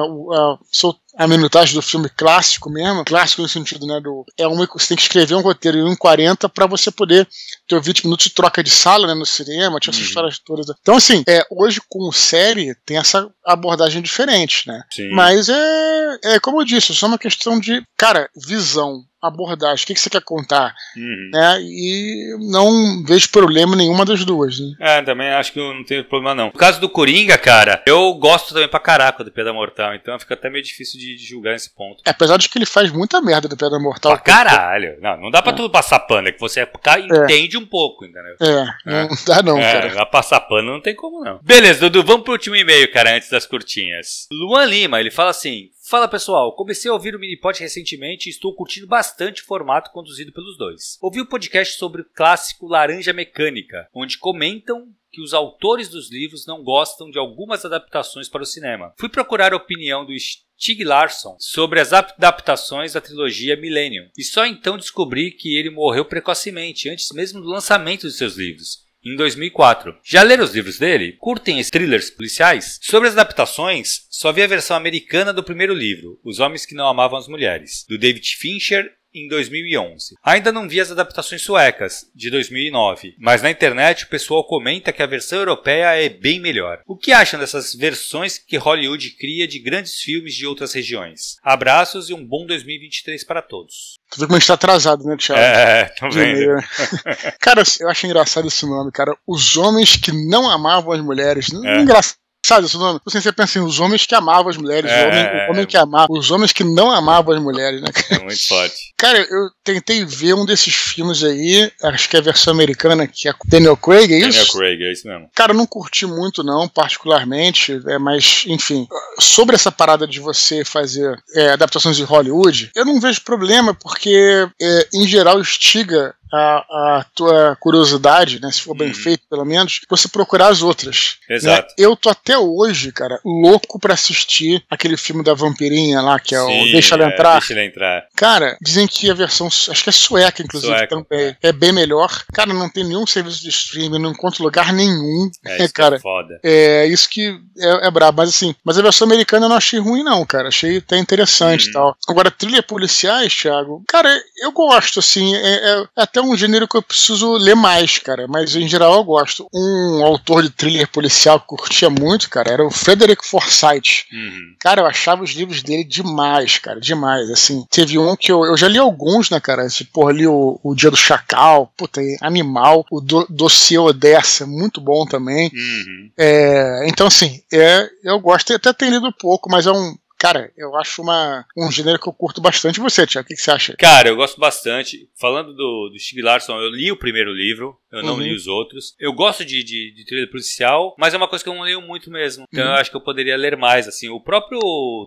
a 1.18 1.28
minutagem 1.28 1.76
do 1.76 1.82
filme 1.82 2.10
clássico 2.10 2.70
mesmo, 2.70 3.04
clássico 3.04 3.42
no 3.42 3.50
sentido, 3.50 3.86
né, 3.86 4.00
do 4.00 4.26
é 4.38 4.48
uma 4.48 4.66
você 4.66 4.90
tem 4.90 4.98
que 4.98 5.04
escrever 5.04 5.36
um 5.36 5.42
roteiro 5.42 5.78
em 5.78 5.96
1,40 5.96 6.50
para 6.50 6.68
você 6.68 6.92
poder 6.92 7.28
ter 7.68 7.82
20 7.82 8.06
minutos 8.06 8.26
de 8.26 8.34
troca 8.34 8.64
de 8.64 8.70
sala, 8.70 9.08
né, 9.08 9.14
no 9.14 9.26
cinema, 9.26 9.80
tinha 9.80 9.92
essas 9.92 10.02
uhum. 10.02 10.08
histórias 10.08 10.40
todas. 10.40 10.68
Então, 10.82 10.96
assim, 10.96 11.24
é, 11.28 11.46
hoje 11.50 11.82
com 11.90 12.12
série 12.12 12.76
tem 12.86 12.98
essa 12.98 13.30
abordagem 13.46 14.02
diferente, 14.02 14.68
né? 14.68 14.84
Sim. 14.92 15.10
Mas 15.12 15.50
é, 15.50 16.20
é 16.24 16.40
como 16.40 16.62
eu 16.62 16.66
disse, 16.66 16.92
é 16.92 16.96
só 16.96 17.08
uma 17.08 17.18
questão 17.18 17.60
de, 17.60 17.84
cara, 17.98 18.30
visão 18.36 19.04
abordagem, 19.22 19.84
o 19.84 19.88
que, 19.88 19.94
que 19.94 20.00
você 20.00 20.10
quer 20.10 20.22
contar, 20.22 20.74
uhum. 20.96 21.30
né? 21.34 21.58
E 21.62 22.38
não 22.40 23.04
vejo 23.06 23.30
problema 23.30 23.76
nenhuma 23.76 24.06
das 24.06 24.24
duas, 24.24 24.60
né? 24.60 24.76
É, 24.80 25.02
também 25.02 25.30
acho 25.30 25.52
que 25.52 25.60
não 25.60 25.84
tem 25.84 26.04
problema 26.04 26.34
não. 26.34 26.46
No 26.48 26.54
caso 26.54 26.80
do 26.80 26.90
Coringa, 26.90 27.38
cara, 27.38 27.84
eu 27.86 28.14
gosto 28.14 28.54
também 28.54 28.68
pra 28.68 28.80
caraca 28.80 29.24
do 29.24 29.32
Pedra 29.32 29.54
Mortal, 29.54 29.94
então 29.96 30.18
fica 30.20 30.34
até 30.34 30.50
meio 30.50 30.64
difícil 30.64 31.00
de, 31.00 31.16
de 31.16 31.26
julgar 31.26 31.56
esse 31.56 31.70
ponto. 31.70 32.02
É, 32.06 32.12
apesar 32.12 32.38
de 32.38 32.48
que 32.48 32.58
ele 32.58 32.66
faz 32.66 32.92
muita 32.92 33.22
merda 33.22 33.48
do 33.48 33.58
Pedra 33.58 33.80
Mortal. 33.80 34.12
Pra 34.14 34.22
caralho! 34.22 34.98
Não, 35.02 35.18
não 35.20 35.32
dá 35.32 35.42
pra 35.42 35.52
é. 35.52 35.56
tudo 35.56 35.70
passar 35.70 36.00
pano, 36.00 36.28
é 36.28 36.32
que 36.32 36.40
você 36.40 36.62
entende 36.62 37.56
é. 37.56 37.60
um 37.60 37.66
pouco, 37.66 38.06
entendeu? 38.06 38.36
É, 38.42 38.46
é, 38.86 39.08
não 39.08 39.18
dá 39.26 39.44
não, 39.44 39.58
é, 39.58 39.74
cara. 39.74 39.96
Dá 39.96 40.06
passar 40.06 40.40
pano 40.42 40.72
não 40.72 40.82
tem 40.82 40.96
como 40.96 41.24
não. 41.24 41.40
Beleza, 41.44 41.82
Dudu, 41.82 42.04
vamos 42.04 42.24
pro 42.24 42.34
último 42.34 42.56
e-mail, 42.56 42.92
cara, 42.92 43.16
antes 43.16 43.30
das 43.30 43.46
curtinhas. 43.46 44.28
Luan 44.32 44.66
Lima, 44.66 45.00
ele 45.00 45.12
fala 45.12 45.32
assim, 45.32 45.70
Fala 45.90 46.08
pessoal, 46.08 46.56
comecei 46.56 46.92
a 46.92 46.94
ouvir 46.94 47.16
o 47.16 47.20
Minipod 47.20 47.60
recentemente 47.60 48.28
e 48.28 48.30
estou 48.30 48.54
curtindo 48.54 48.86
bastante 48.86 49.42
o 49.42 49.46
formato 49.48 49.90
conduzido 49.90 50.32
pelos 50.32 50.56
dois. 50.56 51.00
Ouvi 51.02 51.20
o 51.20 51.24
um 51.24 51.26
podcast 51.26 51.80
sobre 51.80 52.04
o 52.04 52.06
clássico 52.06 52.68
Laranja 52.68 53.12
Mecânica, 53.12 53.90
onde 53.92 54.20
comentam 54.20 54.88
que 55.12 55.20
os 55.20 55.34
autores 55.34 55.90
dos 55.90 56.12
livros 56.12 56.46
não 56.46 56.64
gostam 56.64 57.10
de 57.10 57.18
algumas 57.18 57.66
adaptações 57.66 58.30
para 58.30 58.44
o 58.44 58.46
cinema. 58.46 58.94
Fui 59.00 59.10
procurar 59.10 59.52
a 59.52 59.58
opinião 59.58 60.06
do 60.06 60.14
Stig 60.16 60.84
Larsson 60.84 61.36
sobre 61.40 61.80
as 61.80 61.92
adaptações 61.92 62.94
da 62.94 63.02
trilogia 63.02 63.58
Millennium 63.58 64.12
e 64.16 64.24
só 64.24 64.46
então 64.46 64.78
descobri 64.78 65.32
que 65.32 65.58
ele 65.58 65.72
morreu 65.72 66.06
precocemente, 66.06 66.88
antes 66.88 67.12
mesmo 67.14 67.42
do 67.42 67.50
lançamento 67.50 68.06
de 68.06 68.14
seus 68.14 68.36
livros 68.38 68.88
em 69.04 69.16
2004. 69.16 69.96
Já 70.04 70.24
leram 70.24 70.44
os 70.44 70.54
livros 70.54 70.78
dele? 70.78 71.14
Curtem 71.20 71.62
thrillers 71.64 72.10
policiais? 72.10 72.80
Sobre 72.82 73.08
as 73.08 73.14
adaptações, 73.14 74.08
só 74.10 74.32
vi 74.32 74.42
a 74.42 74.48
versão 74.48 74.76
americana 74.76 75.34
do 75.34 75.44
primeiro 75.44 75.74
livro, 75.74 76.20
Os 76.24 76.40
Homens 76.40 76.66
que 76.66 76.76
Não 76.76 76.88
Amavam 76.88 77.18
as 77.18 77.28
Mulheres, 77.28 77.86
do 77.88 77.98
David 77.98 78.36
Fincher 78.36 78.99
em 79.14 79.28
2011. 79.28 80.16
Ainda 80.24 80.52
não 80.52 80.68
vi 80.68 80.80
as 80.80 80.92
adaptações 80.92 81.42
suecas, 81.42 82.06
de 82.16 82.30
2009, 82.30 83.16
mas 83.20 83.42
na 83.42 83.52
internet 83.52 84.06
o 84.06 84.10
pessoal 84.10 84.44
comenta 84.44 84.92
que 84.92 85.02
a 85.02 85.08
versão 85.08 85.40
europeia 85.40 85.96
é 85.96 86.10
bem 86.10 86.40
melhor. 86.40 86.82
O 86.88 86.98
que 86.98 87.12
acham 87.12 87.40
dessas 87.40 87.74
versões 87.74 88.38
que 88.38 88.58
Hollywood 88.58 89.12
cria 89.12 89.48
de 89.48 89.60
grandes 89.60 90.00
filmes 90.00 90.36
de 90.36 90.46
outras 90.46 90.74
regiões? 90.74 91.38
Abraços 91.44 92.10
e 92.10 92.14
um 92.14 92.26
bom 92.26 92.46
2023 92.46 93.24
para 93.24 93.42
todos. 93.42 93.98
Tu 94.12 94.20
vê 94.20 94.26
como 94.26 94.36
a 94.36 94.40
gente 94.40 94.48
tá 94.48 94.54
atrasado, 94.56 95.04
né, 95.04 95.16
Thiago? 95.18 95.42
É, 95.42 95.86
tô 96.00 96.10
vendo. 96.10 96.62
cara, 97.40 97.64
eu 97.80 97.90
acho 97.90 98.06
engraçado 98.06 98.48
esse 98.48 98.66
nome, 98.66 98.92
cara. 98.92 99.16
Os 99.28 99.56
homens 99.56 99.96
que 99.98 100.12
não 100.12 100.50
amavam 100.50 100.94
as 100.94 101.02
mulheres. 101.02 101.48
É. 101.54 101.80
Engraçado 101.80 102.18
Sabe 102.46 102.66
esse 102.66 102.78
nome? 102.78 103.00
Você 103.06 103.32
pensa 103.32 103.60
em 103.60 103.62
os 103.62 103.80
homens 103.80 104.06
que 104.06 104.16
amavam 104.16 104.50
as 104.50 104.58
mulheres, 104.58 104.90
é, 104.90 105.04
o, 105.04 105.08
homem, 105.08 105.24
o 105.24 105.52
homem 105.52 105.66
que 105.66 105.78
amava, 105.78 106.08
os 106.10 106.32
homens 106.32 106.52
que 106.52 106.64
não 106.64 106.90
amavam 106.90 107.36
as 107.36 107.42
mulheres, 107.42 107.82
né? 107.82 107.90
É 108.10 108.20
muito 108.20 108.48
forte. 108.48 108.76
Cara, 108.98 109.20
eu 109.20 109.50
tentei 109.64 110.04
ver 110.04 110.34
um 110.34 110.46
desses 110.46 110.74
filmes 110.74 111.24
aí, 111.24 111.72
acho 111.84 112.10
que 112.10 112.16
é 112.16 112.20
a 112.20 112.24
versão 112.24 112.54
americana, 112.54 113.08
que 113.08 113.30
é 113.30 113.34
Daniel 113.46 113.78
Craig, 113.78 114.12
é 114.12 114.18
isso? 114.18 114.30
Daniel 114.30 114.54
Craig, 114.54 114.84
é 114.84 114.92
isso 114.92 115.08
mesmo. 115.08 115.30
Cara, 115.36 115.52
eu 115.52 115.58
não 115.58 115.68
curti 115.68 116.06
muito 116.06 116.44
não, 116.44 116.68
particularmente, 116.68 117.80
é, 117.88 117.98
mas, 118.00 118.46
enfim, 118.48 118.88
sobre 119.20 119.56
essa 119.56 119.72
parada 119.72 120.08
de 120.08 120.20
você 120.20 120.66
fazer 120.66 121.22
é, 121.36 121.52
adaptações 121.52 121.98
de 121.98 122.04
Hollywood, 122.04 122.72
eu 122.76 122.86
não 122.86 123.00
vejo 123.00 123.22
problema, 123.22 123.74
porque, 123.74 124.48
é, 124.62 124.88
em 124.94 125.08
geral, 125.08 125.40
instiga 125.40 126.16
a, 126.32 127.00
a 127.00 127.06
tua 127.16 127.58
curiosidade, 127.60 128.42
né? 128.42 128.52
Se 128.52 128.62
for 128.62 128.76
bem 128.76 128.90
uhum. 128.90 128.94
feito, 128.94 129.24
pelo 129.30 129.46
menos, 129.46 129.82
você 129.90 130.08
procurar 130.08 130.48
as 130.48 130.62
outras. 130.62 131.18
Né? 131.30 131.36
Exato. 131.36 131.68
Né? 131.70 131.74
Eu 131.78 131.96
tô 131.96 132.10
até 132.10 132.38
hoje, 132.38 132.92
cara, 132.92 133.20
louco 133.24 133.80
para 133.80 133.94
assistir 133.94 134.64
aquele 134.70 134.98
filme 134.98 135.24
da 135.24 135.34
vampirinha 135.34 136.02
lá, 136.02 136.20
que 136.20 136.36
é 136.36 136.40
Sim, 136.40 136.70
o 136.70 136.72
Deixa 136.72 136.96
Ela 136.96 137.06
é, 137.06 137.08
Entrar. 137.08 137.40
Deixa 137.40 137.54
Ela 137.54 137.66
Entrar. 137.66 138.08
Cara, 138.16 138.58
dizem 138.62 138.88
que 138.88 139.10
a 139.10 139.14
versão, 139.14 139.48
acho 139.48 139.84
que 139.84 139.90
é 139.90 139.94
sueca, 139.94 140.42
inclusive, 140.44 140.74
sueca. 140.74 140.86
Então 140.86 141.06
é, 141.12 141.36
é, 141.42 141.52
bem 141.52 141.72
melhor. 141.72 142.10
Cara, 142.34 142.54
não 142.54 142.70
tem 142.70 142.84
nenhum 142.84 143.06
serviço 143.06 143.42
de 143.42 143.50
streaming, 143.50 144.00
não 144.00 144.12
encontro 144.12 144.44
lugar 144.44 144.72
nenhum. 144.74 145.30
É, 145.46 145.64
isso 145.66 145.74
cara. 145.74 145.96
é 145.96 146.00
foda. 146.00 146.40
É 146.44 146.86
isso 146.88 147.10
que 147.10 147.40
é, 147.58 147.88
é 147.88 147.92
brabo. 147.92 148.18
Mas 148.18 148.30
assim, 148.30 148.56
mas 148.64 148.78
a 148.78 148.82
versão 148.82 149.08
americana 149.08 149.46
eu 149.46 149.50
não 149.50 149.58
achei 149.58 149.80
ruim, 149.80 150.04
não, 150.04 150.26
cara. 150.26 150.50
Achei 150.50 150.78
até 150.78 150.98
interessante 150.98 151.66
e 151.66 151.68
uhum. 151.68 151.74
tal. 151.74 151.98
Agora, 152.08 152.32
trilha 152.32 152.62
policiais, 152.62 153.34
Thiago, 153.34 153.84
cara, 153.88 154.10
eu 154.42 154.52
gosto, 154.52 155.00
assim, 155.00 155.36
é, 155.36 155.40
é 155.40 155.84
até 155.96 156.19
até 156.20 156.22
um 156.22 156.36
gênero 156.36 156.68
que 156.68 156.76
eu 156.76 156.82
preciso 156.82 157.34
ler 157.34 157.56
mais, 157.56 157.98
cara. 157.98 158.28
Mas 158.28 158.56
em 158.56 158.68
geral 158.68 158.96
eu 158.96 159.04
gosto. 159.04 159.48
Um 159.54 160.04
autor 160.04 160.44
de 160.44 160.50
thriller 160.50 160.88
policial 160.88 161.40
que 161.40 161.48
curtia 161.48 161.90
muito, 161.90 162.30
cara, 162.30 162.52
era 162.52 162.66
o 162.66 162.70
Frederick 162.70 163.26
Forsyth. 163.26 164.06
Uhum. 164.12 164.56
Cara, 164.60 164.82
eu 164.82 164.86
achava 164.86 165.24
os 165.24 165.32
livros 165.32 165.64
dele 165.64 165.84
demais, 165.84 166.58
cara, 166.58 166.80
demais. 166.80 167.30
Assim, 167.30 167.66
teve 167.70 167.98
um 167.98 168.16
que 168.16 168.32
eu, 168.32 168.46
eu 168.46 168.58
já 168.58 168.68
li 168.68 168.78
alguns, 168.78 169.30
né, 169.30 169.40
cara? 169.40 169.66
Esse, 169.66 169.86
porra, 169.86 170.12
li 170.12 170.28
o, 170.28 170.60
o 170.64 170.76
Dia 170.76 170.92
do 170.92 170.98
Chacal, 170.98 171.72
puta, 171.78 172.02
Animal, 172.22 172.86
o 172.92 173.00
do, 173.00 173.26
Dossiê 173.30 173.78
Odessa, 173.78 174.46
muito 174.46 174.82
bom 174.82 175.06
também. 175.06 175.50
Uhum. 175.54 176.10
É, 176.18 176.88
então, 176.88 177.08
assim, 177.08 177.42
é, 177.52 177.90
eu 178.04 178.20
gosto, 178.20 178.54
até 178.54 178.74
tenho 178.74 178.92
lido 178.92 179.14
pouco, 179.14 179.50
mas 179.50 179.66
é 179.66 179.72
um 179.72 179.96
Cara, 180.20 180.52
eu 180.58 180.76
acho 180.76 181.02
uma, 181.02 181.46
um 181.58 181.72
gênero 181.72 181.98
que 181.98 182.10
eu 182.10 182.14
curto 182.14 182.42
bastante. 182.42 182.82
Você, 182.82 183.08
Tiago, 183.08 183.26
o 183.26 183.28
que, 183.30 183.36
que, 183.36 183.42
você 183.42 183.52
acha? 183.52 183.78
Cara, 183.78 184.10
eu 184.10 184.18
gosto 184.18 184.38
bastante. 184.38 185.10
Falando 185.18 185.54
do, 185.54 185.90
do 185.90 185.98
Stig 185.98 186.22
Larsson, 186.22 186.60
eu 186.60 186.70
li 186.70 186.92
o 186.92 186.98
primeiro 186.98 187.32
livro, 187.32 187.78
eu 187.90 188.04
não 188.04 188.16
uhum. 188.16 188.22
li 188.22 188.36
os 188.36 188.46
outros. 188.46 188.96
Eu 189.00 189.14
gosto 189.14 189.46
de, 189.46 189.64
de, 189.64 189.94
de 189.96 190.06
trilha 190.06 190.30
policial, 190.30 190.94
mas 191.00 191.14
é 191.14 191.18
uma 191.18 191.28
coisa 191.28 191.42
que 191.42 191.50
eu 191.50 191.56
não 191.56 191.62
leio 191.62 191.82
muito 191.82 192.12
mesmo. 192.12 192.44
Então 192.52 192.66
uhum. 192.66 192.72
eu 192.72 192.76
acho 192.76 192.92
que 192.92 192.98
eu 192.98 193.04
poderia 193.04 193.38
ler 193.38 193.56
mais, 193.56 193.88
assim. 193.88 194.10
O 194.10 194.20
próprio 194.20 194.60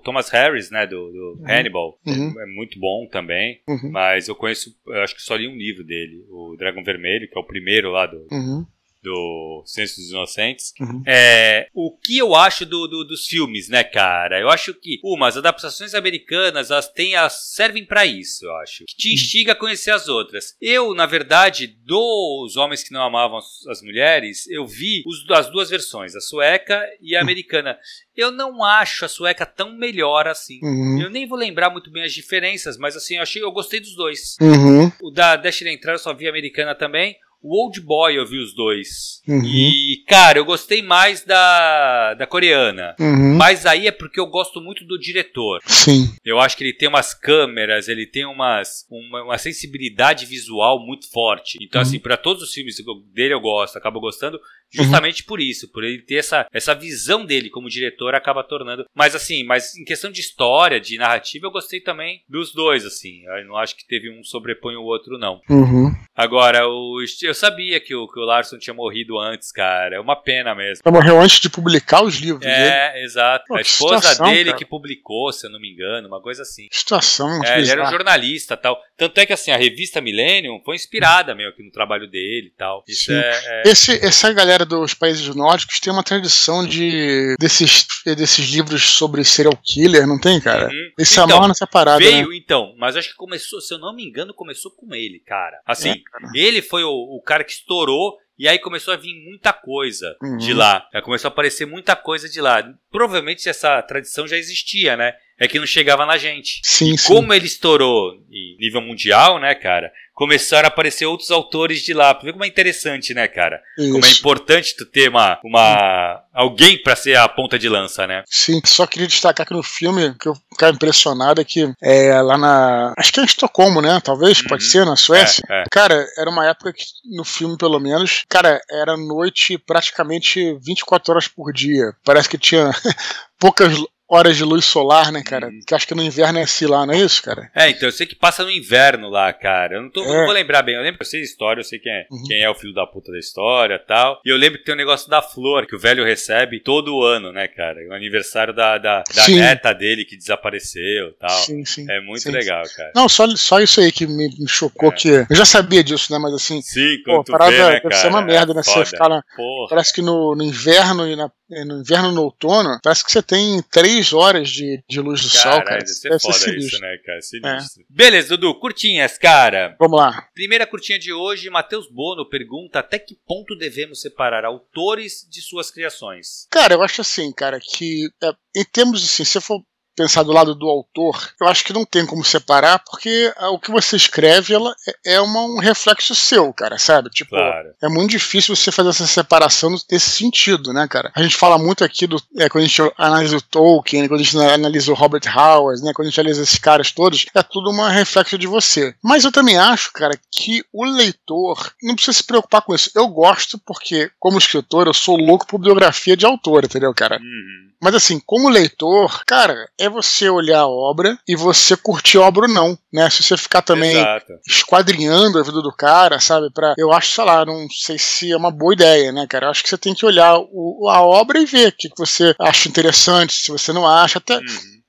Thomas 0.02 0.30
Harris, 0.30 0.70
né, 0.70 0.86
do, 0.86 0.96
do 0.96 1.38
uhum. 1.40 1.44
Hannibal, 1.46 1.98
uhum. 2.06 2.34
é, 2.40 2.44
é, 2.44 2.46
muito 2.46 2.80
bom 2.80 3.06
também. 3.06 3.60
Uhum. 3.68 3.90
Mas 3.90 4.28
eu 4.28 4.34
conheço, 4.34 4.74
eu 4.86 5.02
acho 5.02 5.14
que 5.14 5.22
só 5.22 5.36
li 5.36 5.46
um 5.46 5.56
livro 5.56 5.84
dele, 5.84 6.24
o 6.30 6.56
Dragão 6.56 6.82
Vermelho, 6.82 7.28
que 7.28 7.36
é 7.36 7.40
o 7.40 7.46
primeiro 7.46 7.90
lá 7.90 8.06
do 8.06 8.16
uhum 8.30 8.64
do 9.03 9.62
Senso 9.66 9.96
dos 9.96 10.11
Inocentes. 10.11 10.72
Uhum. 10.80 11.03
É, 11.07 11.66
o 11.74 11.96
que 11.96 12.16
eu 12.18 12.34
acho 12.34 12.64
do, 12.64 12.86
do, 12.86 13.05
dos 13.05 13.26
filmes, 13.26 13.68
né, 13.68 13.82
cara? 13.82 14.40
Eu 14.40 14.48
acho 14.48 14.72
que, 14.74 15.00
uma, 15.03 15.28
as 15.28 15.36
adaptações 15.36 15.94
americanas, 15.94 16.70
elas, 16.70 16.88
têm, 16.88 17.14
elas 17.14 17.53
servem 17.53 17.84
para 17.84 18.07
isso, 18.07 18.44
eu 18.44 18.57
acho. 18.57 18.84
Que 18.86 18.96
te 18.96 19.09
uhum. 19.09 19.14
instiga 19.14 19.53
a 19.53 19.57
conhecer 19.57 19.90
as 19.90 20.09
outras. 20.09 20.57
Eu, 20.61 20.94
na 20.94 21.07
verdade, 21.07 21.66
dos 21.66 22.57
Homens 22.57 22.82
que 22.82 22.92
Não 22.92 23.03
Amavam 23.03 23.38
as, 23.38 23.82
Mulheres, 23.82 24.46
eu 24.48 24.64
vi 24.66 25.03
os, 25.05 25.28
as 25.30 25.50
duas 25.50 25.68
versões, 25.68 26.14
a 26.14 26.20
sueca 26.20 26.80
e 27.00 27.16
a 27.16 27.18
uhum. 27.18 27.24
americana. 27.24 27.76
Eu 28.16 28.30
não 28.30 28.62
acho 28.62 29.05
a 29.05 29.09
sueca 29.09 29.44
tão 29.44 29.76
melhor 29.76 30.28
assim. 30.28 30.61
Uhum. 30.62 31.00
Eu 31.00 31.11
nem 31.11 31.26
vou 31.26 31.36
lembrar 31.36 31.70
muito 31.70 31.90
bem 31.90 32.05
as 32.05 32.12
diferenças, 32.12 32.76
mas 32.76 32.96
assim, 32.96 33.16
eu 33.16 33.22
achei, 33.22 33.42
eu 33.42 33.50
gostei 33.50 33.80
dos 33.80 33.96
dois. 33.96 34.36
Uhum. 34.40 34.92
O 35.03 35.11
da 35.11 35.34
Deixa 35.34 35.64
Ele 35.64 35.72
Entrar 35.72 35.92
eu 35.92 35.98
só 35.98 36.14
vi 36.14 36.26
a 36.26 36.30
americana 36.30 36.74
também. 36.74 37.16
O 37.43 37.64
Old 37.64 37.80
Boy 37.80 38.16
eu 38.16 38.26
vi 38.26 38.38
os 38.38 38.55
dois. 38.55 39.20
Uhum. 39.26 39.45
E, 39.45 40.01
Cara, 40.12 40.38
eu 40.38 40.44
gostei 40.44 40.82
mais 40.82 41.24
da, 41.24 42.12
da 42.12 42.26
coreana. 42.26 42.94
Uhum. 43.00 43.34
Mas 43.34 43.64
aí 43.64 43.86
é 43.86 43.90
porque 43.90 44.20
eu 44.20 44.26
gosto 44.26 44.60
muito 44.60 44.84
do 44.84 44.98
diretor. 44.98 45.60
Sim. 45.64 46.14
Eu 46.22 46.38
acho 46.38 46.54
que 46.54 46.64
ele 46.64 46.74
tem 46.74 46.86
umas 46.86 47.14
câmeras, 47.14 47.88
ele 47.88 48.06
tem 48.06 48.26
umas, 48.26 48.84
uma, 48.90 49.22
uma 49.24 49.38
sensibilidade 49.38 50.26
visual 50.26 50.78
muito 50.84 51.10
forte. 51.10 51.56
Então, 51.62 51.80
Uhum. 51.80 51.88
assim, 51.88 51.98
pra 51.98 52.18
todos 52.18 52.42
os 52.42 52.52
filmes 52.52 52.76
dele 53.14 53.32
eu 53.32 53.40
gosto, 53.40 53.76
acabo 53.78 54.00
gostando 54.00 54.38
justamente 54.74 55.22
por 55.24 55.38
isso, 55.40 55.70
por 55.70 55.84
ele 55.84 56.00
ter 56.00 56.14
essa, 56.16 56.46
essa 56.50 56.74
visão 56.74 57.26
dele 57.26 57.50
como 57.50 57.68
diretor, 57.68 58.14
acaba 58.14 58.42
tornando. 58.42 58.86
Mas, 58.94 59.14
assim, 59.14 59.44
mas 59.44 59.76
em 59.76 59.84
questão 59.84 60.10
de 60.10 60.20
história, 60.20 60.80
de 60.80 60.96
narrativa, 60.96 61.46
eu 61.46 61.50
gostei 61.50 61.80
também 61.80 62.22
dos 62.28 62.52
dois, 62.54 62.84
assim. 62.86 63.22
Eu 63.24 63.46
não 63.46 63.56
acho 63.56 63.76
que 63.76 63.86
teve 63.86 64.10
um 64.10 64.24
sobrepõe 64.24 64.76
o 64.76 64.82
outro, 64.82 65.18
não. 65.18 65.40
Uhum. 65.48 65.90
Agora, 66.16 66.66
o, 66.66 67.04
eu 67.22 67.34
sabia 67.34 67.80
que 67.80 67.94
o, 67.94 68.08
que 68.08 68.18
o 68.18 68.24
Larson 68.24 68.58
tinha 68.58 68.74
morrido 68.74 69.18
antes, 69.18 69.52
cara. 69.52 70.01
É 70.03 70.05
uma 70.05 70.16
pena 70.16 70.55
mesmo. 70.55 70.82
Ela 70.84 70.94
morreu 70.94 71.20
antes 71.20 71.38
de 71.40 71.48
publicar 71.48 72.03
os 72.03 72.16
livros. 72.16 72.40
dele. 72.40 72.53
É, 72.55 73.05
exato. 73.05 73.44
Pô, 73.46 73.57
a 73.57 73.61
esposa 73.61 74.00
situação, 74.00 74.26
dele 74.26 74.46
cara. 74.46 74.57
que 74.59 74.64
publicou, 74.64 75.32
se 75.32 75.46
eu 75.46 75.50
não 75.50 75.61
me 75.61 75.70
engano, 75.72 76.09
uma 76.09 76.20
coisa 76.20 76.42
assim. 76.42 76.66
Situação. 76.70 77.42
É, 77.44 77.59
ele 77.59 77.70
era 77.70 77.86
um 77.86 77.90
jornalista 77.90 78.57
tal. 78.57 78.78
Tanto 78.96 79.18
é 79.18 79.26
que 79.26 79.32
assim, 79.32 79.50
a 79.50 79.57
revista 79.57 80.00
Millennium 80.00 80.61
foi 80.64 80.74
inspirada 80.76 81.34
meio 81.34 81.55
que 81.55 81.62
no 81.62 81.70
trabalho 81.70 82.09
dele 82.11 82.48
e 82.48 82.57
tal. 82.57 82.82
Isso 82.88 83.05
Sim. 83.07 83.14
é, 83.14 83.40
é- 83.46 83.62
Esse, 83.70 84.05
essa 84.05 84.32
galera 84.32 84.64
dos 84.64 84.94
países 84.94 85.34
nórdicos 85.34 85.78
tem 85.80 85.92
uma 85.92 86.03
tradição 86.03 86.66
de 86.66 87.36
desses, 87.38 87.86
desses 88.16 88.48
livros 88.50 88.82
sobre 88.82 89.24
serial 89.24 89.57
killer, 89.62 90.07
não 90.07 90.18
tem, 90.20 90.40
cara? 90.40 90.66
Uhum. 90.66 90.90
Eles 90.98 91.09
se 91.09 91.14
Então, 91.14 91.24
amarram 91.24 91.48
nessa 91.48 91.66
parada, 91.66 91.98
Veio, 91.98 92.28
né? 92.28 92.36
então, 92.36 92.74
mas 92.78 92.96
acho 92.96 93.11
que 93.11 93.16
começou, 93.16 93.61
se 93.61 93.72
eu 93.74 93.78
não 93.78 93.94
me 93.94 94.05
engano, 94.05 94.34
começou 94.34 94.70
com 94.72 94.94
ele, 94.94 95.20
cara. 95.20 95.61
Assim, 95.66 95.90
É, 95.90 95.94
cara. 96.11 96.30
ele 96.34 96.61
foi 96.62 96.82
o, 96.84 96.90
o 96.90 97.22
cara 97.24 97.44
que 97.44 97.53
estourou 97.53 98.16
e 98.43 98.49
aí 98.49 98.59
começou 98.59 98.93
a 98.93 98.97
vir 98.97 99.14
muita 99.24 99.53
coisa 99.53 100.16
Uhum. 100.20 100.36
de 100.36 100.53
lá. 100.53 100.84
Começou 101.05 101.28
a 101.28 101.32
aparecer 101.32 101.64
muita 101.64 101.95
coisa 101.95 102.28
de 102.28 102.40
lá. 102.40 102.61
Provavelmente 102.90 103.49
essa 103.49 103.80
tradição 103.82 104.26
já 104.26 104.36
existia, 104.36 104.97
né? 104.97 105.14
É 105.43 105.49
que 105.49 105.59
não 105.59 105.66
chegava 105.66 106.07
na 106.07 106.16
gente. 106.16 106.61
Sim, 106.62 106.97
sim. 106.97 107.09
Como 107.12 107.32
ele 107.34 107.47
estourou 107.47 108.12
em 108.30 108.57
nível 108.61 108.80
mundial, 108.80 109.40
né, 109.40 109.55
cara? 109.55 109.90
Começaram 110.14 110.66
a 110.66 110.68
aparecer 110.68 111.07
outros 111.07 111.30
autores 111.30 111.82
de 111.82 111.93
lá. 111.95 112.12
Ver 112.12 112.32
como 112.32 112.45
é 112.45 112.47
interessante, 112.47 113.12
né, 113.14 113.26
cara? 113.26 113.61
Como 113.76 113.97
é 113.97 114.09
Isso. 114.11 114.20
importante 114.20 114.76
tu 114.76 114.84
ter 114.86 115.09
uma, 115.09 115.40
uma 115.43 116.22
alguém 116.32 116.80
pra 116.80 116.95
ser 116.95 117.16
a 117.16 117.26
ponta 117.28 117.59
de 117.59 117.66
lança, 117.68 118.07
né? 118.07 118.22
Sim, 118.26 118.61
só 118.64 118.86
queria 118.86 119.09
destacar 119.09 119.47
que 119.47 119.55
no 119.55 119.62
filme, 119.62 120.14
que 120.20 120.28
eu 120.28 120.34
ficava 120.53 120.72
impressionado 120.74 121.40
é 121.40 121.45
que 121.45 121.72
é, 121.82 122.20
lá 122.20 122.36
na. 122.36 122.93
Acho 122.97 123.11
que 123.12 123.20
é 123.20 123.22
em 123.22 123.26
Estocolmo, 123.26 123.80
né? 123.80 124.01
Talvez, 124.05 124.43
pode 124.43 124.62
Uhum. 124.64 124.70
ser, 124.70 124.84
na 124.86 124.97
Suécia. 124.97 125.43
É, 125.51 125.62
é. 125.62 125.64
Cara, 125.72 126.07
era 126.18 126.30
uma 126.30 126.47
época 126.47 126.72
que, 126.74 126.84
no 127.16 127.24
filme, 127.24 127.57
pelo 127.57 127.80
menos, 127.80 128.22
cara, 128.28 128.61
era 128.70 128.97
noite 128.99 129.57
praticamente 129.59 130.57
24 130.64 131.11
horas 131.12 131.26
por 131.26 131.53
dia. 131.53 131.95
Parece 132.05 132.28
que 132.28 132.38
tinha 132.38 132.70
poucas 133.40 133.72
horas 134.12 134.36
de 134.36 134.44
luz 134.44 134.64
solar, 134.64 135.10
né, 135.10 135.22
cara? 135.24 135.46
Uhum. 135.46 135.60
Que 135.66 135.74
acho 135.74 135.86
que 135.88 135.94
no 135.94 136.02
inverno 136.02 136.38
é 136.38 136.42
assim 136.42 136.66
lá, 136.66 136.84
não 136.84 136.92
é 136.94 136.98
isso, 136.98 137.22
cara? 137.22 137.50
É, 137.54 137.70
então 137.70 137.88
eu 137.88 137.92
sei 137.92 138.06
que 138.06 138.14
passa 138.14 138.44
no 138.44 138.50
inverno 138.50 139.08
lá, 139.08 139.32
cara. 139.32 139.76
Eu 139.76 139.82
não, 139.82 139.90
tô, 139.90 140.02
É. 140.02 140.06
não 140.06 140.24
vou 140.26 140.32
lembrar 140.34 140.62
bem. 140.62 140.74
Eu 140.74 140.82
lembro 140.82 140.98
que 140.98 141.04
eu 141.04 141.08
sei 141.08 141.20
a 141.20 141.24
história, 141.24 141.60
eu 141.60 141.64
sei 141.64 141.78
quem 141.78 141.90
é, 141.92 142.06
Uhum. 142.10 142.22
quem 142.26 142.42
é 142.42 142.50
o 142.50 142.54
filho 142.54 142.74
da 142.74 142.86
puta 142.86 143.10
da 143.10 143.18
história 143.18 143.74
e 143.74 143.78
tal. 143.86 144.20
E 144.24 144.28
eu 144.28 144.36
lembro 144.36 144.58
que 144.58 144.64
tem 144.64 144.74
o 144.74 144.78
negócio 144.78 145.08
da 145.08 145.22
flor 145.22 145.66
que 145.66 145.74
o 145.74 145.78
velho 145.78 146.04
recebe 146.04 146.60
todo 146.60 147.02
ano, 147.02 147.32
né, 147.32 147.48
cara? 147.48 147.78
O 147.88 147.94
aniversário 147.94 148.52
da, 148.54 148.76
da, 148.78 149.02
da 149.14 149.22
Sim. 149.22 149.36
neta 149.40 149.72
dele 149.72 150.04
que 150.04 150.16
desapareceu 150.16 151.08
e 151.08 151.12
tal. 151.18 151.30
Sim, 151.30 151.64
sim. 151.64 151.86
É 151.90 152.00
muito 152.00 152.20
sim. 152.22 152.30
legal, 152.30 152.62
cara. 152.76 152.92
Não, 152.94 153.08
só, 153.08 153.26
só 153.36 153.60
isso 153.60 153.80
aí 153.80 153.90
que 153.90 154.06
me, 154.06 154.28
me 154.38 154.48
chocou, 154.48 154.90
É. 154.90 154.92
que 154.92 155.08
eu 155.08 155.36
já 155.36 155.44
sabia 155.44 155.82
disso, 155.82 156.12
né? 156.12 156.18
Mas 156.18 156.34
assim, 156.34 156.60
Sim, 156.62 156.98
pô, 157.04 157.24
parada 157.24 157.50
vê, 157.50 157.58
né, 157.58 157.66
deve 157.70 157.80
cara? 157.82 157.94
ser 157.96 158.08
uma 158.08 158.22
merda, 158.22 158.52
né? 158.54 158.60
É 158.60 158.62
Você 158.62 158.72
foda. 158.72 158.84
ficar 158.86 159.08
na, 159.08 159.22
Porra. 159.36 159.68
Parece 159.70 159.92
que 159.94 160.02
no, 160.02 160.34
no 160.36 160.42
inverno 160.44 161.06
e 161.08 161.16
na, 161.16 161.30
no 161.64 161.80
inverno 161.80 162.11
e 162.11 162.14
no 162.14 162.22
outono, 162.22 162.78
parece 162.82 163.05
que 163.05 163.12
você 163.12 163.22
tem 163.22 163.62
três 163.70 164.12
horas 164.12 164.50
de, 164.50 164.82
de 164.88 165.00
luz 165.00 165.22
do 165.22 165.28
sol, 165.28 165.62
cara. 165.62 165.78
deve 165.78 165.86
ser 165.88 166.09
Deve 166.09 166.20
ser 166.20 166.32
foda 166.32 166.36
isso, 166.36 166.50
sinistro. 166.50 166.80
né, 166.80 166.96
cara? 167.05 167.20
Sinistro. 167.20 167.84
Beleza, 167.88 168.28
Dudu, 168.36 168.59
curtinhas, 168.59 169.18
cara. 169.18 169.76
Vamos 169.78 169.98
lá. 169.98 170.28
Primeira 170.34 170.66
curtinha 170.66 170.98
de 170.98 171.12
hoje, 171.12 171.50
Matheus 171.50 171.86
Bono 171.90 172.28
pergunta 172.28 172.78
até 172.78 172.98
que 172.98 173.16
ponto 173.26 173.57
devemos 173.57 174.00
separar 174.00 174.44
autores 174.44 175.26
de 175.30 175.40
suas 175.40 175.70
criações. 175.70 176.46
Cara, 176.50 176.74
eu 176.74 176.82
acho 176.82 177.00
assim, 177.00 177.32
cara, 177.32 177.59
que 177.61 178.09
é, 178.22 178.32
em 178.57 178.64
termos 178.64 179.05
assim, 179.05 179.24
se 179.24 179.40
for 179.40 179.62
pensar 179.97 180.22
do 180.22 180.32
lado 180.32 180.55
do 180.55 180.68
autor, 180.68 181.30
eu 181.40 181.47
acho 181.49 181.64
que 181.64 181.72
não 181.72 181.84
tem 181.84 182.07
como 182.07 182.24
separar, 182.24 182.78
porque 182.80 183.32
o 183.53 183.59
que 183.59 183.70
você 183.70 183.97
escreve 183.97 184.55
ela 184.55 184.74
é, 185.07 185.14
é 185.14 185.20
uma- 185.20 185.45
um 185.45 185.59
reflexo 185.59 186.14
seu, 186.14 186.53
cara, 186.53 186.78
sabe? 186.78 187.11
Tipo, 187.11 187.30
Claro. 187.30 187.68
é 187.82 187.88
muito 187.88 188.11
difícil 188.11 188.55
você 188.57 188.72
fazer 188.72 188.90
essa 188.90 189.07
separação 189.07 189.70
nesse 189.90 190.11
sentido, 190.11 190.72
né, 190.72 190.86
cara? 190.88 191.11
A 191.14 191.22
gente 191.22 191.36
fala 191.36 191.59
muito 191.59 191.84
aqui 191.84 192.07
do. 192.07 192.16
É, 192.38 192.49
quando 192.49 192.64
a 192.64 192.66
gente 192.66 192.82
analisa 192.97 193.36
o 193.36 193.43
Tolkien, 193.43 194.09
quando 194.09 194.20
a 194.20 194.24
gente 194.24 194.36
analisa 194.38 194.90
o 194.90 194.95
Robert 194.95 195.22
Howard, 195.34 195.82
né? 195.82 195.93
Quando 195.95 196.07
a 196.07 196.11
gente 196.11 196.20
analisa 196.20 196.43
esses 196.43 196.59
caras 196.59 196.90
todos, 196.93 197.26
é 197.34 197.43
tudo 197.43 197.70
um 197.70 197.82
reflexo 197.88 198.38
de 198.38 198.47
você. 198.47 198.95
Mas 199.03 199.24
eu 199.24 199.32
também 199.32 199.59
acho, 199.59 199.93
cara, 199.93 200.18
que 200.30 200.64
o 200.72 200.84
leitor 200.84 201.72
não 201.82 201.95
precisa 201.95 202.16
se 202.18 202.24
preocupar 202.24 202.62
com 202.62 202.74
isso. 202.74 202.90
Eu 202.95 203.09
gosto 203.09 203.59
porque, 203.59 204.11
como 204.18 204.38
escritor, 204.38 204.86
eu 204.86 204.95
sou 204.95 205.16
louco 205.16 205.47
por 205.47 205.59
biografia 205.59 206.16
de 206.16 206.24
autor, 206.26 206.64
entendeu, 206.64 206.93
cara? 206.95 207.16
Uhum. 207.16 207.71
Mas 207.82 207.94
assim, 207.96 208.20
como 208.24 208.48
leitor, 208.48 209.24
cara, 209.26 209.68
é 209.78 209.88
você 209.88 210.28
olhar 210.30 210.60
a 210.60 210.68
obra 210.68 211.18
e 211.26 211.34
você 211.34 211.76
curtir 211.76 212.18
a 212.18 212.22
obra 212.22 212.46
ou 212.46 212.52
não, 212.52 212.78
né? 212.92 213.10
Se 213.10 213.22
você 213.24 213.36
ficar 213.36 213.60
também 213.62 213.96
Exato. 213.96 214.32
esquadrinhando 214.46 215.38
a 215.38 215.42
vida 215.42 215.60
do 215.60 215.72
cara, 215.74 216.20
sabe? 216.20 216.48
Pra, 216.52 216.74
eu 216.78 216.92
acho, 216.92 217.14
sei 217.14 217.24
lá, 217.24 217.44
não 217.44 217.66
sei 217.70 217.98
se 217.98 218.30
é 218.30 218.36
uma 218.36 218.50
boa 218.52 218.72
ideia, 218.72 219.10
né, 219.10 219.26
cara? 219.28 219.46
Eu 219.46 219.50
acho 219.50 219.62
que 219.64 219.68
você 219.68 219.76
tem 219.78 219.94
que 219.94 220.06
olhar 220.06 220.36
o- 220.38 220.88
a 220.88 221.02
obra 221.02 221.40
e 221.40 221.44
ver 221.44 221.68
o 221.68 221.72
que, 221.72 221.88
que 221.88 221.98
você 221.98 222.34
acha 222.40 222.68
interessante, 222.68 223.32
se 223.34 223.50
você 223.50 223.72
não 223.72 223.86
acha. 223.86 224.18
Até, 224.18 224.36
Uhum. 224.36 224.42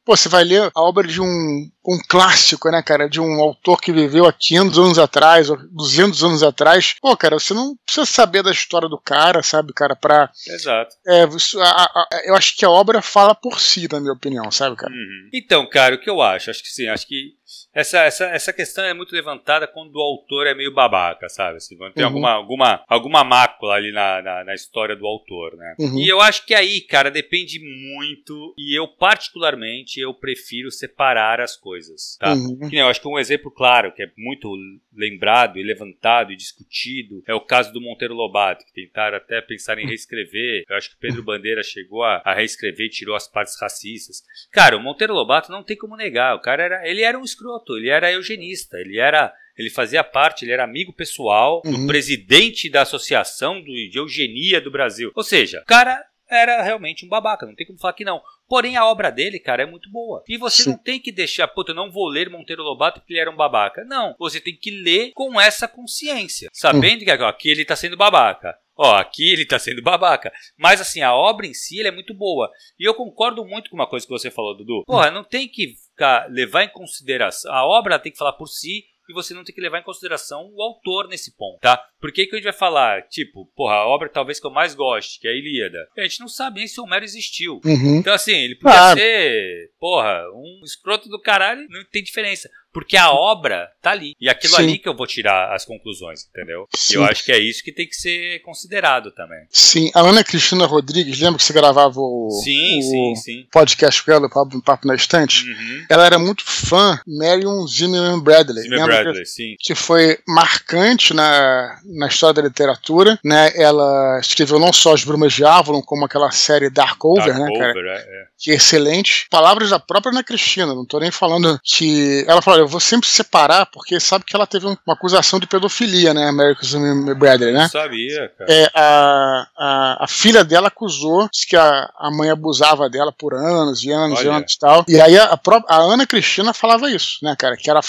pô, 0.06 0.16
você 0.16 0.30
vai 0.30 0.44
ler 0.44 0.70
a 0.76 0.82
obra 0.82 1.08
de 1.08 1.20
um, 1.20 1.70
um 1.86 2.00
clássico, 2.08 2.70
né, 2.70 2.82
cara? 2.82 3.10
De 3.10 3.20
um 3.20 3.42
autor 3.42 3.82
que 3.82 3.92
viveu 3.92 4.26
há 4.26 4.34
500 4.34 4.78
anos 4.80 5.00
atrás, 5.00 5.50
ou 5.50 5.58
200 5.72 6.24
anos 6.24 6.44
atrás. 6.44 6.96
Pô, 7.02 7.16
cara, 7.18 7.38
você 7.40 7.54
não 7.54 7.76
precisa 7.86 8.06
saber 8.06 8.42
da 8.44 8.52
história 8.52 8.88
do 8.88 8.98
cara, 9.00 9.44
sabe, 9.44 9.74
cara? 9.74 9.96
Pra. 9.96 10.30
Exato. 10.48 10.96
É, 11.08 11.24
a- 11.24 11.84
a- 11.84 12.08
eu 12.26 12.36
acho 12.36 12.56
que 12.58 12.66
a 12.66 12.70
obra 12.70 13.02
fala 13.02 13.36
por 13.36 13.60
si, 13.60 13.88
na 13.92 14.00
minha 14.00 14.14
opinião, 14.14 14.50
sabe, 14.52 14.76
cara? 14.76 14.92
Uhum. 14.94 15.30
Então, 15.34 15.68
cara, 15.70 15.96
o 15.96 16.00
que 16.00 16.10
eu 16.10 16.22
acho? 16.22 16.50
Acho 16.50 16.62
que 16.62 16.70
sim, 16.70 16.88
acho 16.88 17.08
que 17.08 17.34
essa, 17.76 18.00
essa, 18.00 18.26
essa 18.26 18.54
questão 18.54 18.84
é 18.84 18.94
muito 18.94 19.14
levantada 19.14 19.68
quando 19.68 19.96
o 19.96 20.02
autor 20.02 20.48
é 20.48 20.54
meio 20.56 20.74
babaca, 20.74 21.28
sabe? 21.28 21.58
Assim, 21.58 21.76
quando 21.78 21.94
tem 21.94 22.04
Uhum. 22.04 22.10
alguma, 22.10 22.32
alguma, 22.32 22.84
alguma 22.88 23.24
mácula 23.24 23.74
ali 23.76 23.92
na, 23.92 24.22
na, 24.22 24.44
na 24.44 24.54
história 24.54 24.96
do 24.96 25.06
autor, 25.06 25.56
né? 25.58 25.76
Uhum. 25.80 26.00
E 26.00 26.08
eu 26.08 26.22
acho 26.22 26.46
que 26.46 26.54
aí, 26.54 26.82
cara, 26.82 27.10
depende 27.12 27.60
muito, 27.60 28.54
e 28.58 28.78
eu 28.78 28.88
particularmente, 28.88 30.00
eu 30.00 30.14
prefiro 30.14 30.72
separar 30.72 31.42
as 31.42 31.56
coisas, 31.56 31.73
tá? 32.20 32.34
Uhum. 32.34 32.60
Que 32.60 32.72
nem 32.72 32.80
eu 32.80 32.88
acho 32.88 33.02
que 33.02 33.08
um 33.08 33.20
exemplo 33.20 33.52
claro, 33.52 33.94
que 33.94 34.04
é 34.04 34.12
muito 34.18 34.50
lembrado 34.96 35.58
e 35.58 35.64
levantado 35.64 36.32
e 36.32 36.36
discutido, 36.36 37.24
é 37.28 37.34
o 37.34 37.42
caso 37.42 37.72
do 37.74 37.82
Monteiro 37.82 38.14
Lobato, 38.14 38.66
que 38.66 38.74
tentaram 38.74 39.18
até 39.18 39.42
pensar 39.42 39.78
em 39.78 39.86
reescrever. 39.86 40.64
Eu 40.70 40.76
acho 40.76 40.92
que 40.92 40.98
Pedro 41.00 41.24
Bandeira 41.24 41.64
chegou 41.64 42.04
a, 42.04 42.22
a 42.24 42.34
reescrever 42.34 42.88
e 42.88 42.90
tirou 42.90 43.16
as 43.16 43.28
partes 43.28 43.60
racistas. 43.60 44.24
Cara, 44.52 44.78
o 44.78 44.82
Monteiro 44.82 45.14
Lobato 45.14 45.52
não 45.52 45.64
tem 45.64 45.78
como 45.78 45.96
negar. 45.98 46.36
O 46.36 46.42
cara 46.42 46.64
era, 46.64 46.88
ele 46.88 47.02
era 47.02 47.18
um 47.18 47.24
escroto, 47.24 47.78
ele 47.78 47.90
era 47.90 48.12
eugenista, 48.12 48.78
ele 48.78 49.00
era 49.00 49.34
ele 49.58 49.70
fazia 49.70 50.04
parte, 50.04 50.46
ele 50.46 50.52
era 50.52 50.64
amigo 50.64 50.92
pessoal 50.92 51.62
do 51.64 51.70
Uhum. 51.70 51.88
presidente 51.88 52.70
da 52.72 52.82
Associação 52.82 53.62
de 53.62 53.92
Eugenia 53.94 54.60
do 54.60 54.72
Brasil. 54.72 55.12
Ou 55.16 55.24
seja, 55.24 55.60
o 55.62 55.66
cara 55.66 56.04
era 56.30 56.62
realmente 56.64 57.06
um 57.06 57.10
babaca, 57.10 57.46
não 57.46 57.54
tem 57.56 57.66
como 57.68 57.78
falar 57.80 57.94
que 57.94 58.04
não. 58.04 58.22
Porém, 58.48 58.76
a 58.76 58.86
obra 58.86 59.10
dele, 59.10 59.40
cara, 59.40 59.64
é 59.64 59.66
muito 59.66 59.90
boa. 59.90 60.24
E 60.28 60.38
você 60.38 60.64
Sim. 60.64 60.72
não 60.72 60.78
tem 60.78 61.00
que 61.00 61.12
deixar, 61.12 61.48
puta, 61.48 61.72
eu 61.72 61.76
não 61.76 61.92
vou 61.92 62.08
ler 62.08 62.30
Monteiro 62.30 62.64
Lobato 62.64 63.00
porque 63.00 63.14
ele 63.14 63.22
era 63.22 63.32
um 63.32 63.36
babaca. 63.36 63.84
Não, 63.86 64.16
você 64.20 64.40
tem 64.40 64.56
que 64.56 64.72
ler 64.72 65.12
com 65.14 65.40
essa 65.40 65.68
consciência, 65.68 66.50
sabendo 66.54 67.04
que 67.04 67.12
ó, 67.12 67.28
aqui 67.28 67.50
ele 67.50 67.66
tá 67.66 67.76
sendo 67.76 67.98
babaca. 67.98 68.56
Ó, 68.76 68.96
aqui 68.96 69.32
ele 69.32 69.46
tá 69.46 69.60
sendo 69.60 69.82
babaca. 69.82 70.32
Mas 70.58 70.82
assim, 70.82 71.02
a 71.02 71.14
obra 71.14 71.46
em 71.46 71.54
si 71.54 71.80
ela 71.80 71.90
é 71.90 71.92
muito 71.92 72.14
boa. 72.14 72.50
E 72.80 72.88
eu 72.88 72.94
concordo 72.96 73.46
muito 73.46 73.70
com 73.70 73.76
uma 73.76 73.88
coisa 73.88 74.06
que 74.06 74.12
você 74.12 74.32
falou, 74.32 74.58
Dudu. 74.58 74.84
Porra, 74.86 75.12
não 75.12 75.24
tem 75.24 75.48
que 75.48 75.76
ficar, 75.90 76.28
levar 76.30 76.64
em 76.64 76.70
consideração. 76.70 77.54
A 77.54 77.66
obra 77.66 77.94
ela 77.94 78.02
tem 78.02 78.12
que 78.12 78.18
falar 78.18 78.34
por 78.34 78.48
si 78.48 78.84
e 79.10 79.14
você 79.14 79.34
não 79.34 79.44
tem 79.44 79.54
que 79.54 79.62
levar 79.62 79.80
em 79.80 79.84
consideração 79.84 80.50
o 80.54 80.62
autor 80.62 81.08
nesse 81.08 81.36
ponto, 81.36 81.60
tá? 81.60 81.78
Por 82.00 82.12
que, 82.12 82.26
que 82.26 82.36
a 82.36 82.38
gente 82.38 82.46
vai 82.46 82.54
falar, 82.54 83.08
tipo, 83.08 83.46
porra, 83.56 83.76
a 83.76 83.88
obra 83.88 84.10
talvez 84.10 84.40
que 84.40 84.48
eu 84.48 84.52
mais 84.52 84.74
goste, 84.76 85.20
que 85.20 85.28
é 85.28 85.32
a 85.32 85.36
Ilíada? 85.36 85.88
A 85.98 86.02
gente 86.04 86.20
não 86.20 86.28
sabe 86.28 86.60
nem 86.60 86.68
se 86.68 86.80
o 86.80 86.84
Homero 86.84 87.04
existiu. 87.06 87.62
Uhum. 87.66 87.98
Então, 88.00 88.14
assim, 88.14 88.34
ele 88.34 88.56
podia 88.56 88.78
Claro. 88.78 89.00
ser, 89.00 89.72
porra, 89.80 90.24
um 90.34 90.62
escroto 90.64 91.10
do 91.10 91.22
caralho, 91.22 91.66
não 91.70 91.84
tem 91.86 92.04
diferença. 92.04 92.50
Porque 92.74 92.98
a 92.98 93.12
obra 93.12 93.70
tá 93.82 93.92
ali. 93.92 94.16
E 94.20 94.28
aquilo 94.28 94.56
Sim. 94.56 94.64
ali 94.64 94.78
que 94.80 94.90
eu 94.90 94.96
vou 94.96 95.06
tirar 95.06 95.54
as 95.54 95.64
conclusões, 95.64 96.28
entendeu? 96.30 96.68
Sim. 96.76 96.96
Eu 96.96 97.04
acho 97.04 97.24
que 97.24 97.32
é 97.32 97.38
isso 97.38 97.64
que 97.64 97.72
tem 97.72 97.88
que 97.88 97.96
ser 97.96 98.40
considerado 98.42 99.12
também. 99.12 99.46
Sim, 99.50 99.92
a 99.94 100.02
Ana 100.02 100.24
Cristina 100.24 100.66
Rodrigues, 100.66 101.20
lembra 101.20 101.38
que 101.38 101.44
você 101.44 101.54
gravava 101.54 102.00
o, 102.00 102.30
sim, 102.44 102.80
o 102.80 102.82
sim, 102.82 103.16
sim. 103.16 103.48
podcast 103.52 104.02
com 104.04 104.12
ela, 104.12 104.28
o 104.28 104.62
Papo 104.62 104.88
na 104.88 104.96
Estante? 104.96 105.48
Uhum. 105.48 105.86
Ela 105.90 106.06
era 106.06 106.18
muito 106.18 106.44
fã 106.46 107.00
Marion 107.06 107.68
Zimmerman 107.68 108.22
Bradley. 108.22 108.64
Zimmerman 108.64 108.86
Bradley, 108.88 109.24
que, 109.24 109.26
sim. 109.26 109.56
Que 109.60 109.76
foi 109.76 110.18
marcante 110.28 111.14
na, 111.14 111.80
na 111.86 112.08
história 112.08 112.42
da 112.42 112.48
literatura, 112.48 113.20
né? 113.24 113.52
Ela 113.56 114.20
escreveu 114.20 114.60
não 114.60 114.74
só 114.74 114.94
As 114.94 115.04
Brumas 115.04 115.34
de 115.34 115.46
Avalon, 115.46 115.82
como 115.82 116.06
aquela 116.06 116.32
série 116.32 116.70
Darkover, 116.70 117.28
Dark 117.28 117.40
né, 117.40 117.60
cara? 117.60 117.80
É, 117.80 118.00
é. 118.00 118.26
Que 118.38 118.52
é 118.52 118.56
excelente. 118.56 119.28
Palavras 119.30 119.70
da 119.70 119.80
própria 119.80 120.12
Ana 120.12 120.24
Cristina, 120.24 120.74
não 120.74 120.86
tô 120.86 121.00
nem 121.00 121.12
falando 121.12 121.60
que... 121.64 122.26
Ela 122.28 122.42
falou, 122.42 122.63
eu 122.64 122.68
vou 122.68 122.80
sempre 122.80 123.08
separar, 123.08 123.66
porque 123.68 124.00
sabe 124.00 124.26
que 124.26 124.36
ela 124.36 124.48
teve 124.48 124.66
uma 124.66 124.78
acusação 124.90 125.40
de 125.40 125.48
pedofilia, 125.48 126.14
né, 126.14 126.28
American 126.28 127.16
Bradley, 127.16 127.54
né? 127.54 127.64
Não 127.64 127.70
sabia, 127.70 128.32
cara. 128.38 128.52
É, 128.52 128.70
a, 128.74 129.48
a, 129.58 130.04
a, 130.06 130.08
filha 130.08 130.44
dela 130.44 130.68
acusou 130.68 131.30
que 131.48 131.56
a, 131.56 131.90
a 131.98 132.12
mãe 132.12 132.30
abusava 132.30 132.90
dela 132.90 133.12
por 133.12 133.34
anos 133.34 133.84
e 133.84 133.92
anos 133.92 134.20
Olha. 134.20 134.26
e 134.26 134.30
anos 134.30 134.54
e 134.54 134.60
tal. 134.60 134.86
E 134.88 135.00
aí 135.00 135.18
a, 135.18 135.34
a, 135.34 135.40
a 135.68 135.78
Ana 135.78 136.08
Cristina 136.08 136.54
falava 136.54 136.90
isso, 136.90 137.18
né, 137.22 137.36
cara? 137.38 137.56
Que 137.58 137.70
era 137.70 137.82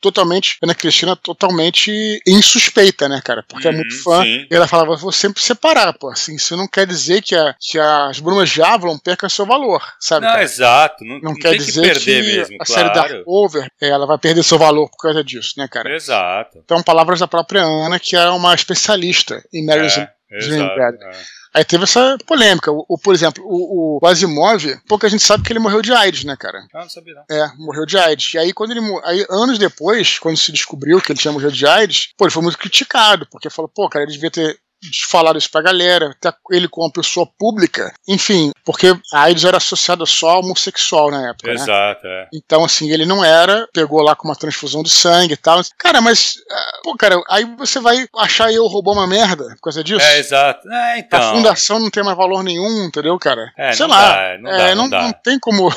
totalmente, 0.00 0.58
Ana 0.62 0.74
Cristina 0.74 1.16
totalmente 1.16 2.20
insuspeita, 2.26 3.08
né, 3.08 3.20
cara? 3.24 3.44
Porque 3.48 3.68
é 3.68 3.72
muito 3.72 3.94
uhum, 3.94 4.02
fã. 4.02 4.22
Sim. 4.22 4.46
E 4.50 4.54
ela 4.54 4.68
falava, 4.68 4.96
vou 4.96 5.12
sempre 5.12 5.42
separar, 5.42 5.92
pô. 5.94 6.10
Assim, 6.10 6.36
isso 6.36 6.56
não 6.56 6.68
quer 6.68 6.86
dizer 6.86 7.22
que, 7.22 7.34
a, 7.34 7.54
que 7.58 7.78
as 7.78 8.20
Brumas 8.20 8.50
de 8.50 8.62
Avalon 8.62 8.98
percam 8.98 9.28
seu 9.28 9.46
valor, 9.46 9.82
sabe? 10.00 10.26
Não, 10.26 10.32
cara? 10.32 10.44
exato. 10.44 11.04
Não, 11.04 11.14
não, 11.14 11.32
não 11.32 11.34
quer 11.34 11.56
dizer 11.56 11.98
que, 11.98 12.04
que 12.04 12.22
mesmo, 12.22 12.56
a 12.60 12.64
claro. 12.64 12.82
série 12.82 12.94
Dark 12.94 13.22
Over 13.26 13.68
ela 13.94 14.06
vai 14.06 14.18
perder 14.18 14.42
seu 14.42 14.58
valor 14.58 14.90
por 14.90 14.98
causa 14.98 15.22
disso, 15.22 15.54
né, 15.56 15.68
cara? 15.68 15.94
Exato. 15.94 16.58
Então, 16.64 16.82
palavras 16.82 17.20
da 17.20 17.28
própria 17.28 17.62
Ana, 17.62 17.98
que 17.98 18.16
é 18.16 18.28
uma 18.30 18.54
especialista 18.54 19.42
em 19.52 19.64
Mary 19.64 19.86
é. 19.86 20.14
É. 20.30 21.22
Aí 21.54 21.64
teve 21.64 21.84
essa 21.84 22.18
polêmica. 22.26 22.72
O, 22.72 22.84
o 22.88 22.98
por 22.98 23.14
exemplo, 23.14 23.44
o, 23.46 24.00
o, 24.02 24.06
Asimov, 24.06 24.76
pouca 24.88 25.08
gente 25.08 25.22
sabe 25.22 25.44
que 25.44 25.52
ele 25.52 25.60
morreu 25.60 25.80
de 25.80 25.92
AIDS, 25.92 26.24
né, 26.24 26.36
cara? 26.36 26.58
Ah, 26.74 26.80
não 26.80 26.90
sabia 26.90 27.14
não. 27.14 27.24
É, 27.30 27.48
morreu 27.56 27.86
de 27.86 27.96
AIDS. 27.96 28.34
E 28.34 28.38
aí, 28.38 28.52
quando 28.52 28.72
ele 28.72 28.80
aí, 29.04 29.24
anos 29.30 29.56
depois, 29.56 30.18
quando 30.18 30.36
se 30.36 30.50
descobriu 30.50 31.00
que 31.00 31.12
ele 31.12 31.18
tinha 31.20 31.30
morrido 31.30 31.52
de 31.52 31.64
AIDS, 31.64 32.08
pô, 32.18 32.24
ele 32.24 32.32
foi 32.32 32.42
muito 32.42 32.58
criticado, 32.58 33.28
porque 33.30 33.48
falou, 33.48 33.70
pô, 33.72 33.88
cara, 33.88 34.04
ele 34.04 34.12
devia 34.12 34.30
ter 34.30 34.58
falaram 35.08 35.38
isso 35.38 35.50
pra 35.50 35.62
galera, 35.62 36.10
até 36.10 36.32
ele 36.50 36.68
como 36.68 36.86
uma 36.86 36.92
pessoa 36.92 37.26
pública, 37.38 37.92
enfim, 38.08 38.52
porque 38.64 38.96
a 39.12 39.22
AIDS 39.22 39.44
era 39.44 39.56
associada 39.56 40.06
só 40.06 40.30
ao 40.30 40.40
homossexual 40.40 41.10
na 41.10 41.30
época. 41.30 41.48
Né? 41.48 41.54
Exato, 41.54 42.06
né? 42.06 42.22
é. 42.22 42.28
Então, 42.32 42.64
assim, 42.64 42.90
ele 42.90 43.04
não 43.06 43.24
era, 43.24 43.68
pegou 43.72 44.00
lá 44.02 44.14
com 44.16 44.28
uma 44.28 44.36
transfusão 44.36 44.82
de 44.82 44.90
sangue 44.90 45.34
e 45.34 45.36
tal. 45.36 45.60
Cara, 45.78 46.00
mas, 46.00 46.34
ah, 46.50 46.80
pô, 46.82 46.96
cara, 46.96 47.20
aí 47.28 47.44
você 47.56 47.80
vai 47.80 48.06
achar 48.16 48.52
eu 48.52 48.66
roubou 48.66 48.94
uma 48.94 49.06
merda 49.06 49.44
por 49.56 49.62
causa 49.62 49.82
disso? 49.82 50.04
É, 50.04 50.18
exato. 50.18 50.68
É, 50.70 50.98
então. 50.98 51.20
A 51.20 51.34
fundação 51.34 51.78
não 51.78 51.90
tem 51.90 52.02
mais 52.02 52.16
valor 52.16 52.42
nenhum, 52.42 52.84
entendeu, 52.84 53.18
cara? 53.18 53.52
É, 53.56 53.72
Sei 53.72 53.86
não 53.86 53.94
lá. 53.94 54.12
Dá, 54.12 54.38
não, 54.38 54.50
dá, 54.50 54.58
é, 54.58 54.74
não, 54.74 54.88
não, 54.88 55.02
não, 55.02 55.12
tem 55.12 55.38
como 55.38 55.70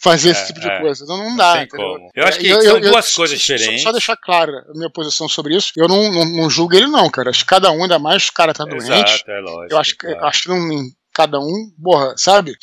fazer 0.00 0.30
esse 0.30 0.42
é, 0.42 0.46
tipo 0.46 0.60
de 0.60 0.68
é. 0.68 0.80
coisa. 0.80 1.04
Não, 1.06 1.16
não 1.18 1.36
dá. 1.36 1.54
Não 1.54 1.58
tem 1.58 1.68
como. 1.68 2.10
Eu 2.14 2.24
acho 2.24 2.38
que 2.38 2.48
eu, 2.48 2.62
são 2.62 2.76
eu, 2.76 2.80
duas 2.80 3.14
coisas 3.14 3.38
diferentes. 3.38 3.82
Só, 3.82 3.88
só, 3.88 3.92
deixar 3.92 4.16
clara 4.16 4.64
a 4.68 4.72
minha 4.76 4.90
posição 4.90 5.28
sobre 5.28 5.56
isso. 5.56 5.72
Eu 5.76 5.88
não, 5.88 6.12
não, 6.12 6.24
não 6.24 6.50
julgo 6.50 6.74
ele, 6.74 6.86
não, 6.86 7.10
cara. 7.10 7.30
Acho 7.30 7.40
que 7.40 7.46
cada 7.46 7.70
um, 7.70 7.82
ainda 7.82 7.98
mais 7.98 8.28
o 8.28 8.32
cara 8.42 8.54
tá 8.54 8.64
doente. 8.64 8.90
Exato, 8.90 9.30
é 9.30 9.40
lógico. 9.40 9.74
Eu 9.74 9.78
acho 9.78 9.96
que, 9.96 10.06
claro. 10.06 10.26
acho 10.26 10.42
que 10.42 10.48
não, 10.48 10.82
cada 11.12 11.38
um, 11.38 11.70
porra, 11.82 12.14
sabe? 12.16 12.54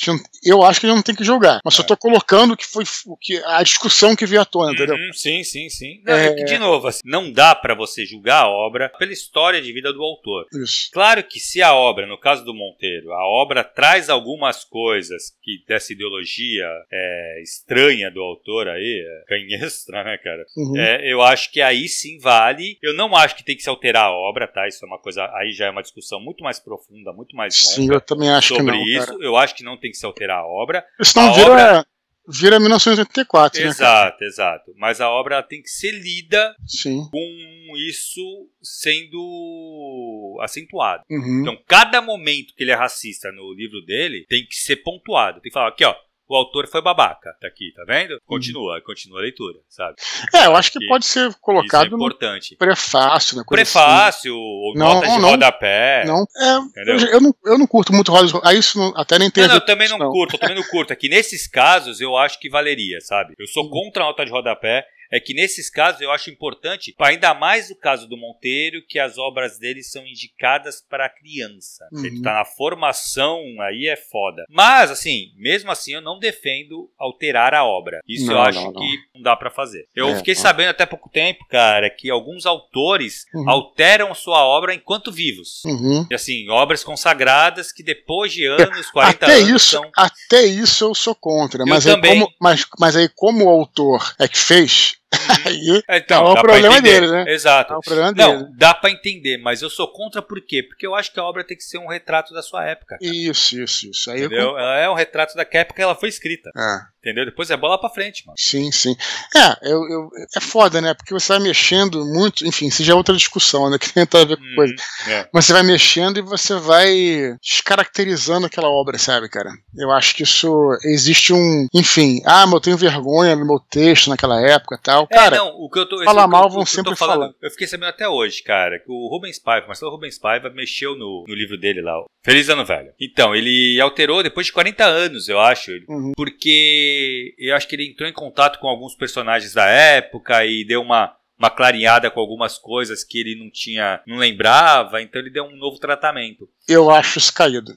Eu 0.43 0.63
acho 0.63 0.79
que 0.79 0.85
a 0.85 0.89
gente 0.89 0.97
não 0.97 1.03
tem 1.03 1.15
que 1.15 1.23
julgar. 1.23 1.59
Mas 1.63 1.73
é. 1.73 1.77
só 1.77 1.83
tô 1.83 1.95
colocando 1.95 2.57
que 2.57 2.65
foi 2.65 2.83
o 3.05 3.15
que 3.15 3.37
a 3.45 3.61
discussão 3.63 4.15
que 4.15 4.25
veio 4.25 4.41
à 4.41 4.45
tona, 4.45 4.71
entendeu? 4.71 4.95
Uhum, 4.95 5.13
sim, 5.13 5.43
sim, 5.43 5.69
sim. 5.69 6.01
Não, 6.05 6.13
é... 6.13 6.33
De 6.33 6.57
novo, 6.57 6.87
assim, 6.87 7.01
não 7.05 7.31
dá 7.31 7.53
para 7.53 7.75
você 7.75 8.05
julgar 8.05 8.43
a 8.43 8.49
obra 8.49 8.89
pela 8.97 9.11
história 9.11 9.61
de 9.61 9.71
vida 9.71 9.93
do 9.93 10.01
autor. 10.01 10.45
Isso. 10.53 10.89
Claro 10.91 11.23
que 11.23 11.39
se 11.39 11.61
a 11.61 11.73
obra, 11.73 12.07
no 12.07 12.17
caso 12.17 12.43
do 12.43 12.53
Monteiro, 12.53 13.11
a 13.13 13.27
obra 13.27 13.63
traz 13.63 14.09
algumas 14.09 14.63
coisas 14.63 15.31
que 15.41 15.63
dessa 15.67 15.93
ideologia 15.93 16.67
é, 16.91 17.41
estranha 17.43 18.09
do 18.09 18.21
autor 18.21 18.67
aí, 18.67 19.05
é, 19.05 19.25
canhestra, 19.27 20.03
né, 20.03 20.17
cara? 20.17 20.45
Uhum. 20.57 20.77
É, 20.77 21.11
eu 21.11 21.21
acho 21.21 21.51
que 21.51 21.61
aí 21.61 21.87
sim 21.87 22.17
vale. 22.19 22.77
Eu 22.81 22.93
não 22.93 23.15
acho 23.15 23.35
que 23.35 23.43
tem 23.43 23.55
que 23.55 23.63
se 23.63 23.69
alterar 23.69 24.05
a 24.05 24.11
obra, 24.11 24.47
tá? 24.47 24.67
Isso 24.67 24.83
é 24.83 24.87
uma 24.87 24.99
coisa, 24.99 25.29
aí 25.35 25.51
já 25.51 25.67
é 25.67 25.69
uma 25.69 25.81
discussão 25.81 26.19
muito 26.19 26.43
mais 26.43 26.59
profunda, 26.59 27.13
muito 27.13 27.35
mais 27.35 27.53
longa. 27.63 27.75
Sim, 27.75 27.93
eu 27.93 28.01
também 28.01 28.29
acho 28.29 28.38
sobre 28.41 28.71
que 28.71 28.77
não, 28.77 28.87
isso. 28.87 29.07
Cara. 29.07 29.19
Eu 29.23 29.37
acho 29.37 29.55
que 29.55 29.63
não 29.63 29.77
tem 29.77 29.91
que 29.91 29.97
se 29.97 30.05
alterar 30.05 30.39
a 30.39 30.45
obra. 30.45 30.85
Isso 30.99 31.17
não 31.17 31.29
a 31.29 31.33
vira, 31.33 31.51
obra... 31.51 31.85
vira 32.27 32.59
1984, 32.59 33.61
exato, 33.61 34.17
né? 34.21 34.27
Exato, 34.27 34.73
Mas 34.77 35.01
a 35.01 35.09
obra 35.09 35.41
tem 35.43 35.61
que 35.61 35.69
ser 35.69 35.91
lida 35.91 36.55
Sim. 36.67 37.07
com 37.09 37.73
isso 37.89 38.49
sendo 38.61 40.37
acentuado. 40.41 41.03
Uhum. 41.09 41.41
Então, 41.41 41.57
cada 41.67 42.01
momento 42.01 42.53
que 42.55 42.63
ele 42.63 42.71
é 42.71 42.75
racista 42.75 43.31
no 43.31 43.53
livro 43.53 43.81
dele 43.85 44.25
tem 44.27 44.45
que 44.45 44.55
ser 44.55 44.77
pontuado. 44.77 45.41
Tem 45.41 45.49
que 45.49 45.53
falar 45.53 45.69
aqui, 45.69 45.85
ó 45.85 45.95
o 46.29 46.35
autor 46.35 46.67
foi 46.67 46.81
babaca. 46.81 47.35
Tá 47.41 47.47
aqui, 47.47 47.73
tá 47.75 47.83
vendo? 47.87 48.11
Uhum. 48.11 48.19
Continua, 48.25 48.75
uhum. 48.75 48.81
continua 48.85 49.19
a 49.19 49.21
leitura, 49.23 49.57
sabe? 49.67 49.95
É, 50.33 50.45
eu 50.45 50.55
acho 50.55 50.71
que, 50.71 50.79
que 50.79 50.87
pode 50.87 51.05
ser 51.05 51.33
colocado 51.41 51.87
isso 51.87 51.95
é 51.95 51.97
importante. 51.97 52.55
prefácio, 52.55 53.37
né? 53.37 53.43
Prefácio, 53.47 54.31
assim. 54.31 54.39
ou 54.39 54.73
não, 54.75 54.93
notas 54.93 55.11
de 55.11 55.19
não, 55.19 55.29
rodapé. 55.31 56.05
Não, 56.05 56.21
é, 56.21 56.91
eu, 56.91 56.97
eu, 57.13 57.21
não, 57.21 57.35
eu 57.45 57.57
não 57.57 57.65
curto 57.65 57.91
muito 57.91 58.11
rodas 58.11 58.31
Aí 58.43 58.59
isso 58.59 58.77
não, 58.77 58.93
até 58.95 59.17
nem 59.17 59.31
tem 59.31 59.43
Não, 59.43 59.49
não 59.49 59.55
eu 59.55 59.65
também 59.65 59.89
não, 59.89 59.97
curto, 59.97 60.35
eu 60.35 60.39
também 60.39 60.55
não 60.55 60.63
curto. 60.63 60.93
Aqui 60.93 61.09
nesses 61.09 61.47
casos 61.47 61.99
eu 61.99 62.15
acho 62.15 62.39
que 62.39 62.49
valeria, 62.49 63.01
sabe? 63.01 63.33
Eu 63.39 63.47
sou 63.47 63.63
uhum. 63.63 63.71
contra 63.71 64.03
a 64.03 64.05
nota 64.07 64.23
de 64.23 64.31
rodapé 64.31 64.85
é 65.11 65.19
que 65.19 65.33
nesses 65.33 65.69
casos 65.69 66.01
eu 66.01 66.11
acho 66.11 66.29
importante, 66.29 66.93
ainda 66.99 67.33
mais 67.33 67.69
o 67.69 67.75
caso 67.75 68.07
do 68.07 68.17
Monteiro, 68.17 68.83
que 68.87 68.99
as 68.99 69.17
obras 69.17 69.57
dele 69.57 69.83
são 69.83 70.05
indicadas 70.05 70.81
para 70.87 71.09
criança. 71.09 71.87
Uhum. 71.91 72.05
Ele 72.05 72.21
tá 72.21 72.33
na 72.33 72.45
formação, 72.45 73.41
aí 73.61 73.87
é 73.87 73.95
foda. 73.95 74.45
Mas, 74.49 74.91
assim, 74.91 75.31
mesmo 75.35 75.71
assim, 75.71 75.93
eu 75.93 76.01
não 76.01 76.19
defendo 76.19 76.89
alterar 76.97 77.53
a 77.53 77.65
obra. 77.65 78.01
Isso 78.07 78.27
não, 78.27 78.33
eu 78.33 78.41
acho 78.41 78.59
não, 78.59 78.71
não. 78.71 78.81
que 78.81 78.97
não 79.15 79.21
dá 79.21 79.35
para 79.35 79.49
fazer. 79.49 79.87
Eu 79.95 80.09
é, 80.09 80.15
fiquei 80.17 80.35
sabendo 80.35 80.69
até 80.69 80.85
pouco 80.85 81.09
tempo, 81.09 81.45
cara, 81.49 81.89
que 81.89 82.09
alguns 82.09 82.45
autores 82.45 83.25
uhum. 83.33 83.49
alteram 83.49 84.13
sua 84.13 84.45
obra 84.45 84.73
enquanto 84.73 85.11
vivos. 85.11 85.63
Uhum. 85.65 86.05
E, 86.09 86.13
assim, 86.13 86.49
obras 86.49 86.83
consagradas 86.83 87.71
que 87.71 87.83
depois 87.83 88.31
de 88.31 88.45
anos, 88.45 88.89
40 88.91 89.25
até 89.25 89.35
anos. 89.35 89.49
Isso, 89.49 89.71
são... 89.71 89.91
Até 89.95 90.45
isso 90.45 90.85
eu 90.85 90.95
sou 90.95 91.15
contra. 91.15 91.63
Eu 91.63 91.67
mas, 91.67 91.83
também. 91.83 92.11
Aí 92.11 92.19
como, 92.19 92.33
mas, 92.39 92.65
mas 92.79 92.95
aí, 92.95 93.09
como 93.15 93.45
o 93.45 93.49
autor 93.49 94.15
é 94.19 94.27
que 94.27 94.37
fez, 94.37 94.98
Aí, 95.45 95.81
então, 95.89 96.27
é 96.27 96.31
o 96.31 96.41
problema 96.41 96.81
dele, 96.81 97.07
né? 97.07 97.25
Exato. 97.27 97.73
É 97.73 97.77
o 97.77 97.81
problema 97.81 98.11
não, 98.11 98.37
dele. 98.37 98.49
dá 98.55 98.73
para 98.73 98.91
entender, 98.91 99.37
mas 99.37 99.61
eu 99.61 99.69
sou 99.69 99.91
contra 99.91 100.21
por 100.21 100.39
quê? 100.41 100.63
Porque 100.63 100.85
eu 100.85 100.93
acho 100.93 101.11
que 101.11 101.19
a 101.19 101.23
obra 101.23 101.43
tem 101.43 101.57
que 101.57 101.63
ser 101.63 101.79
um 101.79 101.87
retrato 101.87 102.33
da 102.33 102.41
sua 102.41 102.65
época. 102.65 102.97
Cara. 102.97 102.99
Isso, 103.01 103.59
isso, 103.59 103.89
isso. 103.89 104.11
Aí 104.11 104.19
Entendeu? 104.19 104.57
Ela 104.57 104.77
é 104.77 104.89
um 104.89 104.93
retrato 104.93 105.35
da 105.35 105.41
época 105.41 105.75
que 105.75 105.81
ela 105.81 105.95
foi 105.95 106.09
escrita. 106.09 106.51
É. 106.55 106.98
Entendeu? 106.99 107.25
Depois 107.25 107.49
é 107.49 107.55
bola 107.55 107.79
pra 107.79 107.89
frente, 107.89 108.25
mano. 108.27 108.35
Sim, 108.37 108.71
sim. 108.71 108.95
É, 109.35 109.71
eu, 109.71 109.87
eu, 109.89 110.09
é 110.35 110.39
foda, 110.41 110.81
né? 110.81 110.93
Porque 110.93 111.13
você 111.13 111.33
vai 111.33 111.41
mexendo 111.41 112.05
muito, 112.05 112.45
enfim, 112.45 112.67
isso 112.67 112.83
já 112.83 112.91
é 112.93 112.95
outra 112.95 113.15
discussão, 113.15 113.69
né? 113.69 113.77
Que 113.89 113.93
tem 113.93 114.03
a 114.03 114.25
ver 114.25 114.37
com 114.37 114.43
hum, 114.43 114.55
coisa. 114.55 114.75
É. 115.07 115.27
Mas 115.33 115.45
você 115.45 115.53
vai 115.53 115.63
mexendo 115.63 116.17
e 116.17 116.21
você 116.21 116.55
vai 116.55 117.37
descaracterizando 117.41 118.45
aquela 118.45 118.69
obra, 118.69 118.97
sabe, 118.97 119.29
cara? 119.29 119.49
Eu 119.75 119.89
acho 119.91 120.13
que 120.13 120.23
isso 120.23 120.77
existe 120.83 121.33
um. 121.33 121.67
Enfim, 121.73 122.21
ah, 122.25 122.45
mas 122.45 122.53
eu 122.53 122.59
tenho 122.59 122.77
vergonha 122.77 123.35
no 123.35 123.47
meu 123.47 123.59
texto 123.59 124.09
naquela 124.09 124.39
época 124.41 124.75
e 124.75 124.83
tal. 124.83 125.07
É, 125.09 125.15
cara, 125.15 125.37
não, 125.37 125.55
o 125.55 125.69
que 125.69 125.79
eu 125.79 125.87
tô. 125.87 126.03
Falar 126.03 126.27
mal 126.27 126.45
eu, 126.45 126.49
vão 126.49 126.65
sempre 126.65 126.95
falar. 126.95 127.31
Eu 127.41 127.51
fiquei 127.51 127.67
sabendo 127.67 127.89
até 127.89 128.07
hoje, 128.07 128.43
cara, 128.43 128.79
que 128.79 128.91
o 128.91 129.07
Rubens 129.07 129.39
Paiva, 129.39 129.67
Marcelo 129.67 129.91
Rubens 129.91 130.19
Paiva, 130.19 130.49
mexeu 130.49 130.95
no, 130.95 131.23
no 131.27 131.33
livro 131.33 131.57
dele 131.57 131.81
lá, 131.81 131.93
Feliz 132.21 132.49
Ano 132.49 132.65
Velho. 132.65 132.91
Então, 132.99 133.33
ele 133.35 133.79
alterou 133.79 134.21
depois 134.21 134.47
de 134.47 134.53
40 134.53 134.85
anos, 134.85 135.29
eu 135.29 135.39
acho. 135.39 135.71
Uhum. 135.87 136.11
Porque 136.15 136.88
eu 137.37 137.55
acho 137.55 137.67
que 137.67 137.75
ele 137.75 137.89
entrou 137.89 138.07
em 138.09 138.13
contato 138.13 138.59
com 138.59 138.67
alguns 138.67 138.95
personagens 138.95 139.53
da 139.53 139.65
época 139.65 140.45
e 140.45 140.65
deu 140.65 140.81
uma, 140.81 141.13
uma 141.39 141.49
clareada 141.49 142.11
com 142.11 142.19
algumas 142.19 142.57
coisas 142.57 143.03
que 143.03 143.17
ele 143.17 143.39
não 143.39 143.49
tinha, 143.49 144.01
não 144.05 144.17
lembrava, 144.17 145.01
então 145.01 145.21
ele 145.21 145.29
deu 145.29 145.45
um 145.45 145.55
novo 145.55 145.79
tratamento. 145.79 146.49
Eu 146.67 146.89
acho 146.89 147.17
isso 147.17 147.33
caído. 147.33 147.73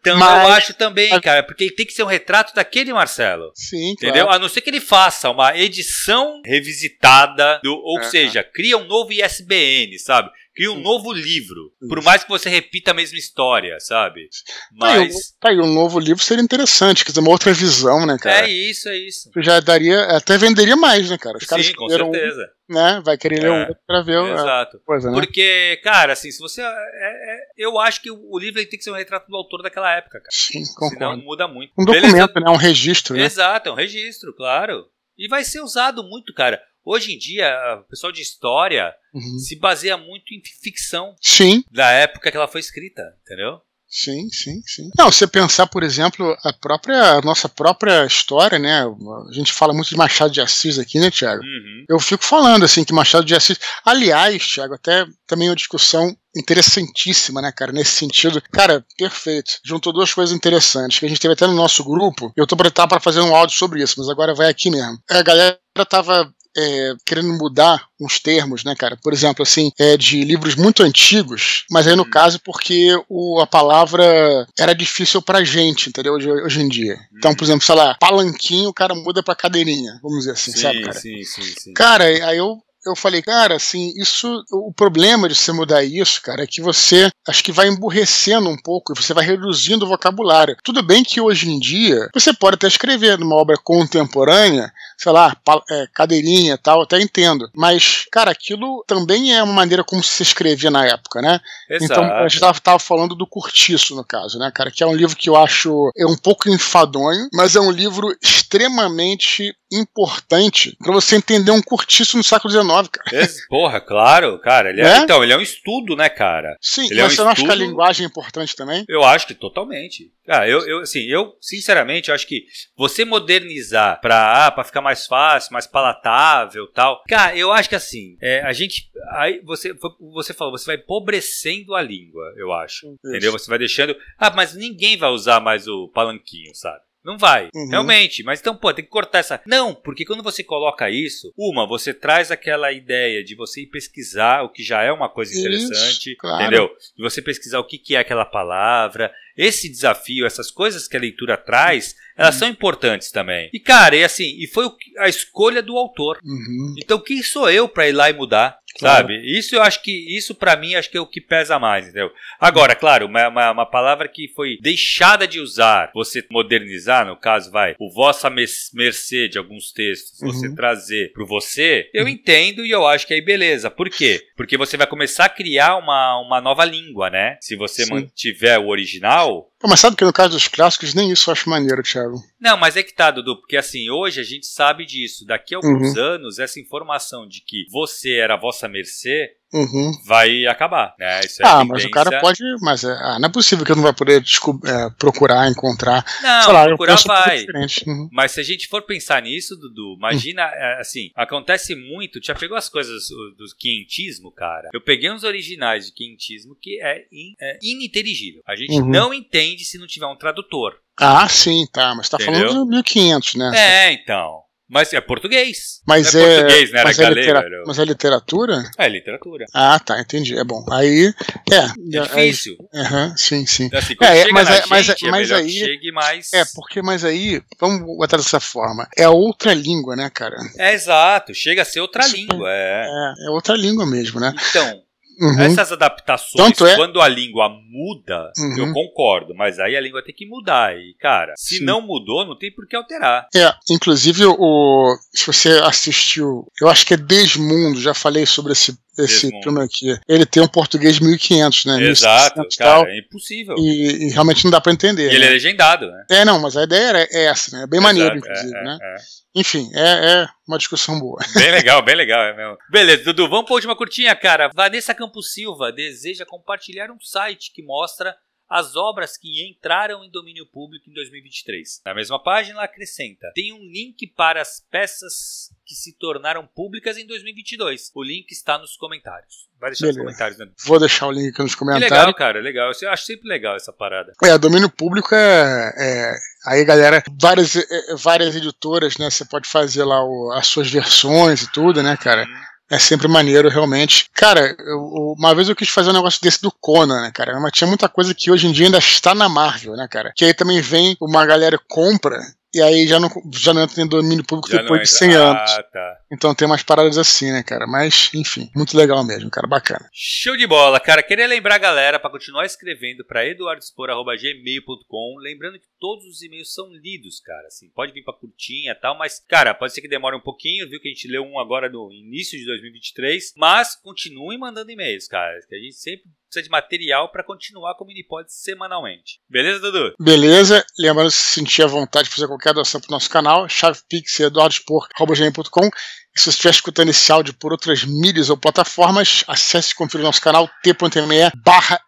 Então, 0.00 0.18
Mas... 0.18 0.42
eu 0.42 0.52
acho 0.52 0.74
também, 0.74 1.18
cara, 1.20 1.42
porque 1.44 1.64
ele 1.64 1.74
tem 1.74 1.86
que 1.86 1.92
ser 1.92 2.02
um 2.02 2.06
retrato 2.06 2.52
daquele 2.52 2.92
Marcelo. 2.92 3.52
Sim, 3.54 3.92
Entendeu? 3.92 4.24
Claro. 4.24 4.36
A 4.36 4.38
não 4.40 4.48
ser 4.48 4.60
que 4.60 4.70
ele 4.70 4.80
faça 4.80 5.30
uma 5.30 5.56
edição 5.56 6.42
revisitada, 6.44 7.60
do, 7.62 7.72
ou 7.72 8.02
seja, 8.02 8.42
cria 8.42 8.76
um 8.76 8.84
novo 8.84 9.12
ISBN, 9.12 9.96
sabe? 9.98 10.30
Cria 10.54 10.72
um 10.72 10.76
Sim. 10.76 10.82
novo 10.82 11.12
livro. 11.12 11.72
Por 11.88 12.02
mais 12.02 12.24
que 12.24 12.28
você 12.28 12.48
repita 12.48 12.90
a 12.90 12.94
mesma 12.94 13.16
história, 13.16 13.78
sabe? 13.78 14.28
Tá 14.28 14.64
Mas. 14.72 15.14
tá 15.40 15.50
aí, 15.50 15.58
um 15.58 15.72
novo 15.72 15.98
livro 16.00 16.22
seria 16.22 16.42
interessante, 16.42 17.04
quer 17.04 17.12
dizer, 17.12 17.20
uma 17.20 17.30
outra 17.30 17.52
visão, 17.52 18.04
né, 18.04 18.16
cara? 18.20 18.46
É 18.46 18.50
isso, 18.50 18.88
é 18.88 18.96
isso. 18.96 19.30
Já 19.38 19.60
daria, 19.60 20.02
até 20.16 20.36
venderia 20.36 20.74
mais, 20.76 21.08
né, 21.08 21.16
cara? 21.16 21.38
Os 21.38 21.44
caras 21.46 21.64
Sim, 21.66 21.72
com 21.74 21.84
escolheram 21.86 22.10
um, 22.10 22.12
certeza. 22.12 22.50
né? 22.68 23.00
Vai 23.04 23.16
querer 23.16 23.40
ler 23.40 23.46
É, 23.46 23.50
um 23.52 23.60
outro 23.60 23.76
pra 23.86 24.02
ver 24.02 24.18
a 24.18 24.32
Exato. 24.34 24.80
coisa, 24.84 25.08
né? 25.10 25.14
Porque, 25.20 25.80
cara, 25.84 26.12
assim, 26.14 26.30
se 26.32 26.40
você. 26.40 26.62
é- 26.62 26.64
é- 26.66 27.40
eu 27.56 27.78
acho 27.78 28.02
que 28.02 28.10
o 28.10 28.38
livro 28.38 28.60
tem 28.66 28.78
que 28.78 28.82
ser 28.84 28.90
um 28.90 28.94
retrato 28.96 29.28
do 29.28 29.36
autor 29.36 29.62
daquela 29.62 29.92
época, 29.96 30.18
cara. 30.18 30.30
Sim, 30.30 30.64
Senão 30.64 30.90
concordo. 30.90 31.22
muda 31.22 31.46
muito. 31.46 31.72
Um 31.78 31.84
Beleza? 31.84 32.06
documento, 32.08 32.40
né? 32.40 32.50
Um 32.50 32.56
registro, 32.56 33.16
né? 33.16 33.22
Exato, 33.24 33.68
é 33.68 33.72
um 33.72 33.76
registro, 33.76 34.34
claro. 34.34 34.84
E 35.16 35.28
vai 35.28 35.44
ser 35.44 35.60
usado 35.60 36.02
muito, 36.02 36.32
cara. 36.34 36.60
Hoje 36.90 37.14
em 37.14 37.18
dia, 37.18 37.48
o 37.80 37.88
pessoal 37.88 38.12
de 38.12 38.20
história 38.20 38.92
uhum. 39.14 39.38
se 39.38 39.54
baseia 39.54 39.96
muito 39.96 40.34
em 40.34 40.42
ficção. 40.60 41.14
Sim. 41.22 41.62
Da 41.70 41.88
época 41.92 42.28
que 42.32 42.36
ela 42.36 42.48
foi 42.48 42.60
escrita, 42.60 43.02
entendeu? 43.22 43.60
Sim, 43.86 44.28
sim, 44.30 44.60
sim. 44.66 44.90
Não, 44.98 45.10
você 45.10 45.24
pensar, 45.24 45.68
por 45.68 45.84
exemplo, 45.84 46.36
a 46.44 46.52
própria 46.52 47.12
a 47.12 47.20
nossa 47.20 47.48
própria 47.48 48.04
história, 48.06 48.58
né? 48.58 48.82
A 48.82 49.32
gente 49.32 49.52
fala 49.52 49.72
muito 49.72 49.90
de 49.90 49.96
Machado 49.96 50.32
de 50.32 50.40
Assis 50.40 50.80
aqui, 50.80 50.98
né, 50.98 51.12
Tiago? 51.12 51.40
Uhum. 51.42 51.84
Eu 51.88 52.00
fico 52.00 52.24
falando 52.24 52.64
assim 52.64 52.82
que 52.82 52.92
Machado 52.92 53.24
de 53.24 53.36
Assis, 53.36 53.58
aliás, 53.84 54.44
Tiago, 54.48 54.74
até 54.74 55.06
também 55.28 55.48
uma 55.48 55.56
discussão 55.56 56.16
interessantíssima, 56.36 57.40
né, 57.40 57.52
cara, 57.52 57.70
nesse 57.70 57.92
sentido. 57.92 58.42
Cara, 58.50 58.84
perfeito. 58.98 59.60
Juntou 59.64 59.92
duas 59.92 60.12
coisas 60.12 60.34
interessantes 60.34 60.98
que 60.98 61.06
a 61.06 61.08
gente 61.08 61.20
teve 61.20 61.34
até 61.34 61.46
no 61.46 61.54
nosso 61.54 61.84
grupo. 61.84 62.32
Eu 62.36 62.48
tô 62.48 62.56
para 62.56 63.00
fazer 63.00 63.20
um 63.20 63.34
áudio 63.34 63.56
sobre 63.56 63.80
isso, 63.80 63.94
mas 63.98 64.08
agora 64.08 64.34
vai 64.34 64.48
aqui 64.48 64.70
mesmo. 64.70 64.98
A 65.08 65.22
galera 65.22 65.58
tava 65.88 66.32
é, 66.56 66.94
querendo 67.06 67.32
mudar 67.34 67.84
uns 68.00 68.18
termos, 68.18 68.64
né, 68.64 68.74
cara? 68.76 68.96
Por 69.02 69.12
exemplo, 69.12 69.42
assim, 69.42 69.70
é, 69.78 69.96
de 69.96 70.22
livros 70.24 70.54
muito 70.54 70.82
antigos, 70.82 71.64
mas 71.70 71.86
aí 71.86 71.94
no 71.94 72.02
hum. 72.02 72.10
caso 72.10 72.40
porque 72.44 72.88
o, 73.08 73.40
a 73.40 73.46
palavra 73.46 74.46
era 74.58 74.74
difícil 74.74 75.20
pra 75.22 75.44
gente, 75.44 75.88
entendeu? 75.88 76.14
Hoje, 76.14 76.30
hoje 76.30 76.60
em 76.60 76.68
dia. 76.68 76.94
Hum. 76.94 77.16
Então, 77.18 77.34
por 77.34 77.44
exemplo, 77.44 77.64
sei 77.64 77.74
lá, 77.74 77.96
palanquinho, 78.00 78.70
o 78.70 78.74
cara 78.74 78.94
muda 78.94 79.22
pra 79.22 79.34
cadeirinha, 79.34 79.98
vamos 80.02 80.20
dizer 80.20 80.32
assim, 80.32 80.52
sim, 80.52 80.60
sabe, 80.60 80.80
cara? 80.82 80.98
Sim, 80.98 81.22
sim, 81.24 81.42
sim. 81.42 81.72
Cara, 81.74 82.04
aí 82.04 82.38
eu 82.38 82.58
eu 82.84 82.96
falei, 82.96 83.22
cara, 83.22 83.56
assim, 83.56 83.92
isso. 83.96 84.42
O 84.52 84.72
problema 84.72 85.28
de 85.28 85.34
você 85.34 85.52
mudar 85.52 85.84
isso, 85.84 86.20
cara, 86.22 86.44
é 86.44 86.46
que 86.46 86.62
você 86.62 87.10
acho 87.28 87.44
que 87.44 87.52
vai 87.52 87.68
emburrecendo 87.68 88.48
um 88.48 88.56
pouco, 88.56 88.94
você 88.94 89.12
vai 89.12 89.24
reduzindo 89.24 89.84
o 89.84 89.88
vocabulário. 89.88 90.56
Tudo 90.64 90.82
bem 90.82 91.04
que 91.04 91.20
hoje 91.20 91.50
em 91.50 91.58
dia 91.58 92.08
você 92.14 92.32
pode 92.32 92.54
até 92.54 92.66
escrever 92.66 93.18
numa 93.18 93.36
obra 93.36 93.56
contemporânea, 93.62 94.72
sei 94.96 95.12
lá, 95.12 95.36
é, 95.70 95.86
cadeirinha 95.94 96.58
tal, 96.58 96.82
até 96.82 97.00
entendo. 97.00 97.50
Mas, 97.54 98.06
cara, 98.10 98.30
aquilo 98.30 98.84
também 98.86 99.34
é 99.34 99.42
uma 99.42 99.52
maneira 99.52 99.84
como 99.84 100.02
se 100.02 100.22
escrevia 100.22 100.70
na 100.70 100.86
época, 100.86 101.20
né? 101.20 101.40
Exato. 101.68 101.92
Então, 101.92 102.04
a 102.04 102.28
gente 102.28 102.40
tava, 102.40 102.60
tava, 102.60 102.78
falando 102.78 103.14
do 103.14 103.26
Curtiço, 103.26 103.94
no 103.94 104.04
caso, 104.04 104.38
né, 104.38 104.50
cara? 104.54 104.70
Que 104.70 104.82
é 104.82 104.86
um 104.86 104.94
livro 104.94 105.16
que 105.16 105.28
eu 105.28 105.36
acho 105.36 105.90
é 105.96 106.06
um 106.06 106.16
pouco 106.16 106.48
enfadonho, 106.48 107.28
mas 107.32 107.56
é 107.56 107.60
um 107.60 107.70
livro 107.70 108.14
extremamente 108.22 109.54
importante 109.72 110.76
para 110.82 110.92
você 110.92 111.16
entender 111.16 111.50
um 111.50 111.62
curtiço 111.62 112.16
no 112.16 112.24
século 112.24 112.50
XIX, 112.52 112.69
cara. 112.90 113.28
Porra, 113.48 113.80
claro, 113.80 114.38
cara. 114.38 114.70
Ele 114.70 114.80
é, 114.80 114.84
é? 114.84 114.98
Então, 114.98 115.22
ele 115.22 115.32
é 115.32 115.36
um 115.36 115.40
estudo, 115.40 115.96
né, 115.96 116.08
cara? 116.08 116.56
Sim, 116.60 116.86
ele 116.90 117.02
mas 117.02 117.02
é 117.02 117.04
um 117.04 117.10
você 117.10 117.22
não 117.22 117.30
acha 117.30 117.44
que 117.44 117.50
a 117.50 117.54
linguagem 117.54 118.04
é 118.04 118.08
importante 118.08 118.56
também? 118.56 118.84
Eu 118.88 119.04
acho 119.04 119.26
que 119.26 119.34
totalmente. 119.34 120.12
Ah, 120.28 120.48
eu, 120.48 120.66
eu, 120.66 120.80
assim, 120.80 121.00
eu, 121.06 121.36
sinceramente, 121.40 122.12
acho 122.12 122.26
que 122.26 122.44
você 122.76 123.04
modernizar 123.04 124.00
pra, 124.00 124.46
ah, 124.46 124.50
pra 124.50 124.62
ficar 124.62 124.80
mais 124.80 125.06
fácil, 125.06 125.52
mais 125.52 125.66
palatável 125.66 126.68
tal. 126.72 127.02
Cara, 127.08 127.36
eu 127.36 127.52
acho 127.52 127.68
que 127.68 127.74
assim, 127.74 128.16
é, 128.22 128.40
a 128.42 128.52
gente. 128.52 128.90
Aí 129.12 129.40
você, 129.44 129.74
você 130.12 130.32
falou, 130.32 130.56
você 130.56 130.66
vai 130.66 130.76
empobrecendo 130.76 131.74
a 131.74 131.82
língua, 131.82 132.32
eu 132.36 132.52
acho. 132.52 132.86
Isso. 132.86 132.98
Entendeu? 133.04 133.32
Você 133.32 133.48
vai 133.48 133.58
deixando. 133.58 133.96
Ah, 134.18 134.30
mas 134.30 134.54
ninguém 134.54 134.96
vai 134.96 135.10
usar 135.10 135.40
mais 135.40 135.66
o 135.66 135.88
palanquinho, 135.88 136.54
sabe? 136.54 136.80
Não 137.04 137.16
vai, 137.16 137.48
uhum. 137.54 137.68
realmente. 137.68 138.22
Mas 138.22 138.40
então, 138.40 138.54
pô, 138.54 138.72
tem 138.72 138.84
que 138.84 138.90
cortar 138.90 139.18
essa. 139.18 139.40
Não, 139.46 139.74
porque 139.74 140.04
quando 140.04 140.22
você 140.22 140.44
coloca 140.44 140.90
isso, 140.90 141.32
uma, 141.36 141.66
você 141.66 141.94
traz 141.94 142.30
aquela 142.30 142.72
ideia 142.72 143.24
de 143.24 143.34
você 143.34 143.62
ir 143.62 143.66
pesquisar 143.66 144.42
o 144.42 144.50
que 144.50 144.62
já 144.62 144.82
é 144.82 144.92
uma 144.92 145.08
coisa 145.08 145.38
interessante, 145.38 146.10
isso, 146.10 146.18
claro. 146.18 146.42
entendeu? 146.42 146.70
De 146.96 147.02
você 147.02 147.22
pesquisar 147.22 147.58
o 147.58 147.66
que, 147.66 147.78
que 147.78 147.96
é 147.96 148.00
aquela 148.00 148.24
palavra. 148.24 149.12
Esse 149.36 149.70
desafio, 149.70 150.26
essas 150.26 150.50
coisas 150.50 150.86
que 150.86 150.96
a 150.96 151.00
leitura 151.00 151.36
traz, 151.36 151.94
elas 152.16 152.34
uhum. 152.34 152.40
são 152.40 152.48
importantes 152.48 153.10
também. 153.10 153.48
E, 153.52 153.58
cara, 153.58 153.96
e 153.96 154.04
assim, 154.04 154.36
e 154.38 154.46
foi 154.46 154.70
a 154.98 155.08
escolha 155.08 155.62
do 155.62 155.78
autor. 155.78 156.18
Uhum. 156.22 156.74
Então, 156.78 156.98
quem 156.98 157.22
sou 157.22 157.48
eu 157.50 157.66
para 157.66 157.88
ir 157.88 157.92
lá 157.92 158.10
e 158.10 158.12
mudar? 158.12 158.58
Claro. 158.78 159.08
Sabe? 159.08 159.38
Isso 159.38 159.56
eu 159.56 159.62
acho 159.62 159.82
que, 159.82 160.16
isso 160.16 160.34
para 160.34 160.56
mim, 160.56 160.74
acho 160.74 160.90
que 160.90 160.96
é 160.96 161.00
o 161.00 161.06
que 161.06 161.20
pesa 161.20 161.58
mais, 161.58 161.88
entendeu? 161.88 162.10
Agora, 162.38 162.74
claro, 162.74 163.06
uma, 163.06 163.28
uma, 163.28 163.50
uma, 163.50 163.66
palavra 163.66 164.08
que 164.08 164.28
foi 164.34 164.58
deixada 164.60 165.26
de 165.26 165.40
usar, 165.40 165.90
você 165.94 166.24
modernizar, 166.30 167.06
no 167.06 167.16
caso, 167.16 167.50
vai, 167.50 167.74
o 167.78 167.92
vossa 167.92 168.30
mercê 168.30 169.28
de 169.28 169.38
alguns 169.38 169.72
textos, 169.72 170.20
uhum. 170.22 170.32
você 170.32 170.54
trazer 170.54 171.12
pro 171.12 171.26
você, 171.26 171.90
eu 171.92 172.04
uhum. 172.04 172.10
entendo 172.10 172.64
e 172.64 172.70
eu 172.70 172.86
acho 172.86 173.06
que 173.06 173.14
aí 173.14 173.20
beleza. 173.20 173.70
Por 173.70 173.90
quê? 173.90 174.20
Porque 174.36 174.56
você 174.56 174.76
vai 174.76 174.86
começar 174.86 175.26
a 175.26 175.30
criar 175.30 175.76
uma, 175.76 176.18
uma 176.20 176.40
nova 176.40 176.64
língua, 176.64 177.10
né? 177.10 177.36
Se 177.40 177.56
você 177.56 177.84
Sim. 177.84 177.92
mantiver 177.92 178.58
o 178.60 178.68
original, 178.68 179.49
mas 179.68 179.80
sabe 179.80 179.96
que 179.96 180.04
no 180.04 180.12
caso 180.12 180.30
dos 180.30 180.48
clássicos, 180.48 180.94
nem 180.94 181.10
isso 181.10 181.28
eu 181.28 181.32
acho 181.32 181.50
maneiro, 181.50 181.82
Thiago. 181.82 182.16
Não, 182.40 182.56
mas 182.56 182.76
é 182.76 182.82
que 182.82 182.94
tá, 182.94 183.10
Dudu, 183.10 183.36
porque 183.38 183.56
assim, 183.56 183.90
hoje 183.90 184.20
a 184.20 184.24
gente 184.24 184.46
sabe 184.46 184.86
disso. 184.86 185.26
Daqui 185.26 185.54
a 185.54 185.58
alguns 185.58 185.96
uhum. 185.96 186.02
anos, 186.02 186.38
essa 186.38 186.58
informação 186.58 187.28
de 187.28 187.42
que 187.42 187.66
você 187.70 188.16
era 188.16 188.34
a 188.34 188.40
vossa 188.40 188.68
mercê 188.68 189.36
Uhum. 189.52 189.92
vai 190.04 190.46
acabar. 190.46 190.94
Né? 190.98 191.20
Isso 191.20 191.42
é 191.42 191.46
ah, 191.46 191.64
mas 191.64 191.84
o 191.84 191.90
cara 191.90 192.20
pode. 192.20 192.40
Mas 192.60 192.84
é, 192.84 192.92
ah, 192.92 193.18
não 193.18 193.28
é 193.28 193.32
possível 193.32 193.64
que 193.64 193.72
eu 193.72 193.76
não 193.76 193.82
vai 193.82 193.92
poder 193.92 194.22
é, 194.22 194.90
procurar, 194.98 195.48
encontrar. 195.50 196.04
Não, 196.22 196.42
sei 196.42 196.52
lá, 196.52 196.64
procurar 196.66 196.96
vai. 197.04 197.44
Uhum. 197.86 198.08
Mas 198.12 198.32
se 198.32 198.40
a 198.40 198.44
gente 198.44 198.68
for 198.68 198.82
pensar 198.82 199.22
nisso, 199.22 199.56
Dudu, 199.56 199.96
imagina, 199.98 200.44
uhum. 200.44 200.80
assim, 200.80 201.10
acontece 201.16 201.74
muito. 201.74 202.20
Já 202.22 202.34
pegou 202.34 202.56
as 202.56 202.68
coisas 202.68 203.08
do 203.08 203.44
quintismo, 203.58 204.30
cara? 204.30 204.68
Eu 204.72 204.80
peguei 204.80 205.10
uns 205.10 205.24
originais 205.24 205.86
de 205.86 205.92
quintismo 205.92 206.56
que 206.60 206.80
é, 206.80 207.04
in, 207.12 207.34
é 207.40 207.58
ininteligível. 207.62 208.42
A 208.46 208.54
gente 208.54 208.74
uhum. 208.74 208.88
não 208.88 209.12
entende 209.12 209.64
se 209.64 209.78
não 209.78 209.86
tiver 209.86 210.06
um 210.06 210.16
tradutor. 210.16 210.76
Ah, 210.96 211.26
sim, 211.28 211.66
tá. 211.72 211.94
Mas 211.94 212.08
tá 212.08 212.18
Entendeu? 212.20 212.48
falando 212.48 212.64
de 212.64 212.76
1500, 212.76 213.34
né? 213.34 213.52
É, 213.54 213.92
então. 213.92 214.39
Mas 214.70 214.92
é 214.92 215.00
português. 215.00 215.80
Mas 215.84 216.14
é, 216.14 216.22
é 216.22 216.40
português, 216.40 216.72
né? 216.72 216.82
Mas, 216.84 216.98
é 216.98 217.10
litera... 217.10 217.62
mas 217.66 217.78
é 217.78 217.84
literatura? 217.84 218.70
É 218.78 218.88
literatura. 218.88 219.46
Ah, 219.52 219.80
tá, 219.80 220.00
entendi. 220.00 220.38
É 220.38 220.44
bom. 220.44 220.64
Aí. 220.70 221.12
É. 221.50 221.98
É 221.98 222.00
difícil. 222.02 222.56
É, 222.72 222.82
uh 222.82 223.14
sim, 223.16 223.44
sim. 223.46 223.64
Então, 223.64 223.78
assim, 223.80 223.96
é, 224.00 224.30
mas, 224.30 224.48
é, 224.48 224.62
mas, 224.68 224.86
gente, 224.86 225.10
mas, 225.10 225.30
é 225.30 225.34
aí. 225.34 225.50
chegue 225.50 225.90
mais. 225.90 226.32
É, 226.32 226.44
porque, 226.54 226.80
mas 226.80 227.04
aí, 227.04 227.42
vamos 227.58 227.80
botar 227.96 228.16
dessa 228.18 228.38
forma. 228.38 228.88
É 228.96 229.08
outra 229.08 229.52
língua, 229.52 229.96
né, 229.96 230.08
cara? 230.08 230.36
É 230.56 230.72
exato. 230.72 231.34
Chega 231.34 231.62
a 231.62 231.64
ser 231.64 231.80
outra 231.80 232.06
língua. 232.06 232.48
É. 232.48 232.86
é, 232.86 233.26
é 233.26 233.30
outra 233.30 233.56
língua 233.56 233.84
mesmo, 233.84 234.20
né? 234.20 234.32
Então. 234.50 234.82
Uhum. 235.20 235.38
Essas 235.38 235.70
adaptações, 235.70 236.58
é... 236.62 236.76
quando 236.76 237.00
a 237.00 237.06
língua 237.06 237.48
muda, 237.48 238.32
uhum. 238.38 238.58
eu 238.58 238.72
concordo, 238.72 239.34
mas 239.34 239.58
aí 239.58 239.76
a 239.76 239.80
língua 239.80 240.02
tem 240.02 240.14
que 240.14 240.26
mudar. 240.26 240.74
E, 240.74 240.94
cara, 240.98 241.34
se 241.36 241.58
Sim. 241.58 241.64
não 241.64 241.82
mudou, 241.82 242.24
não 242.24 242.38
tem 242.38 242.50
por 242.50 242.66
que 242.66 242.74
alterar. 242.74 243.28
É, 243.34 243.52
inclusive, 243.70 244.24
o, 244.24 244.96
se 245.12 245.26
você 245.26 245.50
assistiu, 245.62 246.46
eu 246.60 246.68
acho 246.68 246.86
que 246.86 246.94
é 246.94 246.96
Desmundo, 246.96 247.80
já 247.80 247.92
falei 247.92 248.24
sobre 248.24 248.52
esse 248.52 248.74
esse 248.98 249.28
filme 249.42 249.62
aqui. 249.62 249.98
Ele 250.08 250.26
tem 250.26 250.42
um 250.42 250.48
português 250.48 250.98
1500, 250.98 251.64
né? 251.64 251.82
Exato, 251.82 252.34
cara, 252.34 252.48
tal, 252.58 252.86
é 252.86 252.98
impossível. 252.98 253.54
E, 253.58 254.06
e, 254.06 254.10
realmente 254.10 254.44
não 254.44 254.50
dá 254.50 254.60
pra 254.60 254.72
entender. 254.72 255.04
E 255.04 255.08
né? 255.08 255.14
ele 255.14 255.24
é 255.24 255.30
legendado, 255.30 255.86
né? 255.90 256.04
É, 256.10 256.24
não, 256.24 256.40
mas 256.40 256.56
a 256.56 256.64
ideia 256.64 256.88
era 256.88 257.08
essa, 257.12 257.56
né? 257.56 257.64
É 257.64 257.66
bem 257.66 257.78
Exato, 257.78 257.94
maneiro, 257.94 258.16
inclusive, 258.16 258.56
é, 258.56 258.64
né? 258.64 258.78
É. 258.82 258.94
Enfim, 259.34 259.70
é, 259.74 259.82
é, 259.82 260.28
uma 260.46 260.58
discussão 260.58 260.98
boa. 260.98 261.20
Bem 261.34 261.52
legal, 261.52 261.82
bem 261.82 261.94
legal. 261.94 262.20
É 262.20 262.36
mesmo. 262.36 262.56
Beleza, 262.68 263.04
Dudu, 263.04 263.28
vamos 263.28 263.46
pra 263.46 263.54
última 263.54 263.76
curtinha, 263.76 264.14
cara. 264.16 264.50
Vanessa 264.52 264.92
Campos 264.92 265.32
Silva 265.32 265.70
deseja 265.70 266.26
compartilhar 266.26 266.90
um 266.90 266.98
site 267.00 267.52
que 267.54 267.62
mostra 267.62 268.12
as 268.50 268.74
obras 268.74 269.16
que 269.16 269.48
entraram 269.48 270.02
em 270.02 270.10
domínio 270.10 270.44
público 270.44 270.90
em 270.90 270.92
2023. 270.92 271.82
Na 271.86 271.94
mesma 271.94 272.20
página, 272.20 272.56
ela 272.56 272.64
acrescenta: 272.64 273.30
tem 273.32 273.52
um 273.52 273.70
link 273.70 274.08
para 274.08 274.42
as 274.42 274.66
peças 274.68 275.54
que 275.64 275.76
se 275.76 275.96
tornaram 275.96 276.44
públicas 276.48 276.98
em 276.98 277.06
2022. 277.06 277.92
O 277.94 278.02
link 278.02 278.32
está 278.32 278.58
nos 278.58 278.76
comentários. 278.76 279.48
Vai 279.60 279.70
deixar 279.70 279.86
Beleza. 279.86 279.98
nos 279.98 280.06
comentários, 280.06 280.38
né? 280.38 280.48
Vou 280.64 280.80
deixar 280.80 281.06
o 281.06 281.12
link 281.12 281.28
aqui 281.28 281.42
nos 281.42 281.54
comentários. 281.54 281.88
Que 281.88 281.94
legal, 281.94 282.14
cara, 282.14 282.40
legal. 282.40 282.72
Eu 282.82 282.90
acho 282.90 283.04
sempre 283.04 283.28
legal 283.28 283.54
essa 283.54 283.72
parada. 283.72 284.12
É, 284.24 284.36
domínio 284.36 284.68
público 284.68 285.14
é. 285.14 285.72
é 285.76 286.14
aí, 286.46 286.64
galera, 286.64 287.02
várias, 287.20 287.54
é, 287.54 287.94
várias 287.96 288.34
editoras, 288.34 288.98
né? 288.98 289.08
Você 289.08 289.24
pode 289.24 289.48
fazer 289.48 289.84
lá 289.84 290.02
o, 290.02 290.32
as 290.32 290.48
suas 290.48 290.68
versões 290.68 291.42
e 291.42 291.52
tudo, 291.52 291.82
né, 291.82 291.96
cara? 291.96 292.24
Hum. 292.24 292.50
É 292.70 292.78
sempre 292.78 293.08
maneiro, 293.08 293.48
realmente. 293.48 294.08
Cara, 294.14 294.54
eu, 294.60 295.14
uma 295.18 295.34
vez 295.34 295.48
eu 295.48 295.56
quis 295.56 295.68
fazer 295.68 295.90
um 295.90 295.94
negócio 295.94 296.22
desse 296.22 296.40
do 296.40 296.52
Conan, 296.52 297.02
né, 297.02 297.10
cara? 297.12 297.38
Mas 297.40 297.50
tinha 297.52 297.66
muita 297.66 297.88
coisa 297.88 298.14
que 298.14 298.30
hoje 298.30 298.46
em 298.46 298.52
dia 298.52 298.66
ainda 298.66 298.78
está 298.78 299.12
na 299.12 299.28
Marvel, 299.28 299.74
né, 299.74 299.88
cara? 299.88 300.12
Que 300.14 300.24
aí 300.24 300.32
também 300.32 300.60
vem 300.60 300.96
uma 301.00 301.26
galera 301.26 301.60
compra 301.68 302.20
e 302.52 302.60
aí 302.60 302.86
já 302.86 302.98
não, 302.98 303.08
já 303.32 303.54
não 303.54 303.62
entra 303.62 303.80
em 303.80 303.86
domínio 303.86 304.24
público 304.24 304.50
já 304.50 304.60
depois 304.60 304.82
de 304.82 304.88
100 304.88 305.14
anos. 305.14 305.50
Ah, 305.52 305.62
tá. 305.62 305.96
Então 306.12 306.34
tem 306.34 306.46
umas 306.46 306.62
paradas 306.64 306.98
assim, 306.98 307.30
né, 307.30 307.42
cara? 307.44 307.66
Mas, 307.66 308.10
enfim, 308.12 308.50
muito 308.54 308.76
legal 308.76 309.04
mesmo, 309.04 309.30
cara, 309.30 309.46
bacana. 309.46 309.88
Show 309.92 310.36
de 310.36 310.46
bola, 310.46 310.80
cara. 310.80 311.02
Queria 311.02 311.26
lembrar 311.28 311.54
a 311.54 311.58
galera 311.58 312.00
para 312.00 312.10
continuar 312.10 312.44
escrevendo 312.44 313.04
para 313.04 313.24
eduardospor.gmail.com. 313.26 315.16
Lembrando 315.20 315.60
que 315.60 315.66
todos 315.78 316.04
os 316.06 316.22
e-mails 316.22 316.52
são 316.52 316.66
lidos, 316.72 317.20
cara. 317.20 317.46
Assim, 317.46 317.70
pode 317.70 317.92
vir 317.92 318.02
pra 318.02 318.14
curtinha 318.14 318.72
e 318.72 318.74
tal, 318.74 318.98
mas, 318.98 319.20
cara, 319.28 319.54
pode 319.54 319.72
ser 319.72 319.80
que 319.80 319.88
demore 319.88 320.16
um 320.16 320.20
pouquinho, 320.20 320.68
viu? 320.68 320.80
Que 320.80 320.88
a 320.88 320.92
gente 320.92 321.06
leu 321.06 321.22
um 321.22 321.38
agora 321.38 321.68
no 321.68 321.92
início 321.92 322.38
de 322.38 322.44
2023. 322.46 323.34
Mas 323.36 323.76
continuem 323.76 324.38
mandando 324.38 324.70
e-mails, 324.70 325.06
cara. 325.06 325.38
Que 325.48 325.54
a 325.54 325.58
gente 325.58 325.76
sempre 325.76 326.10
precisa 326.30 326.44
de 326.44 326.50
material 326.50 327.10
para 327.10 327.24
continuar 327.24 327.74
com 327.74 327.84
o 327.84 327.86
Minipod 327.86 328.32
semanalmente. 328.32 329.20
Beleza, 329.28 329.60
Dudu? 329.60 329.94
Beleza. 330.00 330.64
Lembrando, 330.78 331.10
se 331.10 331.34
sentir 331.34 331.62
à 331.62 331.66
vontade 331.66 332.08
de 332.08 332.14
fazer 332.14 332.28
qualquer 332.28 332.54
doação 332.54 332.80
para 332.80 332.88
o 332.88 332.92
nosso 332.92 333.10
canal, 333.10 333.46
chavepix.eduardospor.com 333.48 335.68
e 336.16 336.18
se 336.18 336.24
você 336.24 336.30
estiver 336.30 336.50
escutando 336.50 336.88
esse 336.88 337.12
áudio 337.12 337.32
por 337.34 337.52
outras 337.52 337.84
mídias 337.84 338.30
ou 338.30 338.36
plataformas, 338.36 339.22
acesse 339.28 339.72
e 339.72 339.76
confira 339.76 340.02
o 340.02 340.06
nosso 340.06 340.20
canal 340.20 340.50
t.me 340.62 341.30
barra 341.44 341.80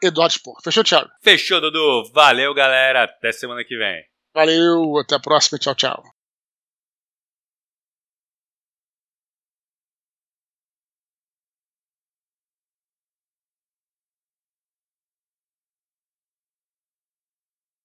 Fechou, 0.62 0.84
Thiago? 0.84 1.10
Fechou, 1.22 1.60
Dudu. 1.60 2.12
Valeu, 2.12 2.54
galera. 2.54 3.02
Até 3.04 3.32
semana 3.32 3.64
que 3.64 3.76
vem. 3.76 4.00
Valeu, 4.34 4.98
até 4.98 5.16
a 5.16 5.20
próxima. 5.20 5.58
Tchau, 5.58 5.74
tchau. 5.74 6.02